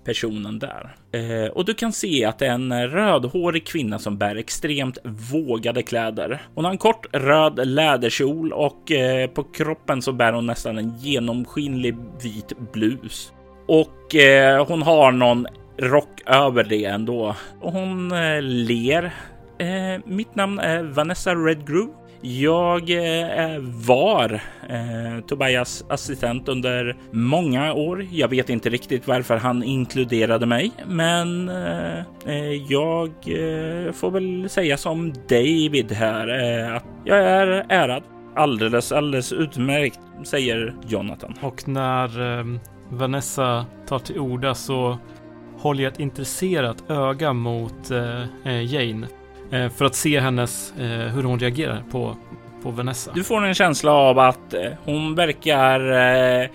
personen 0.05 0.59
där. 0.59 0.95
Eh, 1.11 1.51
och 1.51 1.65
du 1.65 1.73
kan 1.73 1.93
se 1.93 2.25
att 2.25 2.39
det 2.39 2.47
är 2.47 2.51
en 2.51 2.89
rödhårig 2.89 3.67
kvinna 3.67 3.99
som 3.99 4.17
bär 4.17 4.35
extremt 4.35 4.97
vågade 5.03 5.83
kläder. 5.83 6.41
Hon 6.55 6.65
har 6.65 6.71
en 6.71 6.77
kort 6.77 7.05
röd 7.11 7.67
läderkjol 7.67 8.53
och 8.53 8.91
eh, 8.91 9.29
på 9.29 9.43
kroppen 9.43 10.01
så 10.01 10.11
bär 10.11 10.33
hon 10.33 10.45
nästan 10.45 10.77
en 10.77 10.97
genomskinlig 10.97 11.95
vit 12.23 12.53
blus. 12.73 13.33
Och 13.67 14.15
eh, 14.15 14.65
hon 14.67 14.81
har 14.81 15.11
någon 15.11 15.47
rock 15.77 16.21
över 16.25 16.63
det 16.63 16.85
ändå. 16.85 17.35
Och 17.61 17.71
hon 17.71 18.11
eh, 18.11 18.41
ler. 18.41 19.13
Eh, 19.59 20.01
mitt 20.05 20.35
namn 20.35 20.59
är 20.59 20.83
Vanessa 20.83 21.35
Redgrove 21.35 21.91
jag 22.22 22.89
eh, 22.89 23.53
eh, 23.55 23.61
var 23.88 24.41
eh, 24.70 25.24
Tobias 25.28 25.86
assistent 25.89 26.49
under 26.49 26.97
många 27.11 27.74
år. 27.74 28.07
Jag 28.11 28.28
vet 28.28 28.49
inte 28.49 28.70
riktigt 28.70 29.07
varför 29.07 29.38
han 29.38 29.63
inkluderade 29.63 30.45
mig, 30.45 30.72
men 30.88 31.49
eh, 31.49 31.99
eh, 32.26 32.53
jag 32.70 33.09
eh, 33.09 33.91
får 33.91 34.11
väl 34.11 34.49
säga 34.49 34.78
som 34.78 35.13
David 35.30 35.91
här 35.91 36.28
eh, 36.28 36.76
att 36.76 36.86
jag 37.05 37.17
är 37.17 37.65
ärad. 37.70 38.03
Alldeles, 38.36 38.91
alldeles 38.91 39.34
utmärkt, 39.34 39.99
säger 40.24 40.76
Jonathan. 40.88 41.34
Och 41.41 41.67
när 41.67 42.39
eh, 42.39 42.45
Vanessa 42.89 43.65
tar 43.88 43.99
till 43.99 44.20
orda 44.20 44.55
så 44.55 44.97
håller 45.57 45.84
jag 45.84 45.93
ett 45.93 45.99
intresserat 45.99 46.89
öga 46.89 47.34
mot 47.34 47.89
Jane 48.43 49.07
för 49.49 49.85
att 49.85 49.95
se 49.95 50.19
hennes, 50.19 50.73
eh, 50.79 50.87
hur 50.87 51.23
hon 51.23 51.39
reagerar 51.39 51.83
på, 51.91 52.15
på 52.63 52.71
Vanessa. 52.71 53.11
Du 53.15 53.23
får 53.23 53.45
en 53.45 53.53
känsla 53.53 53.91
av 53.91 54.19
att 54.19 54.53
eh, 54.53 54.71
hon 54.85 55.15
verkar 55.15 56.49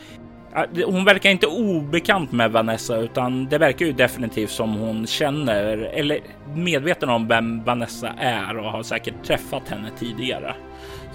hon 0.86 1.04
verkar 1.04 1.30
inte 1.30 1.46
obekant 1.46 2.32
med 2.32 2.52
Vanessa, 2.52 2.96
utan 2.96 3.46
det 3.46 3.58
verkar 3.58 3.86
ju 3.86 3.92
definitivt 3.92 4.50
som 4.50 4.74
hon 4.74 5.06
känner 5.06 5.78
eller 5.78 6.18
medveten 6.54 7.08
om 7.08 7.28
vem 7.28 7.64
Vanessa 7.64 8.08
är 8.18 8.58
och 8.58 8.70
har 8.70 8.82
säkert 8.82 9.24
träffat 9.24 9.68
henne 9.68 9.90
tidigare. 9.98 10.54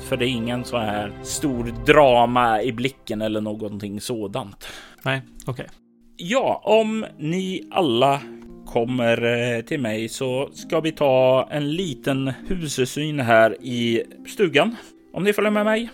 För 0.10 0.18
det 0.18 0.26
är 0.26 0.30
ingen 0.30 0.66
så 0.66 0.78
här 0.78 1.12
stor 1.24 1.74
drama 1.86 2.62
i 2.62 2.72
blicken 2.72 3.22
eller 3.22 3.42
någonting 3.42 4.02
sådant. 4.02 4.68
Nej, 5.04 5.22
okej. 5.42 5.52
Okay. 5.52 5.66
Ja, 6.18 6.62
om 6.64 7.06
ni 7.18 7.68
alla 7.72 8.20
kommer 8.70 9.24
eh, 9.24 9.62
till 9.62 9.80
mig 9.80 10.10
så 10.10 10.50
ska 10.54 10.80
vi 10.80 10.92
ta 10.92 11.48
en 11.52 11.72
liten 11.72 12.34
husesyn 12.48 13.20
här 13.20 13.58
i 13.62 14.04
stugan. 14.28 14.76
Om 15.14 15.24
ni 15.24 15.34
följer 15.34 15.52
med 15.52 15.66
mig. 15.66 15.90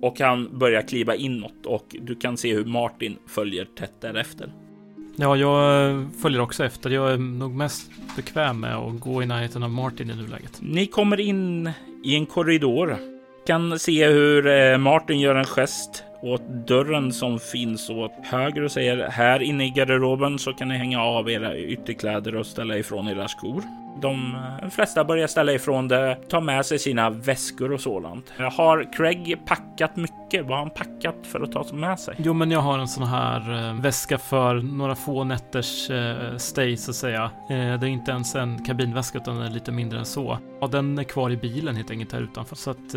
Och 0.00 0.20
han 0.20 0.58
börjar 0.58 0.82
kliva 0.82 1.14
inåt 1.14 1.66
och 1.66 1.96
du 2.00 2.14
kan 2.14 2.36
se 2.36 2.54
hur 2.54 2.64
Martin 2.64 3.16
följer 3.26 3.64
tätt 3.64 4.00
därefter. 4.00 4.52
Ja, 5.16 5.36
jag 5.36 5.90
eh, 5.90 6.04
följer 6.22 6.40
också 6.40 6.64
efter. 6.64 6.90
Jag 6.90 7.12
är 7.12 7.16
nog 7.16 7.54
mest 7.54 7.90
bekväm 8.16 8.60
med 8.60 8.76
att 8.76 9.00
gå 9.00 9.22
i 9.22 9.26
närheten 9.26 9.62
av 9.62 9.70
Martin 9.70 10.10
i 10.10 10.14
nuläget. 10.14 10.58
Ni 10.60 10.86
kommer 10.86 11.20
in 11.20 11.70
i 12.04 12.14
en 12.14 12.26
korridor. 12.26 12.96
Kan 13.46 13.78
se 13.78 14.08
hur 14.08 14.46
eh, 14.46 14.78
Martin 14.78 15.20
gör 15.20 15.34
en 15.34 15.44
gest 15.44 16.04
åt 16.22 16.42
dörren 16.48 17.12
som 17.12 17.40
finns 17.40 17.90
åt 17.90 18.12
höger 18.22 18.62
och 18.62 18.72
säger 18.72 19.08
här 19.10 19.42
inne 19.42 19.66
i 19.66 19.70
garderoben 19.70 20.38
så 20.38 20.52
kan 20.52 20.68
ni 20.68 20.76
hänga 20.76 21.02
av 21.02 21.30
era 21.30 21.56
ytterkläder 21.56 22.36
och 22.36 22.46
ställa 22.46 22.78
ifrån 22.78 23.08
era 23.08 23.28
skor. 23.28 23.62
De 24.00 24.36
flesta 24.70 25.04
börjar 25.04 25.26
ställa 25.26 25.52
ifrån 25.52 25.88
det, 25.88 26.18
ta 26.28 26.40
med 26.40 26.66
sig 26.66 26.78
sina 26.78 27.10
väskor 27.10 27.72
och 27.72 27.80
sådant. 27.80 28.32
Har 28.52 28.92
Craig 28.92 29.38
packat 29.46 29.96
mycket? 29.96 30.42
Vad 30.42 30.50
har 30.50 30.58
han 30.58 30.70
packat 30.70 31.16
för 31.22 31.40
att 31.40 31.52
ta 31.52 31.64
med 31.72 32.00
sig? 32.00 32.14
Jo, 32.18 32.32
men 32.32 32.50
jag 32.50 32.60
har 32.60 32.78
en 32.78 32.88
sån 32.88 33.06
här 33.06 33.68
eh, 33.68 33.80
väska 33.80 34.18
för 34.18 34.54
några 34.54 34.94
få 34.94 35.24
nätters 35.24 35.90
eh, 35.90 36.36
stay 36.36 36.76
så 36.76 36.90
att 36.90 36.96
säga. 36.96 37.30
Eh, 37.50 37.56
det 37.80 37.86
är 37.86 37.86
inte 37.86 38.10
ens 38.10 38.34
en 38.34 38.64
kabinväska 38.64 39.18
utan 39.18 39.36
den 39.36 39.46
är 39.46 39.50
lite 39.50 39.72
mindre 39.72 39.98
än 39.98 40.04
så. 40.04 40.38
Ja, 40.60 40.66
den 40.66 40.98
är 40.98 41.04
kvar 41.04 41.30
i 41.30 41.36
bilen 41.36 41.76
helt 41.76 41.90
enkelt 41.90 42.12
här 42.12 42.20
utanför 42.20 42.56
så 42.56 42.70
att 42.70 42.94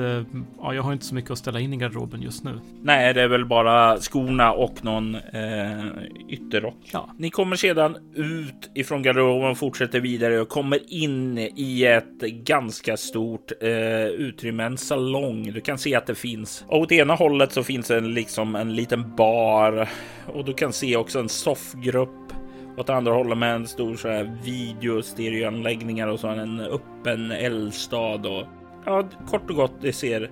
ja, 0.62 0.74
jag 0.74 0.84
har 0.84 0.93
inte 0.93 1.06
så 1.06 1.16
mycket 1.16 1.32
att 1.32 1.38
ställa 1.38 1.60
in 1.60 1.74
i 1.74 1.78
garderoben 1.78 2.22
just 2.22 2.43
nu. 2.43 2.60
Nej, 2.82 3.14
det 3.14 3.22
är 3.22 3.28
väl 3.28 3.45
bara 3.45 3.97
skorna 3.97 4.52
och 4.52 4.84
någon 4.84 5.16
eh, 5.16 5.86
ytterrock. 6.30 6.89
Ja. 6.93 7.10
Ni 7.18 7.30
kommer 7.30 7.56
sedan 7.56 7.97
ut 8.16 8.72
ifrån 8.76 9.04
garderoben 9.04 9.52
och 9.52 9.58
fortsätter 9.58 9.99
vidare 9.99 10.39
och 10.41 10.49
kommer 10.49 10.91
in 10.92 11.38
i 11.38 11.86
ett 11.86 12.20
ganska 12.22 12.98
stort 12.98 13.52
eh, 13.62 14.06
utrymme, 14.06 14.64
en 14.64 14.78
salong. 14.78 15.52
Du 15.54 15.62
kan 15.62 15.78
se 15.78 15.96
att 15.96 16.08
det 16.08 16.16
finns. 16.16 16.66
Och 16.68 16.80
åt 16.80 16.92
ena 16.92 17.16
hållet 17.16 17.52
så 17.52 17.64
finns 17.64 17.88
det 17.88 18.02
liksom 18.02 18.56
en 18.56 18.76
liten 18.76 19.16
bar 19.16 19.89
och 20.26 20.46
du 20.46 20.54
kan 20.54 20.74
se 20.74 20.96
också 20.96 21.20
en 21.20 21.30
soffgrupp 21.30 22.34
åt 22.78 22.89
andra 22.89 23.14
hållet 23.14 23.38
med 23.38 23.56
en 23.56 23.68
stor 23.68 23.96
så 23.96 24.08
här 24.08 24.38
video 24.44 25.02
stereoanläggningar 25.02 26.08
och 26.08 26.20
så 26.20 26.28
en 26.28 26.60
öppen 26.60 27.32
eldstad 27.32 28.28
och 28.28 28.48
ja, 28.86 29.10
kort 29.30 29.50
och 29.50 29.56
gott. 29.56 29.74
Det 29.82 29.94
ser 29.94 30.32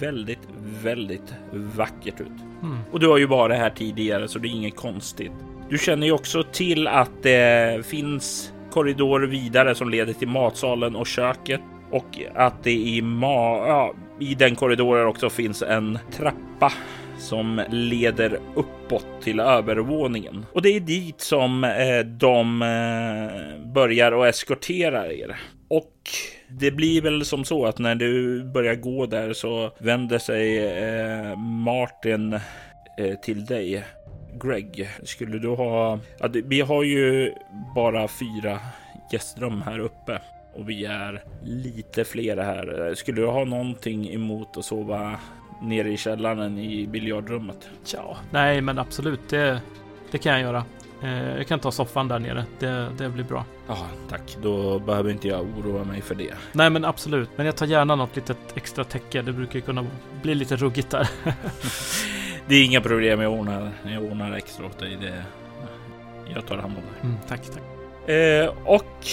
väldigt, 0.00 0.48
väldigt 0.82 1.34
vackert 1.52 2.20
ut. 2.20 2.26
Mm. 2.62 2.78
Och 2.92 3.00
du 3.00 3.08
har 3.08 3.18
ju 3.18 3.26
varit 3.26 3.58
här 3.58 3.70
tidigare 3.70 4.28
så 4.28 4.38
det 4.38 4.48
är 4.48 4.50
inget 4.50 4.76
konstigt. 4.76 5.32
Du 5.70 5.78
känner 5.78 6.06
ju 6.06 6.12
också 6.12 6.42
till 6.42 6.86
att 6.86 7.22
det 7.22 7.86
finns 7.86 8.52
korridor 8.78 9.20
vidare 9.20 9.74
som 9.74 9.90
leder 9.90 10.12
till 10.12 10.28
matsalen 10.28 10.96
och 10.96 11.06
köket 11.06 11.60
och 11.90 12.18
att 12.34 12.64
det 12.64 12.72
i, 12.72 13.02
ma 13.02 13.66
ja, 13.66 13.94
i 14.20 14.34
den 14.34 14.56
korridoren 14.56 15.06
också 15.06 15.30
finns 15.30 15.62
en 15.62 15.98
trappa 16.12 16.72
som 17.18 17.62
leder 17.70 18.38
uppåt 18.54 19.06
till 19.22 19.40
övervåningen. 19.40 20.46
Och 20.52 20.62
det 20.62 20.68
är 20.68 20.80
dit 20.80 21.20
som 21.20 21.64
eh, 21.64 22.06
de 22.06 22.62
eh, 22.62 23.72
börjar 23.72 24.12
och 24.12 24.28
eskorterar 24.28 25.12
er. 25.12 25.36
Och 25.68 25.94
det 26.48 26.70
blir 26.70 27.02
väl 27.02 27.24
som 27.24 27.44
så 27.44 27.66
att 27.66 27.78
när 27.78 27.94
du 27.94 28.44
börjar 28.44 28.74
gå 28.74 29.06
där 29.06 29.32
så 29.32 29.70
vänder 29.78 30.18
sig 30.18 30.66
eh, 30.66 31.36
Martin 31.38 32.32
eh, 32.98 33.14
till 33.22 33.44
dig. 33.44 33.84
Greg, 34.40 34.88
skulle 35.02 35.38
du 35.38 35.48
ha... 35.48 35.98
Ja, 36.18 36.28
vi 36.44 36.60
har 36.60 36.82
ju 36.82 37.32
bara 37.74 38.08
fyra 38.08 38.58
gästrum 39.12 39.62
här 39.62 39.78
uppe 39.78 40.20
och 40.54 40.68
vi 40.68 40.84
är 40.84 41.24
lite 41.44 42.04
fler 42.04 42.36
här. 42.36 42.94
Skulle 42.94 43.20
du 43.20 43.26
ha 43.26 43.44
någonting 43.44 44.10
emot 44.10 44.56
att 44.56 44.64
sova 44.64 45.18
nere 45.62 45.92
i 45.92 45.96
källaren 45.96 46.58
i 46.58 46.86
biljardrummet? 46.86 47.68
Ja, 47.94 48.16
nej, 48.30 48.60
men 48.60 48.78
absolut. 48.78 49.20
Det, 49.28 49.60
det 50.10 50.18
kan 50.18 50.32
jag 50.32 50.40
göra. 50.40 50.64
Eh, 51.02 51.36
jag 51.36 51.46
kan 51.46 51.58
ta 51.58 51.70
soffan 51.70 52.08
där 52.08 52.18
nere. 52.18 52.44
Det, 52.58 52.88
det 52.98 53.08
blir 53.08 53.24
bra. 53.24 53.44
Ja, 53.68 53.86
tack. 54.08 54.36
Då 54.42 54.78
behöver 54.78 55.10
inte 55.10 55.28
jag 55.28 55.46
oroa 55.58 55.84
mig 55.84 56.00
för 56.00 56.14
det. 56.14 56.34
Nej, 56.52 56.70
men 56.70 56.84
absolut. 56.84 57.30
Men 57.36 57.46
jag 57.46 57.56
tar 57.56 57.66
gärna 57.66 57.96
något 57.96 58.16
litet 58.16 58.38
extra 58.54 58.84
täcke. 58.84 59.22
Det 59.22 59.32
brukar 59.32 59.60
kunna 59.60 59.86
bli 60.22 60.34
lite 60.34 60.56
ruggigt 60.56 60.90
där. 60.90 61.08
det 62.48 62.54
är 62.54 62.64
inga 62.64 62.80
problem. 62.80 63.20
Jag 63.20 63.32
ordnar, 63.32 63.70
jag 63.84 64.02
ordnar 64.02 64.32
extra 64.32 64.66
åt 64.66 64.78
dig. 64.78 64.98
Det, 65.00 65.24
jag 66.34 66.46
tar 66.46 66.56
hand 66.56 66.76
om 66.76 66.82
det. 66.82 67.06
Mm, 67.06 67.16
tack, 67.28 67.40
tack. 67.42 67.62
Eh, 68.08 68.54
och 68.64 69.06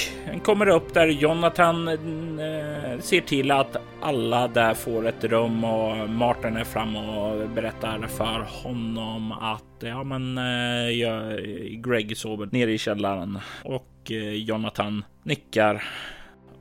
kommer 0.43 0.67
upp 0.67 0.93
där 0.93 1.07
Jonathan 1.07 1.87
eh, 1.87 2.99
ser 2.99 3.21
till 3.21 3.51
att 3.51 3.77
alla 4.01 4.47
där 4.47 4.73
får 4.73 5.07
ett 5.07 5.23
rum 5.23 5.63
och 5.63 6.09
Martin 6.09 6.57
är 6.57 6.63
fram 6.63 6.95
och 6.95 7.49
berättar 7.49 8.07
för 8.07 8.47
honom 8.63 9.31
att 9.31 9.63
ja, 9.79 10.03
men 10.03 10.37
eh, 10.37 10.89
jag, 10.89 11.39
Greg 11.83 12.17
sover 12.17 12.49
nere 12.51 12.71
i 12.71 12.77
källaren 12.77 13.39
och 13.63 14.11
eh, 14.11 14.33
Jonathan 14.33 15.05
nickar 15.23 15.83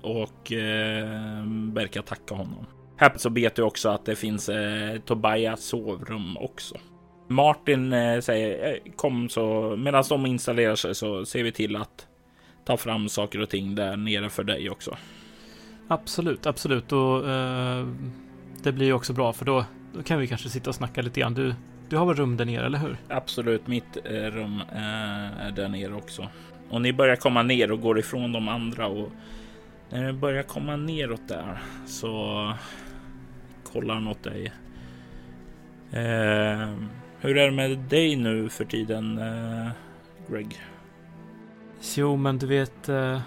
och 0.03 0.53
eh, 0.53 1.45
verkar 1.73 2.03
tacka 2.03 2.35
honom. 2.35 2.67
Här 2.97 3.13
så 3.17 3.31
vet 3.31 3.55
du 3.55 3.63
också 3.63 3.89
att 3.89 4.05
det 4.05 4.17
finns 4.17 4.49
eh, 4.49 4.99
Tobias 5.01 5.65
sovrum 5.65 6.37
också. 6.37 6.79
Martin 7.29 7.93
eh, 7.93 8.21
säger 8.21 8.73
eh, 8.73 8.93
kom 8.97 9.29
så 9.29 9.75
medan 9.79 10.05
de 10.09 10.27
installerar 10.27 10.75
sig 10.75 10.95
så 10.95 11.25
ser 11.25 11.43
vi 11.43 11.53
till 11.53 11.77
att 11.77 12.07
ta 12.65 12.77
fram 12.77 13.09
saker 13.09 13.41
och 13.41 13.51
ting 13.51 13.75
där 13.75 13.97
nere 13.97 14.31
för 14.31 14.45
dig 14.45 14.71
också. 14.71 14.97
Absolut, 15.89 16.47
absolut. 16.47 16.93
Och 16.93 17.31
eh, 17.31 17.87
det 18.63 18.73
blir 18.73 18.87
ju 18.87 18.93
också 18.93 19.13
bra 19.13 19.33
för 19.33 19.45
då, 19.45 19.65
då, 19.95 20.03
kan 20.03 20.19
vi 20.19 20.27
kanske 20.27 20.49
sitta 20.49 20.71
och 20.71 20.77
snacka 20.77 21.03
lite 21.03 21.21
grann. 21.21 21.35
Du, 21.35 21.55
du 21.89 21.97
har 21.97 22.07
väl 22.07 22.17
rum 22.17 22.37
där 22.37 22.45
nere, 22.45 22.67
eller 22.67 22.79
hur? 22.79 22.97
Absolut, 23.09 23.67
mitt 23.67 23.97
eh, 24.05 24.13
rum 24.13 24.63
eh, 24.73 25.47
är 25.47 25.53
där 25.57 25.69
nere 25.69 25.95
också. 25.95 26.29
Och 26.71 26.83
ni 26.83 26.93
börjar 26.93 27.17
komma 27.17 27.43
ner 27.43 27.73
och 27.73 27.81
går 27.81 27.99
ifrån 27.99 28.33
de 28.33 28.49
andra 28.49 28.87
och 28.87 29.09
när 29.91 30.07
ni 30.07 30.13
börjar 30.13 30.43
komma 30.43 30.77
neråt 30.77 31.29
där 31.29 31.59
så 31.87 32.53
kollar 33.75 33.95
han 33.95 34.09
åt 34.09 34.23
dig. 34.23 34.53
Eh, 35.93 36.69
hur 37.21 37.39
är 37.39 37.47
det 37.47 37.51
med 37.51 37.79
dig 37.79 38.17
nu 38.17 38.49
för 38.49 38.65
tiden, 38.65 39.19
eh, 39.19 39.69
Greg? 40.29 40.61
Jo, 41.97 42.17
men 42.17 42.39
du 42.39 42.47
vet, 42.47 42.89
eh, 42.89 43.21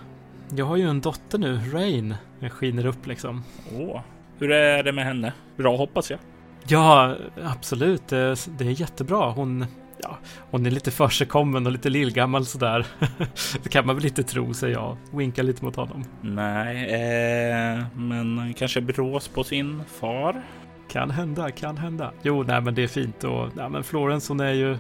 jag 0.56 0.66
har 0.66 0.78
ju 0.78 0.90
en 0.90 1.02
dotter 1.02 1.38
nu, 1.38 1.60
Rain. 1.74 2.16
Den 2.40 2.50
skiner 2.50 2.86
upp 2.86 3.08
liksom. 3.08 3.44
Åh, 3.78 4.02
hur 4.40 4.52
är 4.52 4.84
det 4.84 4.92
med 4.92 5.06
henne? 5.06 5.34
Bra 5.56 5.78
hoppas 5.78 6.12
jag. 6.12 6.20
Ja, 6.68 7.16
absolut. 7.44 8.08
Det, 8.08 8.36
det 8.58 8.66
är 8.66 8.82
jättebra. 8.82 9.30
Hon, 9.32 9.66
ja, 10.08 10.18
hon 10.52 10.66
är 10.66 10.72
lite 10.72 10.92
försigkommen 10.92 11.66
och 11.66 11.72
lite 11.72 11.90
lillgammal 11.90 12.46
sådär. 12.46 12.88
det 13.64 13.70
kan 13.70 13.86
man 13.86 13.96
väl 13.96 14.06
inte 14.06 14.24
tro, 14.24 14.54
säger 14.54 14.74
jag. 14.74 14.98
Winkar 15.12 15.44
lite 15.44 15.66
mot 15.66 15.76
honom. 15.76 16.04
Nej, 16.22 16.94
eh, 16.94 17.86
men 17.96 18.54
kanske 18.58 18.82
brås 18.82 19.28
på 19.28 19.44
sin 19.44 19.84
far. 20.00 20.44
Kan 20.90 21.12
hända, 21.12 21.52
kan 21.52 21.78
hända. 21.78 22.12
Jo, 22.22 22.44
nej, 22.44 22.62
men 22.62 22.76
det 22.76 22.84
är 22.84 22.88
fint 22.88 23.24
och 23.24 23.56
nej, 23.56 23.70
men 23.70 23.84
Florence, 23.84 24.34
hon 24.34 24.40
är 24.40 24.54
ju, 24.54 24.78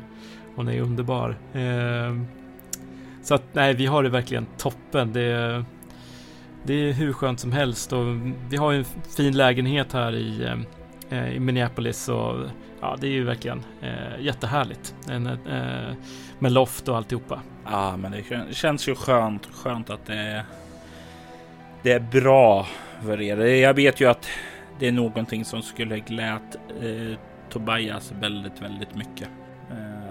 hon 0.55 0.67
är 0.67 0.81
underbar. 0.81 1.37
Eh, 1.53 2.21
så 3.23 3.35
att 3.35 3.43
nej, 3.53 3.73
vi 3.73 3.85
har 3.85 4.03
det 4.03 4.09
verkligen 4.09 4.45
toppen. 4.57 5.13
Det 5.13 5.21
är, 5.21 5.65
det 6.63 6.73
är 6.73 6.93
hur 6.93 7.13
skönt 7.13 7.39
som 7.39 7.51
helst 7.51 7.93
och 7.93 8.05
vi 8.49 8.57
har 8.57 8.73
en 8.73 8.85
fin 9.17 9.37
lägenhet 9.37 9.93
här 9.93 10.15
i, 10.15 10.55
eh, 11.09 11.35
i 11.35 11.39
Minneapolis 11.39 12.09
och 12.09 12.35
ja, 12.81 12.97
det 12.99 13.07
är 13.07 13.11
ju 13.11 13.23
verkligen 13.23 13.63
eh, 13.81 14.19
jättehärligt. 14.19 14.95
En, 15.09 15.27
eh, 15.27 15.95
med 16.39 16.51
loft 16.51 16.87
och 16.87 16.97
alltihopa. 16.97 17.41
Ja, 17.65 17.97
men 17.97 18.11
det 18.11 18.55
känns 18.55 18.87
ju 18.87 18.95
skönt. 18.95 19.45
Skönt 19.45 19.89
att 19.89 20.05
det 20.05 20.15
är, 20.15 20.43
det 21.83 21.91
är 21.91 21.99
bra 21.99 22.67
för 23.05 23.21
er. 23.21 23.37
Jag 23.37 23.73
vet 23.73 24.01
ju 24.01 24.09
att 24.09 24.27
det 24.79 24.87
är 24.87 24.91
någonting 24.91 25.45
som 25.45 25.61
skulle 25.61 25.99
glät 25.99 26.55
eh, 26.81 27.17
Tobias 27.49 28.11
väldigt, 28.11 28.61
väldigt 28.61 28.95
mycket 28.95 29.29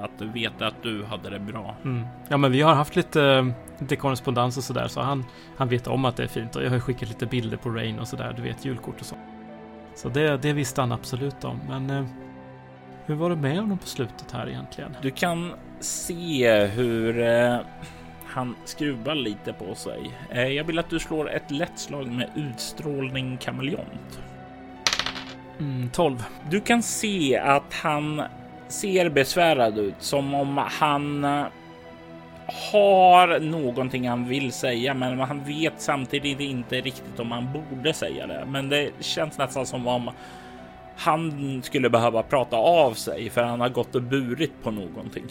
att 0.06 0.22
veta 0.22 0.66
att 0.66 0.82
du 0.82 1.04
hade 1.04 1.30
det 1.30 1.38
bra. 1.38 1.76
Mm. 1.84 2.06
Ja, 2.28 2.36
men 2.36 2.52
vi 2.52 2.62
har 2.62 2.74
haft 2.74 2.96
lite, 2.96 3.52
lite 3.78 3.96
korrespondens 3.96 4.56
och 4.56 4.64
sådär, 4.64 4.88
så 4.88 5.00
han, 5.00 5.24
han 5.56 5.68
vet 5.68 5.86
om 5.86 6.04
att 6.04 6.16
det 6.16 6.22
är 6.22 6.28
fint 6.28 6.56
och 6.56 6.64
jag 6.64 6.70
har 6.70 6.80
skickat 6.80 7.08
lite 7.08 7.26
bilder 7.26 7.56
på 7.56 7.70
Rain 7.70 7.98
och 7.98 8.08
sådär, 8.08 8.32
du 8.36 8.42
vet 8.42 8.64
julkort 8.64 9.00
och 9.00 9.06
så. 9.06 9.16
Så 9.94 10.08
det, 10.08 10.36
det 10.36 10.52
visste 10.52 10.80
han 10.80 10.92
absolut 10.92 11.44
om, 11.44 11.60
men 11.68 11.90
eh, 11.90 12.06
hur 13.06 13.14
var 13.14 13.30
det 13.30 13.36
med 13.36 13.58
honom 13.58 13.78
på 13.78 13.86
slutet 13.86 14.32
här 14.32 14.48
egentligen? 14.48 14.96
Du 15.02 15.10
kan 15.10 15.52
se 15.80 16.64
hur 16.64 17.20
eh, 17.20 17.58
han 18.26 18.56
skruvar 18.64 19.14
lite 19.14 19.52
på 19.52 19.74
sig. 19.74 20.10
Eh, 20.30 20.46
jag 20.46 20.64
vill 20.64 20.78
att 20.78 20.90
du 20.90 20.98
slår 20.98 21.30
ett 21.30 21.50
lätt 21.50 21.78
slag 21.78 22.06
med 22.06 22.30
utstrålning 22.34 23.36
kameleont. 23.36 24.20
Mm, 25.58 25.90
12. 25.90 26.24
Du 26.50 26.60
kan 26.60 26.82
se 26.82 27.38
att 27.38 27.74
han 27.82 28.22
ser 28.68 29.08
besvärad 29.08 29.78
ut, 29.78 29.94
som 29.98 30.34
om 30.34 30.58
han 30.58 31.24
eh, 31.24 31.46
har 32.72 33.40
någonting 33.40 34.08
han 34.08 34.28
vill 34.28 34.52
säga, 34.52 34.94
men 34.94 35.20
han 35.20 35.44
vet 35.44 35.74
samtidigt 35.76 36.40
inte 36.40 36.80
riktigt 36.80 37.20
om 37.20 37.32
han 37.32 37.48
borde 37.52 37.92
säga 37.92 38.26
det. 38.26 38.44
Men 38.46 38.68
det 38.68 38.90
känns 39.00 39.38
nästan 39.38 39.66
som 39.66 39.86
om 39.86 40.10
han 40.96 41.62
skulle 41.62 41.90
behöva 41.90 42.22
prata 42.22 42.56
av 42.56 42.92
sig 42.92 43.30
för 43.30 43.42
han 43.42 43.60
har 43.60 43.68
gått 43.68 43.94
och 43.94 44.02
burit 44.02 44.62
på 44.62 44.70
någonting. 44.70 45.24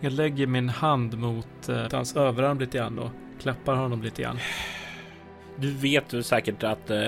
Jag 0.00 0.12
lägger 0.12 0.46
min 0.46 0.68
hand 0.68 1.18
mot 1.18 1.68
eh, 1.68 1.86
hans 1.92 2.16
överarm 2.16 2.58
lite 2.58 2.78
grann 2.78 2.98
och 2.98 3.10
klappar 3.40 3.74
honom 3.74 4.02
lite 4.02 4.22
grann. 4.22 4.38
Du 5.56 5.70
vet 5.70 6.12
ju 6.12 6.22
säkert 6.22 6.62
att 6.62 6.90
eh, 6.90 6.98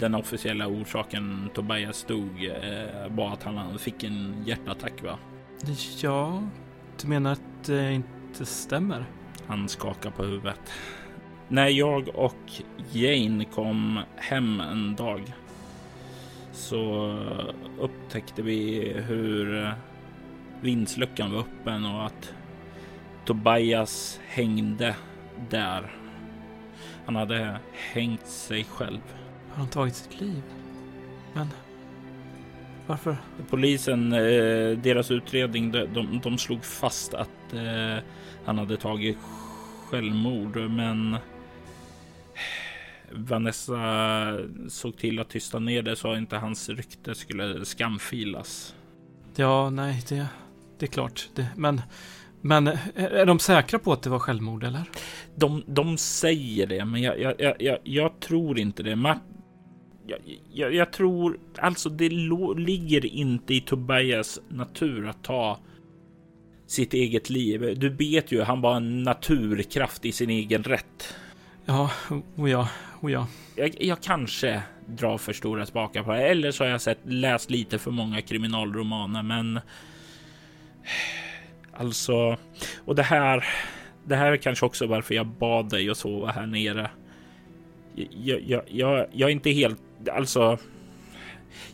den 0.00 0.14
officiella 0.14 0.66
orsaken 0.66 1.50
Tobias 1.54 2.04
dog 2.04 2.44
eh, 2.44 3.08
var 3.08 3.32
att 3.32 3.42
han 3.42 3.78
fick 3.78 4.04
en 4.04 4.44
hjärtattack 4.46 5.02
va? 5.02 5.18
Ja, 6.02 6.42
du 7.02 7.08
menar 7.08 7.32
att 7.32 7.64
det 7.66 7.92
inte 7.92 8.46
stämmer? 8.46 9.04
Han 9.46 9.68
skakar 9.68 10.10
på 10.10 10.24
huvudet. 10.24 10.60
När 11.48 11.68
jag 11.68 12.08
och 12.14 12.52
Jane 12.92 13.44
kom 13.44 14.00
hem 14.16 14.60
en 14.60 14.96
dag 14.96 15.32
så 16.58 17.14
upptäckte 17.80 18.42
vi 18.42 18.92
hur 19.06 19.72
vindsluckan 20.60 21.32
var 21.32 21.40
öppen 21.40 21.84
och 21.84 22.06
att 22.06 22.34
Tobias 23.24 24.20
hängde 24.28 24.96
där 25.50 25.90
han 27.06 27.16
hade 27.16 27.58
hängt 27.92 28.26
sig 28.26 28.64
själv. 28.64 29.00
Har 29.50 29.56
han 29.56 29.68
tagit 29.68 29.94
sitt 29.94 30.20
liv? 30.20 30.42
Men 31.34 31.46
varför? 32.86 33.16
Polisen, 33.50 34.12
eh, 34.12 34.78
deras 34.78 35.10
utredning, 35.10 35.72
de, 35.72 36.20
de 36.22 36.38
slog 36.38 36.64
fast 36.64 37.14
att 37.14 37.52
eh, 37.52 38.04
han 38.44 38.58
hade 38.58 38.76
tagit 38.76 39.18
självmord, 39.90 40.56
men 40.56 41.16
Vanessa 43.12 43.78
såg 44.68 44.96
till 44.96 45.18
att 45.18 45.28
tysta 45.28 45.58
ner 45.58 45.82
det 45.82 45.96
så 45.96 46.12
att 46.12 46.18
inte 46.18 46.36
hans 46.36 46.68
rykte 46.68 47.14
skulle 47.14 47.64
skamfilas. 47.64 48.74
Ja, 49.36 49.70
nej, 49.70 50.02
det, 50.08 50.26
det 50.78 50.86
är 50.86 50.90
klart. 50.90 51.28
Det, 51.34 51.48
men 51.56 51.82
men 52.40 52.66
är 52.94 53.26
de 53.26 53.38
säkra 53.38 53.78
på 53.78 53.92
att 53.92 54.02
det 54.02 54.10
var 54.10 54.18
självmord 54.18 54.64
eller? 54.64 54.82
De, 55.34 55.62
de 55.66 55.98
säger 55.98 56.66
det, 56.66 56.84
men 56.84 57.02
jag, 57.02 57.20
jag, 57.20 57.56
jag, 57.58 57.78
jag 57.84 58.20
tror 58.20 58.58
inte 58.58 58.82
det. 58.82 58.96
Man, 58.96 59.18
jag, 60.52 60.74
jag, 60.74 60.92
tror 60.92 61.38
alltså 61.58 61.88
det 61.88 62.08
ligger 62.56 63.06
inte 63.06 63.54
i 63.54 63.60
Tobias 63.60 64.40
natur 64.48 65.08
att 65.08 65.24
ta 65.24 65.58
sitt 66.66 66.94
eget 66.94 67.30
liv. 67.30 67.74
Du 67.76 67.88
vet 67.88 68.32
ju, 68.32 68.42
han 68.42 68.60
var 68.60 68.76
en 68.76 69.02
naturkraft 69.02 70.04
i 70.04 70.12
sin 70.12 70.30
egen 70.30 70.62
rätt. 70.62 71.14
Ja, 71.70 71.90
och 72.36 72.48
ja, 72.48 72.68
och 73.00 73.10
ja. 73.10 73.26
Jag, 73.56 73.82
jag 73.82 74.00
kanske 74.00 74.62
drar 74.86 75.18
för 75.18 75.32
stora 75.32 75.66
spakar 75.66 76.02
på 76.02 76.12
det, 76.12 76.28
eller 76.28 76.50
så 76.50 76.64
har 76.64 76.70
jag 76.70 76.80
sett, 76.80 76.98
läst 77.04 77.50
lite 77.50 77.78
för 77.78 77.90
många 77.90 78.22
kriminalromaner, 78.22 79.22
men 79.22 79.60
Alltså, 81.78 82.36
och 82.84 82.94
det 82.94 83.02
här. 83.02 83.44
Det 84.04 84.16
här 84.16 84.32
är 84.32 84.36
kanske 84.36 84.66
också 84.66 84.86
varför 84.86 85.14
jag 85.14 85.26
bad 85.26 85.70
dig 85.70 85.90
att 85.90 85.98
sova 85.98 86.30
här 86.30 86.46
nere. 86.46 86.90
jag, 87.94 88.40
jag, 88.46 88.62
jag, 88.66 89.06
jag 89.12 89.28
är 89.28 89.32
inte 89.32 89.50
helt, 89.50 89.80
alltså. 90.12 90.58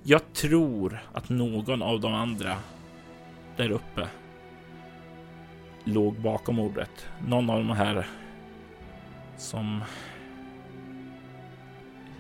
Jag 0.03 0.33
tror 0.33 0.99
att 1.13 1.29
någon 1.29 1.83
av 1.83 2.01
de 2.01 2.15
andra 2.15 2.57
där 3.57 3.71
uppe 3.71 4.09
låg 5.85 6.15
bakom 6.15 6.57
mordet. 6.57 7.07
Någon 7.27 7.51
av 7.51 7.59
de 7.59 7.71
här 7.71 8.07
som... 9.45 9.85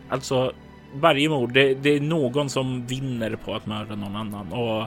Alltså, 0.09 0.53
varje 0.95 1.29
mord, 1.29 1.53
det, 1.53 1.75
det, 1.75 1.91
är 1.91 2.01
någon 2.01 2.51
som 2.51 2.87
vinner 2.87 3.37
på 3.37 3.55
att 3.55 3.67
mörda 3.67 3.95
någon 3.95 4.17
annan. 4.17 4.53
Och 4.53 4.87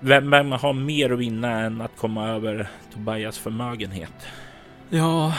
vem, 0.00 0.30
vem 0.30 0.52
har 0.52 0.72
mer 0.72 1.12
att 1.12 1.18
vinna 1.18 1.60
än 1.60 1.80
att 1.80 1.96
komma 1.96 2.28
över 2.28 2.68
Tobias 2.94 3.38
förmögenhet? 3.38 4.26
Ja... 4.90 5.34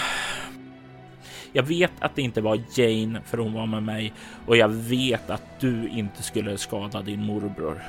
Jag 1.53 1.63
vet 1.63 1.91
att 1.99 2.15
det 2.15 2.21
inte 2.21 2.41
var 2.41 2.59
Jane 2.75 3.21
för 3.21 3.37
hon 3.37 3.53
var 3.53 3.65
med 3.65 3.83
mig 3.83 4.13
och 4.45 4.57
jag 4.57 4.69
vet 4.69 5.29
att 5.29 5.59
du 5.59 5.87
inte 5.89 6.23
skulle 6.23 6.57
skada 6.57 7.01
din 7.01 7.25
morbror. 7.25 7.83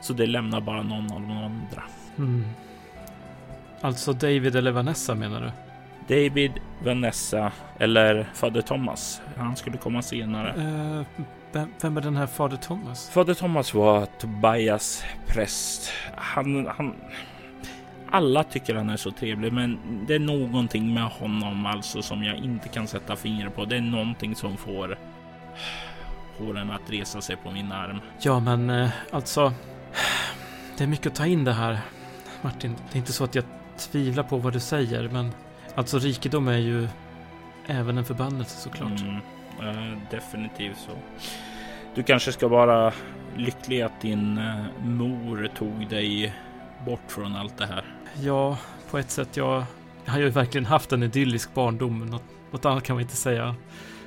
Så 0.00 0.12
det 0.12 0.26
lämnar 0.26 0.60
bara 0.60 0.82
någon 0.82 1.12
av 1.12 1.20
de 1.20 1.30
andra. 1.30 1.82
Mm. 2.18 2.44
Alltså 3.80 4.12
David 4.12 4.56
eller 4.56 4.70
Vanessa 4.70 5.14
menar 5.14 5.40
du? 5.40 5.69
David, 6.10 6.52
Vanessa 6.84 7.52
eller 7.78 8.26
Fader 8.34 8.62
Thomas. 8.62 9.22
Han 9.36 9.56
skulle 9.56 9.76
komma 9.78 10.02
senare. 10.02 10.54
Uh, 10.56 11.02
vem 11.80 11.96
är 11.96 12.00
den 12.00 12.16
här 12.16 12.26
Fader 12.26 12.56
Thomas? 12.56 13.10
Fader 13.10 13.34
Thomas 13.34 13.74
var 13.74 14.06
Tobias 14.06 15.04
präst. 15.26 15.92
Han, 16.16 16.66
han... 16.66 16.94
Alla 18.10 18.44
tycker 18.44 18.74
han 18.74 18.90
är 18.90 18.96
så 18.96 19.10
trevlig, 19.10 19.52
men 19.52 19.78
det 20.06 20.14
är 20.14 20.18
någonting 20.18 20.94
med 20.94 21.04
honom 21.04 21.66
alltså 21.66 22.02
som 22.02 22.24
jag 22.24 22.36
inte 22.36 22.68
kan 22.68 22.86
sätta 22.86 23.16
fingret 23.16 23.56
på. 23.56 23.64
Det 23.64 23.76
är 23.76 23.80
någonting 23.80 24.34
som 24.34 24.56
får 24.56 24.98
håren 26.38 26.70
att 26.70 26.90
resa 26.90 27.20
sig 27.20 27.36
på 27.36 27.50
min 27.50 27.72
arm. 27.72 28.00
Ja, 28.20 28.40
men 28.40 28.70
eh, 28.70 28.90
alltså. 29.10 29.52
Det 30.76 30.84
är 30.84 30.88
mycket 30.88 31.06
att 31.06 31.14
ta 31.14 31.26
in 31.26 31.44
det 31.44 31.52
här. 31.52 31.78
Martin, 32.42 32.76
det 32.92 32.96
är 32.96 32.98
inte 32.98 33.12
så 33.12 33.24
att 33.24 33.34
jag 33.34 33.44
tvivlar 33.78 34.22
på 34.22 34.36
vad 34.36 34.52
du 34.52 34.60
säger, 34.60 35.08
men 35.08 35.32
alltså 35.74 35.98
rikedom 35.98 36.48
är 36.48 36.58
ju 36.58 36.88
även 37.66 37.98
en 37.98 38.04
förbannelse 38.04 38.60
såklart. 38.60 39.00
Mm, 39.00 39.16
äh, 39.60 39.98
definitivt 40.10 40.76
så. 40.78 40.92
Du 41.94 42.02
kanske 42.02 42.32
ska 42.32 42.48
vara 42.48 42.92
lycklig 43.36 43.82
att 43.82 44.00
din 44.00 44.38
äh, 44.38 44.84
mor 44.84 45.50
tog 45.56 45.88
dig 45.88 46.34
bort 46.86 47.00
från 47.06 47.36
allt 47.36 47.58
det 47.58 47.66
här. 47.66 47.84
Ja, 48.20 48.58
på 48.90 48.98
ett 48.98 49.10
sätt. 49.10 49.36
Jag, 49.36 49.64
har 50.06 50.18
ju 50.18 50.28
verkligen 50.28 50.66
haft 50.66 50.92
en 50.92 51.02
idyllisk 51.02 51.54
barndom. 51.54 52.06
Något, 52.06 52.24
något 52.50 52.64
annat 52.64 52.84
kan 52.84 52.96
man 52.96 53.02
inte 53.02 53.16
säga. 53.16 53.54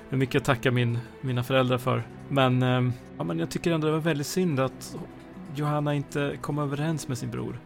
Det 0.09 0.15
är 0.15 0.17
mycket 0.17 0.41
att 0.41 0.45
tacka 0.45 0.71
min, 0.71 0.99
mina 1.21 1.43
föräldrar 1.43 1.77
för. 1.77 2.03
Men, 2.29 2.63
äh, 2.63 2.93
ja, 3.17 3.23
men 3.23 3.39
jag 3.39 3.49
tycker 3.49 3.71
ändå 3.71 3.87
det 3.87 3.93
var 3.93 3.99
väldigt 3.99 4.27
synd 4.27 4.59
att 4.59 4.95
Johanna 5.55 5.93
inte 5.93 6.37
kom 6.41 6.59
överens 6.59 7.07
med 7.07 7.17
sin 7.17 7.31
bror 7.31 7.59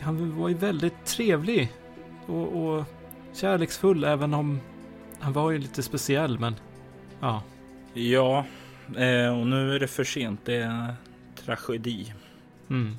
han 0.00 0.38
var 0.38 0.48
ju 0.48 0.54
väldigt 0.54 1.04
trevlig 1.04 1.72
och, 2.26 2.46
och 2.46 2.84
kärleksfull 3.32 4.04
även 4.04 4.34
om 4.34 4.60
han 5.20 5.32
var 5.32 5.50
ju 5.50 5.58
lite 5.58 5.82
speciell 5.82 6.38
men 6.38 6.54
ja. 7.20 7.42
Ja, 7.94 8.44
eh, 8.96 9.38
och 9.40 9.46
nu 9.46 9.74
är 9.74 9.80
det 9.80 9.88
för 9.88 10.04
sent. 10.04 10.40
Det 10.44 10.56
är 10.56 10.94
tragedi. 11.44 12.14
Mm. 12.70 12.96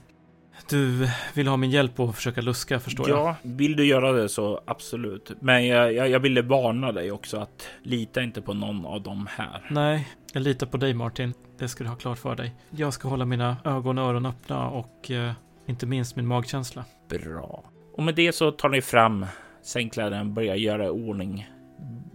Du 0.69 1.09
vill 1.33 1.47
ha 1.47 1.57
min 1.57 1.69
hjälp 1.69 1.99
att 1.99 2.15
försöka 2.15 2.41
luska 2.41 2.79
förstår 2.79 3.09
ja, 3.09 3.15
jag. 3.15 3.27
Ja, 3.27 3.35
vill 3.41 3.75
du 3.75 3.85
göra 3.85 4.11
det 4.11 4.29
så 4.29 4.61
absolut. 4.65 5.31
Men 5.39 5.67
jag, 5.67 5.93
jag, 5.93 6.09
jag 6.09 6.19
ville 6.19 6.41
varna 6.41 6.91
dig 6.91 7.11
också 7.11 7.37
att 7.37 7.67
lita 7.83 8.21
inte 8.21 8.41
på 8.41 8.53
någon 8.53 8.85
av 8.85 9.01
dem 9.01 9.27
här. 9.31 9.67
Nej, 9.69 10.07
jag 10.33 10.43
litar 10.43 10.67
på 10.67 10.77
dig 10.77 10.93
Martin. 10.93 11.33
Det 11.57 11.67
ska 11.67 11.83
du 11.83 11.89
ha 11.89 11.97
klart 11.97 12.17
för 12.17 12.35
dig. 12.35 12.55
Jag 12.69 12.93
ska 12.93 13.07
hålla 13.07 13.25
mina 13.25 13.57
ögon 13.65 13.97
och 13.97 14.09
öron 14.09 14.25
öppna 14.25 14.69
och 14.69 15.11
eh, 15.11 15.31
inte 15.65 15.85
minst 15.85 16.15
min 16.15 16.27
magkänsla. 16.27 16.85
Bra. 17.09 17.63
Och 17.93 18.03
med 18.03 18.15
det 18.15 18.35
så 18.35 18.51
tar 18.51 18.69
ni 18.69 18.81
fram 18.81 19.25
sängkläderna 19.69 20.21
och 20.21 20.27
börjar 20.27 20.55
göra 20.55 20.85
i 20.85 20.89
ordning 20.89 21.49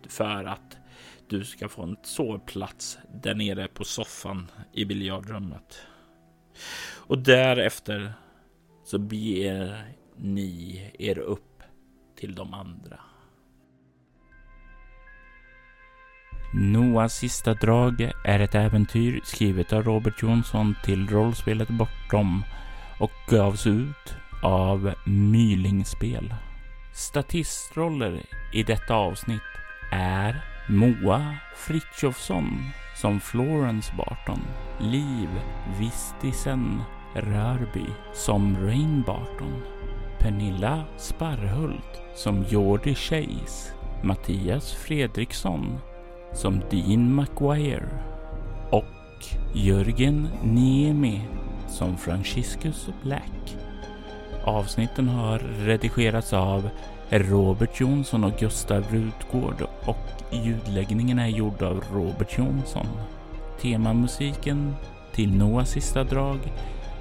för 0.09 0.45
att 0.45 0.79
du 1.29 1.45
ska 1.45 1.69
få 1.69 1.83
en 1.83 1.97
sovplats 2.03 2.99
där 3.23 3.35
nere 3.35 3.69
på 3.69 3.85
soffan 3.85 4.51
i 4.73 4.85
biljardrummet. 4.85 5.87
Och 7.07 7.19
därefter 7.19 8.13
så 8.85 8.99
beger 8.99 9.85
ni 10.17 10.91
er 10.99 11.19
upp 11.19 11.63
till 12.19 12.35
de 12.35 12.55
andra. 12.55 13.01
Noahs 16.55 17.15
sista 17.15 17.55
drag 17.55 18.11
är 18.25 18.41
ett 18.41 18.55
äventyr 18.55 19.21
skrivet 19.25 19.73
av 19.73 19.83
Robert 19.83 20.23
Jonsson 20.23 20.75
till 20.85 21.09
rollspelet 21.09 21.69
Bortom 21.69 22.43
och 23.01 23.13
gavs 23.31 23.67
ut 23.67 24.17
av 24.43 24.95
Mylingspel. 25.07 26.35
Statistroller 26.95 28.23
i 28.53 28.63
detta 28.63 28.95
avsnitt 28.95 29.41
är 29.93 30.45
Moa 30.69 31.35
Fritjofsson 31.57 32.71
som 32.97 33.21
Florence 33.21 33.93
Barton, 33.97 34.41
Liv 34.81 35.29
Vistisen 35.79 36.83
Rörby 37.15 37.87
som 38.13 38.57
Rain 38.67 39.03
Barton, 39.07 39.63
Pernilla 40.19 40.85
Sparhult 40.97 42.03
som 42.15 42.45
Jordi 42.49 42.95
Chase, 42.95 43.75
Mattias 44.03 44.73
Fredriksson 44.73 45.79
som 46.33 46.61
Dean 46.71 47.17
McGuire 47.17 48.03
och 48.71 49.25
Jörgen 49.55 50.29
Niemi 50.43 51.21
som 51.69 51.99
Franciscus 51.99 52.89
Black. 53.03 53.64
Avsnitten 54.45 55.09
har 55.09 55.39
redigerats 55.39 56.33
av 56.33 56.71
Robert 57.11 57.81
Jonsson 57.81 58.25
och 58.25 58.39
Gustav 58.39 58.85
Rutgård 58.91 59.67
och 59.87 59.97
ljudläggningen 60.31 61.19
är 61.19 61.29
gjord 61.29 61.63
av 61.63 61.85
Robert 61.93 62.39
Jonsson. 62.39 62.87
Temamusiken 63.61 64.77
till 65.13 65.37
Noahs 65.37 65.71
sista 65.71 66.05
drag 66.05 66.39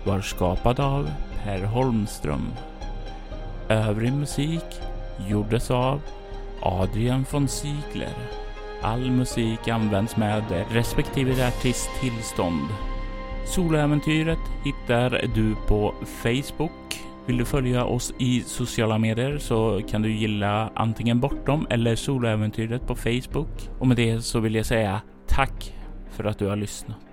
var 0.03 0.21
skapad 0.21 0.79
av 0.79 1.09
Per 1.43 1.63
Holmström. 1.63 2.47
Övrig 3.69 4.13
musik 4.13 4.81
gjordes 5.29 5.71
av 5.71 6.01
Adrian 6.61 7.25
von 7.31 7.47
Ziegler. 7.47 8.15
All 8.81 9.11
musik 9.11 9.67
används 9.67 10.17
med 10.17 10.43
respektive 10.69 11.47
artist 11.47 11.89
tillstånd. 12.01 12.67
Soloäventyret 13.45 14.39
hittar 14.63 15.09
du 15.35 15.55
på 15.67 15.93
Facebook. 16.05 17.12
Vill 17.25 17.37
du 17.37 17.45
följa 17.45 17.85
oss 17.85 18.13
i 18.19 18.41
sociala 18.41 18.97
medier 18.97 19.37
så 19.37 19.81
kan 19.89 20.01
du 20.01 20.11
gilla 20.11 20.71
antingen 20.75 21.19
Bortom 21.19 21.67
eller 21.69 21.95
Soloäventyret 21.95 22.87
på 22.87 22.95
Facebook. 22.95 23.69
Och 23.79 23.87
med 23.87 23.97
det 23.97 24.21
så 24.21 24.39
vill 24.39 24.55
jag 24.55 24.65
säga 24.65 25.01
tack 25.27 25.73
för 26.11 26.23
att 26.23 26.39
du 26.39 26.47
har 26.47 26.55
lyssnat. 26.55 27.12